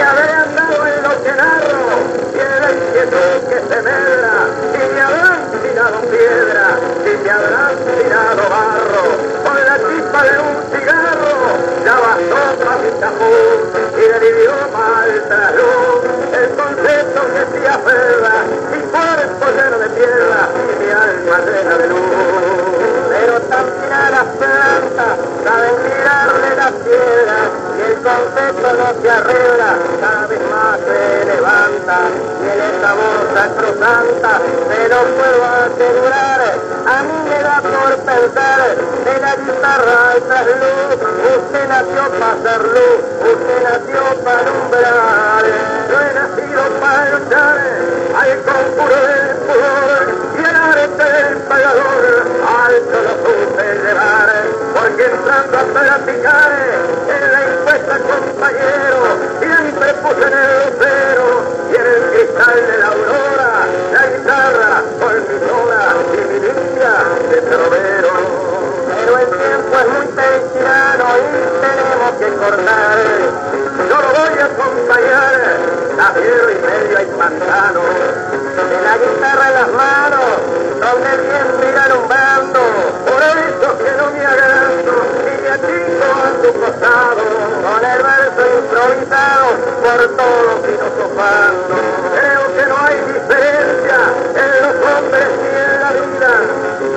No 28.25 29.01
se 29.01 29.09
arregla, 29.09 29.77
cada 29.99 30.27
vez 30.27 30.39
más 30.49 30.79
se 30.79 31.25
levanta, 31.25 31.99
y 32.41 32.49
en 32.49 32.61
esta 32.61 32.93
voz 32.93 33.21
sacrosanta, 33.33 34.41
se 34.69 34.89
lo 34.89 34.99
puedo 35.15 35.45
asegurar, 35.45 36.41
a 36.87 37.03
mí 37.03 37.29
me 37.29 37.43
da 37.43 37.61
por 37.61 37.95
pensar, 37.97 38.75
de 39.05 39.21
la 39.21 39.35
guitarra 39.35 40.11
al 40.11 40.21
trasluz, 40.21 40.97
usted 41.37 41.67
nació 41.67 42.09
para 42.19 42.41
ser 42.43 42.61
luz, 42.61 42.99
usted 43.33 43.63
nació 43.63 44.23
para 44.23 44.39
alumbrar, 44.39 45.70
yo 45.91 45.99
he 45.99 46.13
nacido 46.13 46.61
para 46.79 47.19
luchar, 47.19 47.57
al 48.15 48.37
concurso 48.43 49.07
del 49.07 49.35
pudor, 49.43 50.05
y 50.35 50.39
el 50.39 50.55
arte 50.55 51.03
del 51.03 51.37
pagador, 51.49 52.03
alto 52.63 52.97
lo 53.03 53.13
supe 53.19 53.65
llevar, 53.83 54.29
porque 54.73 55.03
entrando 55.05 55.57
a 55.57 55.63
platicar, 55.63 56.51
en 57.09 57.31
la 57.33 57.41
encuesta 57.43 57.99
compañero, 57.99 58.99
siempre 59.41 59.93
puse 59.95 60.27
en 60.27 60.33
el 60.33 60.51
lucero, 60.63 61.27
y 61.71 61.75
en 61.75 61.85
el 61.85 62.01
cristal 62.11 62.55
de 62.55 62.77
la 62.77 62.87
aurora, 62.87 63.51
la 63.91 64.03
guitarra 64.07 64.83
con 64.97 65.15
mi 65.27 65.37
sola 65.45 65.83
y 66.13 66.21
mi 66.31 66.39
línea 66.39 66.93
de 67.29 67.41
trovero. 67.41 67.90
Pero 69.81 69.97
el 69.97 70.43
tirano 70.51 71.05
y 71.17 71.29
tenemos 71.59 72.11
que 72.19 72.29
cortar. 72.37 72.97
Yo 73.89 73.97
lo 73.97 74.09
voy 74.13 74.37
a 74.37 74.45
acompañar, 74.45 75.33
a 75.99 76.11
fierro 76.13 76.51
y 76.51 76.55
medio 76.61 76.97
hay 76.99 77.05
pantano, 77.17 77.81
de 77.81 78.77
la 78.83 78.97
guitarra 78.97 79.47
en 79.47 79.53
las 79.55 79.71
manos, 79.71 80.29
donde 80.79 81.09
el 81.09 81.21
viento 81.21 81.61
irá 81.67 81.83
alumbrando, 81.85 82.59
por 83.09 83.23
eso 83.23 83.77
que 83.79 83.91
no 83.97 84.11
me 84.11 84.23
agaranto, 84.23 84.93
y 85.25 85.41
me 85.41 85.49
achico 85.49 86.05
a 86.13 86.29
su 86.41 86.49
costado, 86.61 87.23
con 87.65 87.81
el 87.83 88.03
verso 88.03 88.41
improvisado, 88.61 89.47
por 89.81 89.99
todo 90.15 90.61
filosofando. 90.61 91.75
Creo 92.13 92.43
que 92.55 92.63
no 92.67 92.75
hay 92.85 92.97
diferencia 93.13 93.97
en 94.35 94.51
los 94.61 94.75
hombres 94.93 95.27
y 95.41 95.70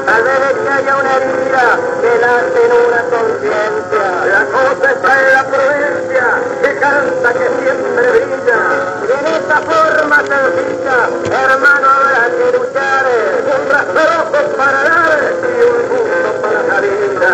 tal 0.05 0.22
vez 0.22 0.52
que 0.62 0.70
haya 0.70 0.96
una 0.96 1.16
herida 1.16 1.78
que 2.00 2.18
late 2.18 2.61
en 2.64 2.72
una 2.72 3.02
conciencia. 3.14 4.05
La 4.32 4.44
cosa 4.46 4.92
está 4.92 5.20
en 5.20 5.34
la 5.34 5.44
prudencia 5.44 6.26
que 6.62 6.78
canta 6.78 7.32
que 7.32 7.48
siempre 7.61 8.11
brilla. 8.11 8.61
Y 9.02 9.12
en 9.12 9.26
esta 9.34 9.57
forma 9.61 10.16
sencilla, 10.20 10.98
hermano, 11.30 11.86
habrá 11.88 12.24
que 12.36 12.46
luchar. 12.57 13.05
Un 13.44 13.70
rastrojo 13.70 14.57
para 14.57 14.82
dar 14.84 15.18
y 15.42 15.62
un 15.62 15.88
gusto 15.88 16.30
para 16.42 16.61
la 16.62 16.80
vida. 16.80 17.32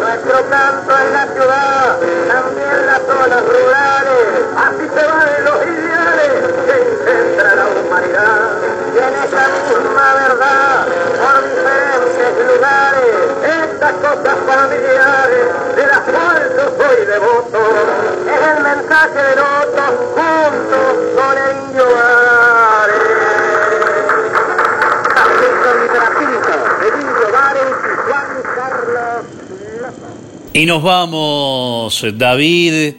Nuestro 0.00 0.50
canto 0.50 0.92
en 0.98 1.12
la 1.12 1.26
ciudad, 1.26 1.98
también 2.28 2.86
las 2.86 2.99
Y 30.60 30.66
nos 30.66 30.82
vamos, 30.82 32.04
David. 32.16 32.92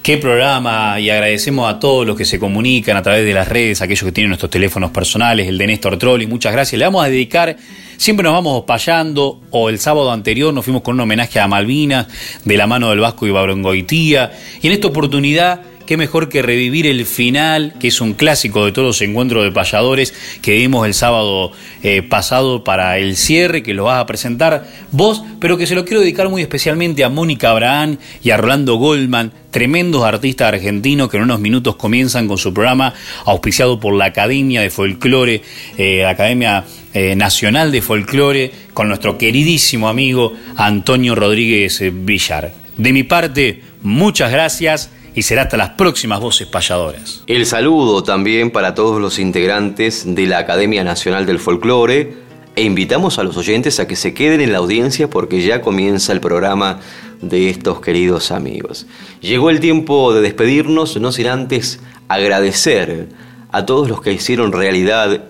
Qué 0.00 0.16
programa 0.16 1.00
y 1.00 1.10
agradecemos 1.10 1.68
a 1.68 1.80
todos 1.80 2.06
los 2.06 2.16
que 2.16 2.24
se 2.24 2.38
comunican 2.38 2.96
a 2.96 3.02
través 3.02 3.24
de 3.24 3.34
las 3.34 3.48
redes, 3.48 3.82
aquellos 3.82 4.04
que 4.04 4.12
tienen 4.12 4.28
nuestros 4.28 4.48
teléfonos 4.48 4.92
personales, 4.92 5.48
el 5.48 5.58
de 5.58 5.66
Néstor 5.66 5.98
Trolli, 5.98 6.28
muchas 6.28 6.52
gracias. 6.52 6.78
Le 6.78 6.84
vamos 6.84 7.04
a 7.04 7.08
dedicar, 7.08 7.56
siempre 7.96 8.22
nos 8.22 8.32
vamos 8.32 8.62
payando, 8.62 9.40
o 9.50 9.68
el 9.70 9.80
sábado 9.80 10.12
anterior 10.12 10.54
nos 10.54 10.64
fuimos 10.64 10.82
con 10.82 10.94
un 10.94 11.00
homenaje 11.00 11.40
a 11.40 11.48
Malvinas, 11.48 12.06
de 12.44 12.56
la 12.56 12.68
mano 12.68 12.90
del 12.90 13.00
Vasco 13.00 13.26
y 13.26 13.32
Babrongoitía, 13.32 14.30
y 14.62 14.68
en 14.68 14.72
esta 14.72 14.86
oportunidad 14.86 15.62
qué 15.88 15.96
mejor 15.96 16.28
que 16.28 16.42
revivir 16.42 16.86
el 16.86 17.06
final, 17.06 17.72
que 17.80 17.88
es 17.88 18.02
un 18.02 18.12
clásico 18.12 18.66
de 18.66 18.72
todos 18.72 18.88
los 18.88 19.00
encuentros 19.00 19.42
de 19.42 19.50
payadores 19.50 20.12
que 20.42 20.54
vimos 20.54 20.86
el 20.86 20.92
sábado 20.92 21.50
eh, 21.82 22.02
pasado 22.02 22.62
para 22.62 22.98
el 22.98 23.16
cierre, 23.16 23.62
que 23.62 23.72
lo 23.72 23.84
vas 23.84 23.98
a 23.98 24.04
presentar 24.04 24.68
vos, 24.92 25.22
pero 25.40 25.56
que 25.56 25.66
se 25.66 25.74
lo 25.74 25.86
quiero 25.86 26.02
dedicar 26.02 26.28
muy 26.28 26.42
especialmente 26.42 27.04
a 27.04 27.08
Mónica 27.08 27.52
Abraham 27.52 27.96
y 28.22 28.32
a 28.32 28.36
Rolando 28.36 28.74
Goldman, 28.74 29.32
tremendos 29.50 30.04
artistas 30.04 30.48
argentinos 30.48 31.08
que 31.08 31.16
en 31.16 31.22
unos 31.22 31.40
minutos 31.40 31.76
comienzan 31.76 32.28
con 32.28 32.36
su 32.36 32.52
programa 32.52 32.92
auspiciado 33.24 33.80
por 33.80 33.94
la 33.94 34.04
Academia 34.04 34.60
de 34.60 34.68
Folclore, 34.68 35.40
eh, 35.78 36.04
Academia 36.04 36.66
eh, 36.92 37.16
Nacional 37.16 37.72
de 37.72 37.80
Folclore, 37.80 38.52
con 38.74 38.88
nuestro 38.88 39.16
queridísimo 39.16 39.88
amigo 39.88 40.34
Antonio 40.54 41.14
Rodríguez 41.14 41.82
Villar. 42.04 42.52
De 42.76 42.92
mi 42.92 43.04
parte, 43.04 43.62
muchas 43.80 44.30
gracias 44.30 44.90
y 45.18 45.22
será 45.22 45.42
hasta 45.42 45.56
las 45.56 45.70
próximas 45.70 46.20
voces 46.20 46.46
payadoras. 46.46 47.24
El 47.26 47.44
saludo 47.44 48.04
también 48.04 48.52
para 48.52 48.76
todos 48.76 49.00
los 49.00 49.18
integrantes 49.18 50.04
de 50.14 50.26
la 50.26 50.38
Academia 50.38 50.84
Nacional 50.84 51.26
del 51.26 51.40
Folclore 51.40 52.14
e 52.54 52.62
invitamos 52.62 53.18
a 53.18 53.24
los 53.24 53.36
oyentes 53.36 53.80
a 53.80 53.88
que 53.88 53.96
se 53.96 54.14
queden 54.14 54.40
en 54.40 54.52
la 54.52 54.58
audiencia 54.58 55.10
porque 55.10 55.42
ya 55.42 55.60
comienza 55.60 56.12
el 56.12 56.20
programa 56.20 56.78
de 57.20 57.50
estos 57.50 57.80
queridos 57.80 58.30
amigos. 58.30 58.86
Llegó 59.20 59.50
el 59.50 59.58
tiempo 59.58 60.14
de 60.14 60.20
despedirnos, 60.20 60.96
no 61.00 61.10
sin 61.10 61.26
antes 61.26 61.80
agradecer 62.06 63.08
a 63.50 63.66
todos 63.66 63.88
los 63.88 64.00
que 64.00 64.12
hicieron 64.12 64.52
realidad 64.52 65.24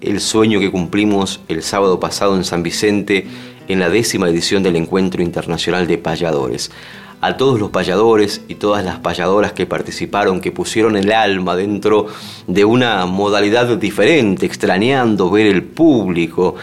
el 0.00 0.20
sueño 0.20 0.58
que 0.58 0.72
cumplimos 0.72 1.38
el 1.46 1.62
sábado 1.62 2.00
pasado 2.00 2.34
en 2.34 2.42
San 2.42 2.64
Vicente 2.64 3.28
en 3.68 3.78
la 3.78 3.88
décima 3.88 4.28
edición 4.28 4.64
del 4.64 4.74
Encuentro 4.74 5.22
Internacional 5.22 5.86
de 5.86 5.96
Payadores 5.96 6.72
a 7.20 7.36
todos 7.36 7.58
los 7.58 7.70
payadores 7.70 8.42
y 8.48 8.54
todas 8.56 8.84
las 8.84 8.98
payadoras 8.98 9.52
que 9.52 9.66
participaron, 9.66 10.40
que 10.40 10.52
pusieron 10.52 10.96
el 10.96 11.12
alma 11.12 11.56
dentro 11.56 12.06
de 12.46 12.64
una 12.64 13.06
modalidad 13.06 13.76
diferente, 13.76 14.46
extrañando 14.46 15.30
ver 15.30 15.46
el 15.46 15.62
público. 15.62 16.54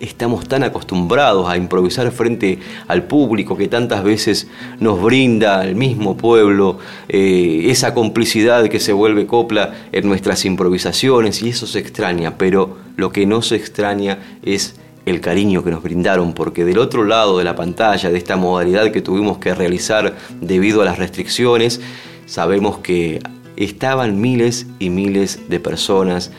Estamos 0.00 0.48
tan 0.48 0.64
acostumbrados 0.64 1.48
a 1.48 1.56
improvisar 1.56 2.10
frente 2.10 2.58
al 2.88 3.04
público 3.04 3.56
que 3.56 3.68
tantas 3.68 4.02
veces 4.02 4.48
nos 4.80 5.00
brinda 5.00 5.64
el 5.64 5.76
mismo 5.76 6.16
pueblo, 6.16 6.78
eh, 7.08 7.66
esa 7.66 7.94
complicidad 7.94 8.68
que 8.68 8.80
se 8.80 8.92
vuelve 8.92 9.28
copla 9.28 9.72
en 9.92 10.08
nuestras 10.08 10.44
improvisaciones 10.44 11.40
y 11.42 11.50
eso 11.50 11.68
se 11.68 11.78
extraña, 11.78 12.36
pero 12.36 12.78
lo 12.96 13.12
que 13.12 13.26
no 13.26 13.42
se 13.42 13.54
extraña 13.54 14.18
es 14.42 14.74
el 15.06 15.20
cariño 15.20 15.64
que 15.64 15.70
nos 15.70 15.82
brindaron, 15.82 16.32
porque 16.32 16.64
del 16.64 16.78
otro 16.78 17.04
lado 17.04 17.38
de 17.38 17.44
la 17.44 17.56
pantalla, 17.56 18.10
de 18.10 18.18
esta 18.18 18.36
modalidad 18.36 18.90
que 18.92 19.02
tuvimos 19.02 19.38
que 19.38 19.54
realizar 19.54 20.16
debido 20.40 20.82
a 20.82 20.84
las 20.84 20.98
restricciones, 20.98 21.80
sabemos 22.26 22.78
que 22.78 23.20
estaban 23.56 24.20
miles 24.20 24.66
y 24.78 24.90
miles 24.90 25.48
de 25.48 25.60
personas 25.60 26.30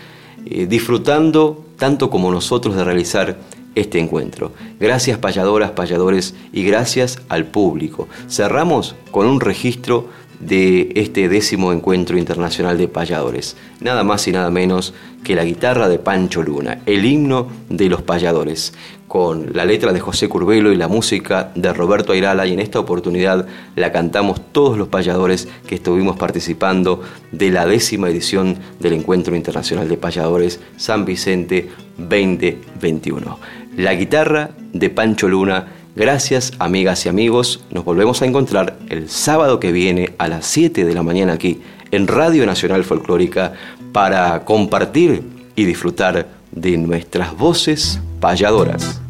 eh, 0.46 0.66
disfrutando 0.66 1.66
tanto 1.78 2.10
como 2.10 2.32
nosotros 2.32 2.76
de 2.76 2.84
realizar 2.84 3.38
este 3.76 4.00
encuentro. 4.00 4.52
Gracias 4.80 5.18
payadoras, 5.18 5.72
payadores 5.72 6.36
y 6.52 6.64
gracias 6.64 7.20
al 7.30 7.46
público. 7.46 8.08
Cerramos 8.30 8.96
con 9.12 9.26
un 9.26 9.40
registro 9.40 10.08
de 10.40 10.92
este 10.96 11.30
décimo 11.30 11.72
encuentro 11.72 12.18
internacional 12.18 12.78
de 12.78 12.88
payadores. 12.88 13.56
Nada 13.80 14.04
más 14.04 14.28
y 14.28 14.32
nada 14.32 14.50
menos 14.50 14.94
que 15.24 15.36
la 15.36 15.46
guitarra 15.46 15.88
de 15.88 16.00
Pancho 16.00 16.44
Luna, 16.44 16.82
el 16.86 17.06
himno 17.06 17.48
de 17.70 17.90
los 17.90 18.02
payadores. 18.02 18.74
con 19.08 19.54
la 19.54 19.64
letra 19.64 19.94
de 19.94 20.00
José 20.00 20.28
Curbelo 20.28 20.72
y 20.72 20.76
la 20.76 20.88
música 20.88 21.52
de 21.54 21.72
Roberto 21.72 22.14
Airala 22.14 22.48
y 22.48 22.54
en 22.54 22.60
esta 22.60 22.80
oportunidad 22.80 23.46
la 23.76 23.92
cantamos 23.92 24.42
todos 24.52 24.76
los 24.76 24.88
payadores 24.88 25.48
que 25.68 25.76
estuvimos 25.76 26.18
participando 26.18 27.00
de 27.32 27.52
la 27.52 27.68
décima 27.68 28.10
edición 28.10 28.58
del 28.80 28.94
Encuentro 28.94 29.36
Internacional 29.36 29.88
de 29.88 29.98
Payadores 29.98 30.62
San 30.78 31.06
Vicente 31.06 31.70
2021. 32.00 33.38
La 33.78 33.94
guitarra 33.94 34.50
de 34.74 34.90
Pancho 34.90 35.28
Luna. 35.28 35.68
Gracias 35.96 36.54
amigas 36.58 37.06
y 37.06 37.10
amigos, 37.10 37.64
nos 37.70 37.86
volvemos 37.86 38.24
a 38.24 38.26
encontrar 38.26 38.80
el 38.90 39.10
sábado 39.10 39.60
que 39.60 39.72
viene 39.72 40.16
a 40.18 40.28
las 40.28 40.48
7 40.48 40.86
de 40.86 40.94
la 40.96 41.04
mañana 41.04 41.34
aquí 41.34 41.62
en 41.92 42.08
Radio 42.08 42.48
Nacional 42.48 42.84
Folclórica 42.84 43.54
para 43.92 44.44
compartir 44.44 45.22
y 45.56 45.66
disfrutar 45.66 46.28
de 46.52 46.78
nuestras 46.78 47.38
voces 47.38 48.02
payadoras. 48.20 49.02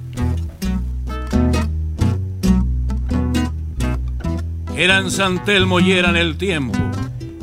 Eran 4.75 5.09
San 5.09 5.45
Telmo 5.45 5.79
y 5.79 5.93
eran 5.93 6.17
el 6.17 6.35
tiempo 6.35 6.77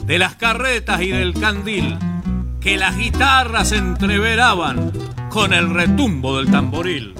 de 0.04 0.18
las 0.18 0.34
carretas 0.34 1.00
y 1.00 1.08
del 1.08 1.32
candil, 1.32 1.96
que 2.60 2.76
las 2.76 2.98
guitarras 2.98 3.72
entreveraban 3.72 4.92
con 5.30 5.54
el 5.54 5.70
retumbo 5.70 6.36
del 6.36 6.50
tamboril. 6.50 7.14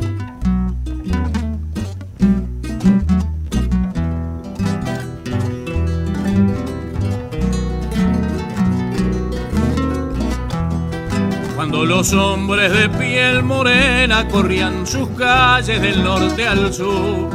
Cuando 11.71 11.87
los 11.87 12.13
hombres 12.15 12.73
de 12.73 12.89
piel 12.89 13.45
morena 13.45 14.27
corrían 14.27 14.85
sus 14.89 15.09
calles 15.11 15.81
del 15.81 16.03
norte 16.03 16.45
al 16.49 16.75
sur, 16.75 17.31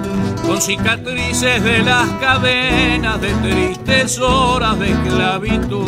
con 0.45 0.61
cicatrices 0.61 1.63
de 1.63 1.81
las 1.81 2.09
cadenas 2.19 3.21
de 3.21 3.29
tristes 3.35 4.19
horas 4.19 4.77
de 4.77 4.91
esclavitud, 4.91 5.87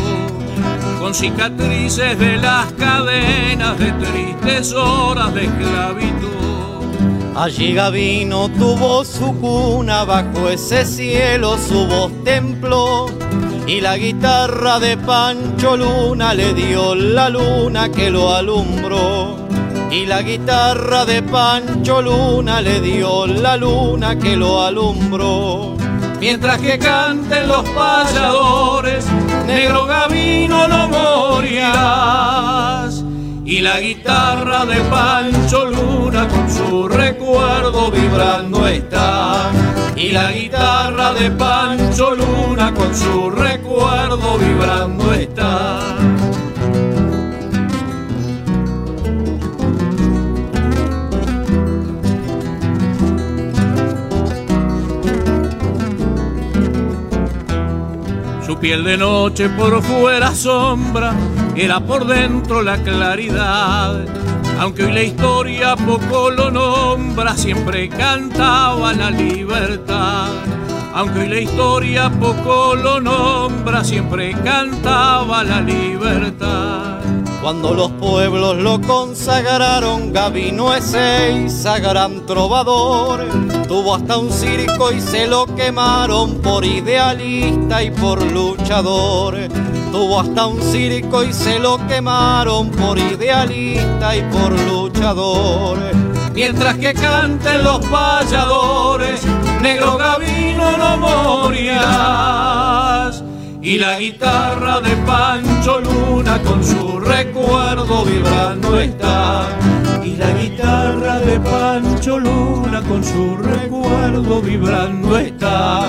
con 0.98 1.14
cicatrices 1.14 2.18
de 2.18 2.38
las 2.38 2.72
cadenas 2.72 3.78
de 3.78 3.92
tristes 3.92 4.72
horas 4.72 5.34
de 5.34 5.44
esclavitud. 5.44 7.36
Allí 7.36 7.74
Gavino 7.74 8.48
tuvo 8.48 9.04
su 9.04 9.38
cuna, 9.38 10.04
bajo 10.04 10.48
ese 10.48 10.86
cielo 10.86 11.58
su 11.58 11.86
voz 11.86 12.12
templó 12.24 13.10
y 13.68 13.80
la 13.82 13.98
guitarra 13.98 14.80
de 14.80 14.96
Pancho 14.96 15.76
Luna 15.76 16.32
le 16.32 16.54
dio 16.54 16.94
la 16.94 17.28
luna 17.28 17.90
que 17.90 18.10
lo 18.10 18.34
alumbró. 18.34 19.36
Y 19.90 20.06
la 20.06 20.22
guitarra 20.22 21.04
de 21.04 21.22
Pancho 21.22 22.00
Luna 22.00 22.62
le 22.62 22.80
dio 22.80 23.26
la 23.26 23.58
luna 23.58 24.18
que 24.18 24.36
lo 24.36 24.64
alumbró. 24.64 25.76
Mientras 26.18 26.58
que 26.62 26.78
canten 26.78 27.46
los 27.46 27.62
payadores, 27.70 29.04
negro 29.46 29.84
Gavino 29.84 30.66
no 30.66 30.88
morirás. 30.88 32.08
Y 33.48 33.60
la 33.60 33.80
guitarra 33.80 34.66
de 34.66 34.76
Pancho 34.90 35.64
Luna 35.64 36.28
con 36.28 36.50
su 36.50 36.86
recuerdo 36.86 37.90
vibrando 37.90 38.66
está 38.66 39.50
y 39.96 40.10
la 40.10 40.30
guitarra 40.32 41.14
de 41.14 41.30
Pancho 41.30 42.14
Luna 42.14 42.74
con 42.74 42.94
su 42.94 43.30
recuerdo 43.30 44.36
vibrando 44.36 45.14
está. 45.14 45.80
Su 58.44 58.58
piel 58.58 58.84
de 58.84 58.98
noche 58.98 59.48
por 59.48 59.82
fuera 59.82 60.34
sombra, 60.34 61.14
era 61.58 61.80
por 61.80 62.06
dentro 62.06 62.62
la 62.62 62.82
claridad 62.82 64.06
aunque 64.58 64.86
hoy 64.86 64.92
la 64.92 65.02
historia 65.04 65.76
poco 65.76 66.30
lo 66.30 66.50
nombra, 66.50 67.36
siempre 67.36 67.88
cantaba 67.88 68.92
la 68.92 69.08
libertad. 69.08 70.30
Aunque 70.94 71.20
hoy 71.20 71.28
la 71.28 71.40
historia 71.40 72.10
poco 72.10 72.74
lo 72.74 73.00
nombra, 73.00 73.84
siempre 73.84 74.32
cantaba 74.42 75.44
la 75.44 75.60
libertad. 75.60 76.98
Cuando 77.40 77.72
los 77.72 77.92
pueblos 77.92 78.56
lo 78.56 78.80
consagraron, 78.80 80.12
Gavino 80.12 80.74
Ezeiza, 80.74 81.78
gran 81.78 82.26
trovador, 82.26 83.28
tuvo 83.68 83.94
hasta 83.94 84.18
un 84.18 84.32
circo 84.32 84.90
y 84.90 85.00
se 85.00 85.28
lo 85.28 85.46
quemaron 85.54 86.42
por 86.42 86.64
idealista 86.64 87.80
y 87.80 87.92
por 87.92 88.20
luchador. 88.32 89.36
Tuvo 89.90 90.20
hasta 90.20 90.46
un 90.46 90.60
circo 90.60 91.22
y 91.22 91.32
se 91.32 91.58
lo 91.58 91.78
quemaron 91.86 92.70
por 92.70 92.98
idealista 92.98 94.16
y 94.16 94.22
por 94.22 94.52
luchador. 94.60 95.78
Mientras 96.34 96.76
que 96.76 96.92
canten 96.94 97.64
los 97.64 97.84
payadores, 97.86 99.22
negro 99.60 99.96
Gavino 99.96 100.76
no 100.76 100.96
morirás. 100.98 103.17
Y 103.60 103.76
la 103.78 103.98
guitarra 103.98 104.80
de 104.80 104.96
Pancho 104.98 105.80
Luna 105.80 106.40
con 106.42 106.62
su 106.64 107.00
recuerdo 107.00 108.04
vibrando 108.04 108.78
está. 108.78 109.48
Y 110.04 110.16
la 110.16 110.30
guitarra 110.30 111.18
de 111.18 111.40
Pancho 111.40 112.18
Luna 112.18 112.82
con 112.82 113.02
su 113.04 113.36
recuerdo 113.36 114.40
vibrando 114.40 115.18
está. 115.18 115.86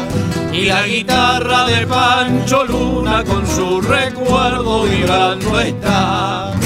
Y 0.51 0.65
la 0.65 0.87
guitarra 0.87 1.65
de 1.67 1.85
Pancho 1.85 2.65
Luna 2.65 3.23
con 3.23 3.45
su 3.45 3.81
recuerdo 3.81 4.83
vibrando 4.83 5.59
está. 5.59 6.58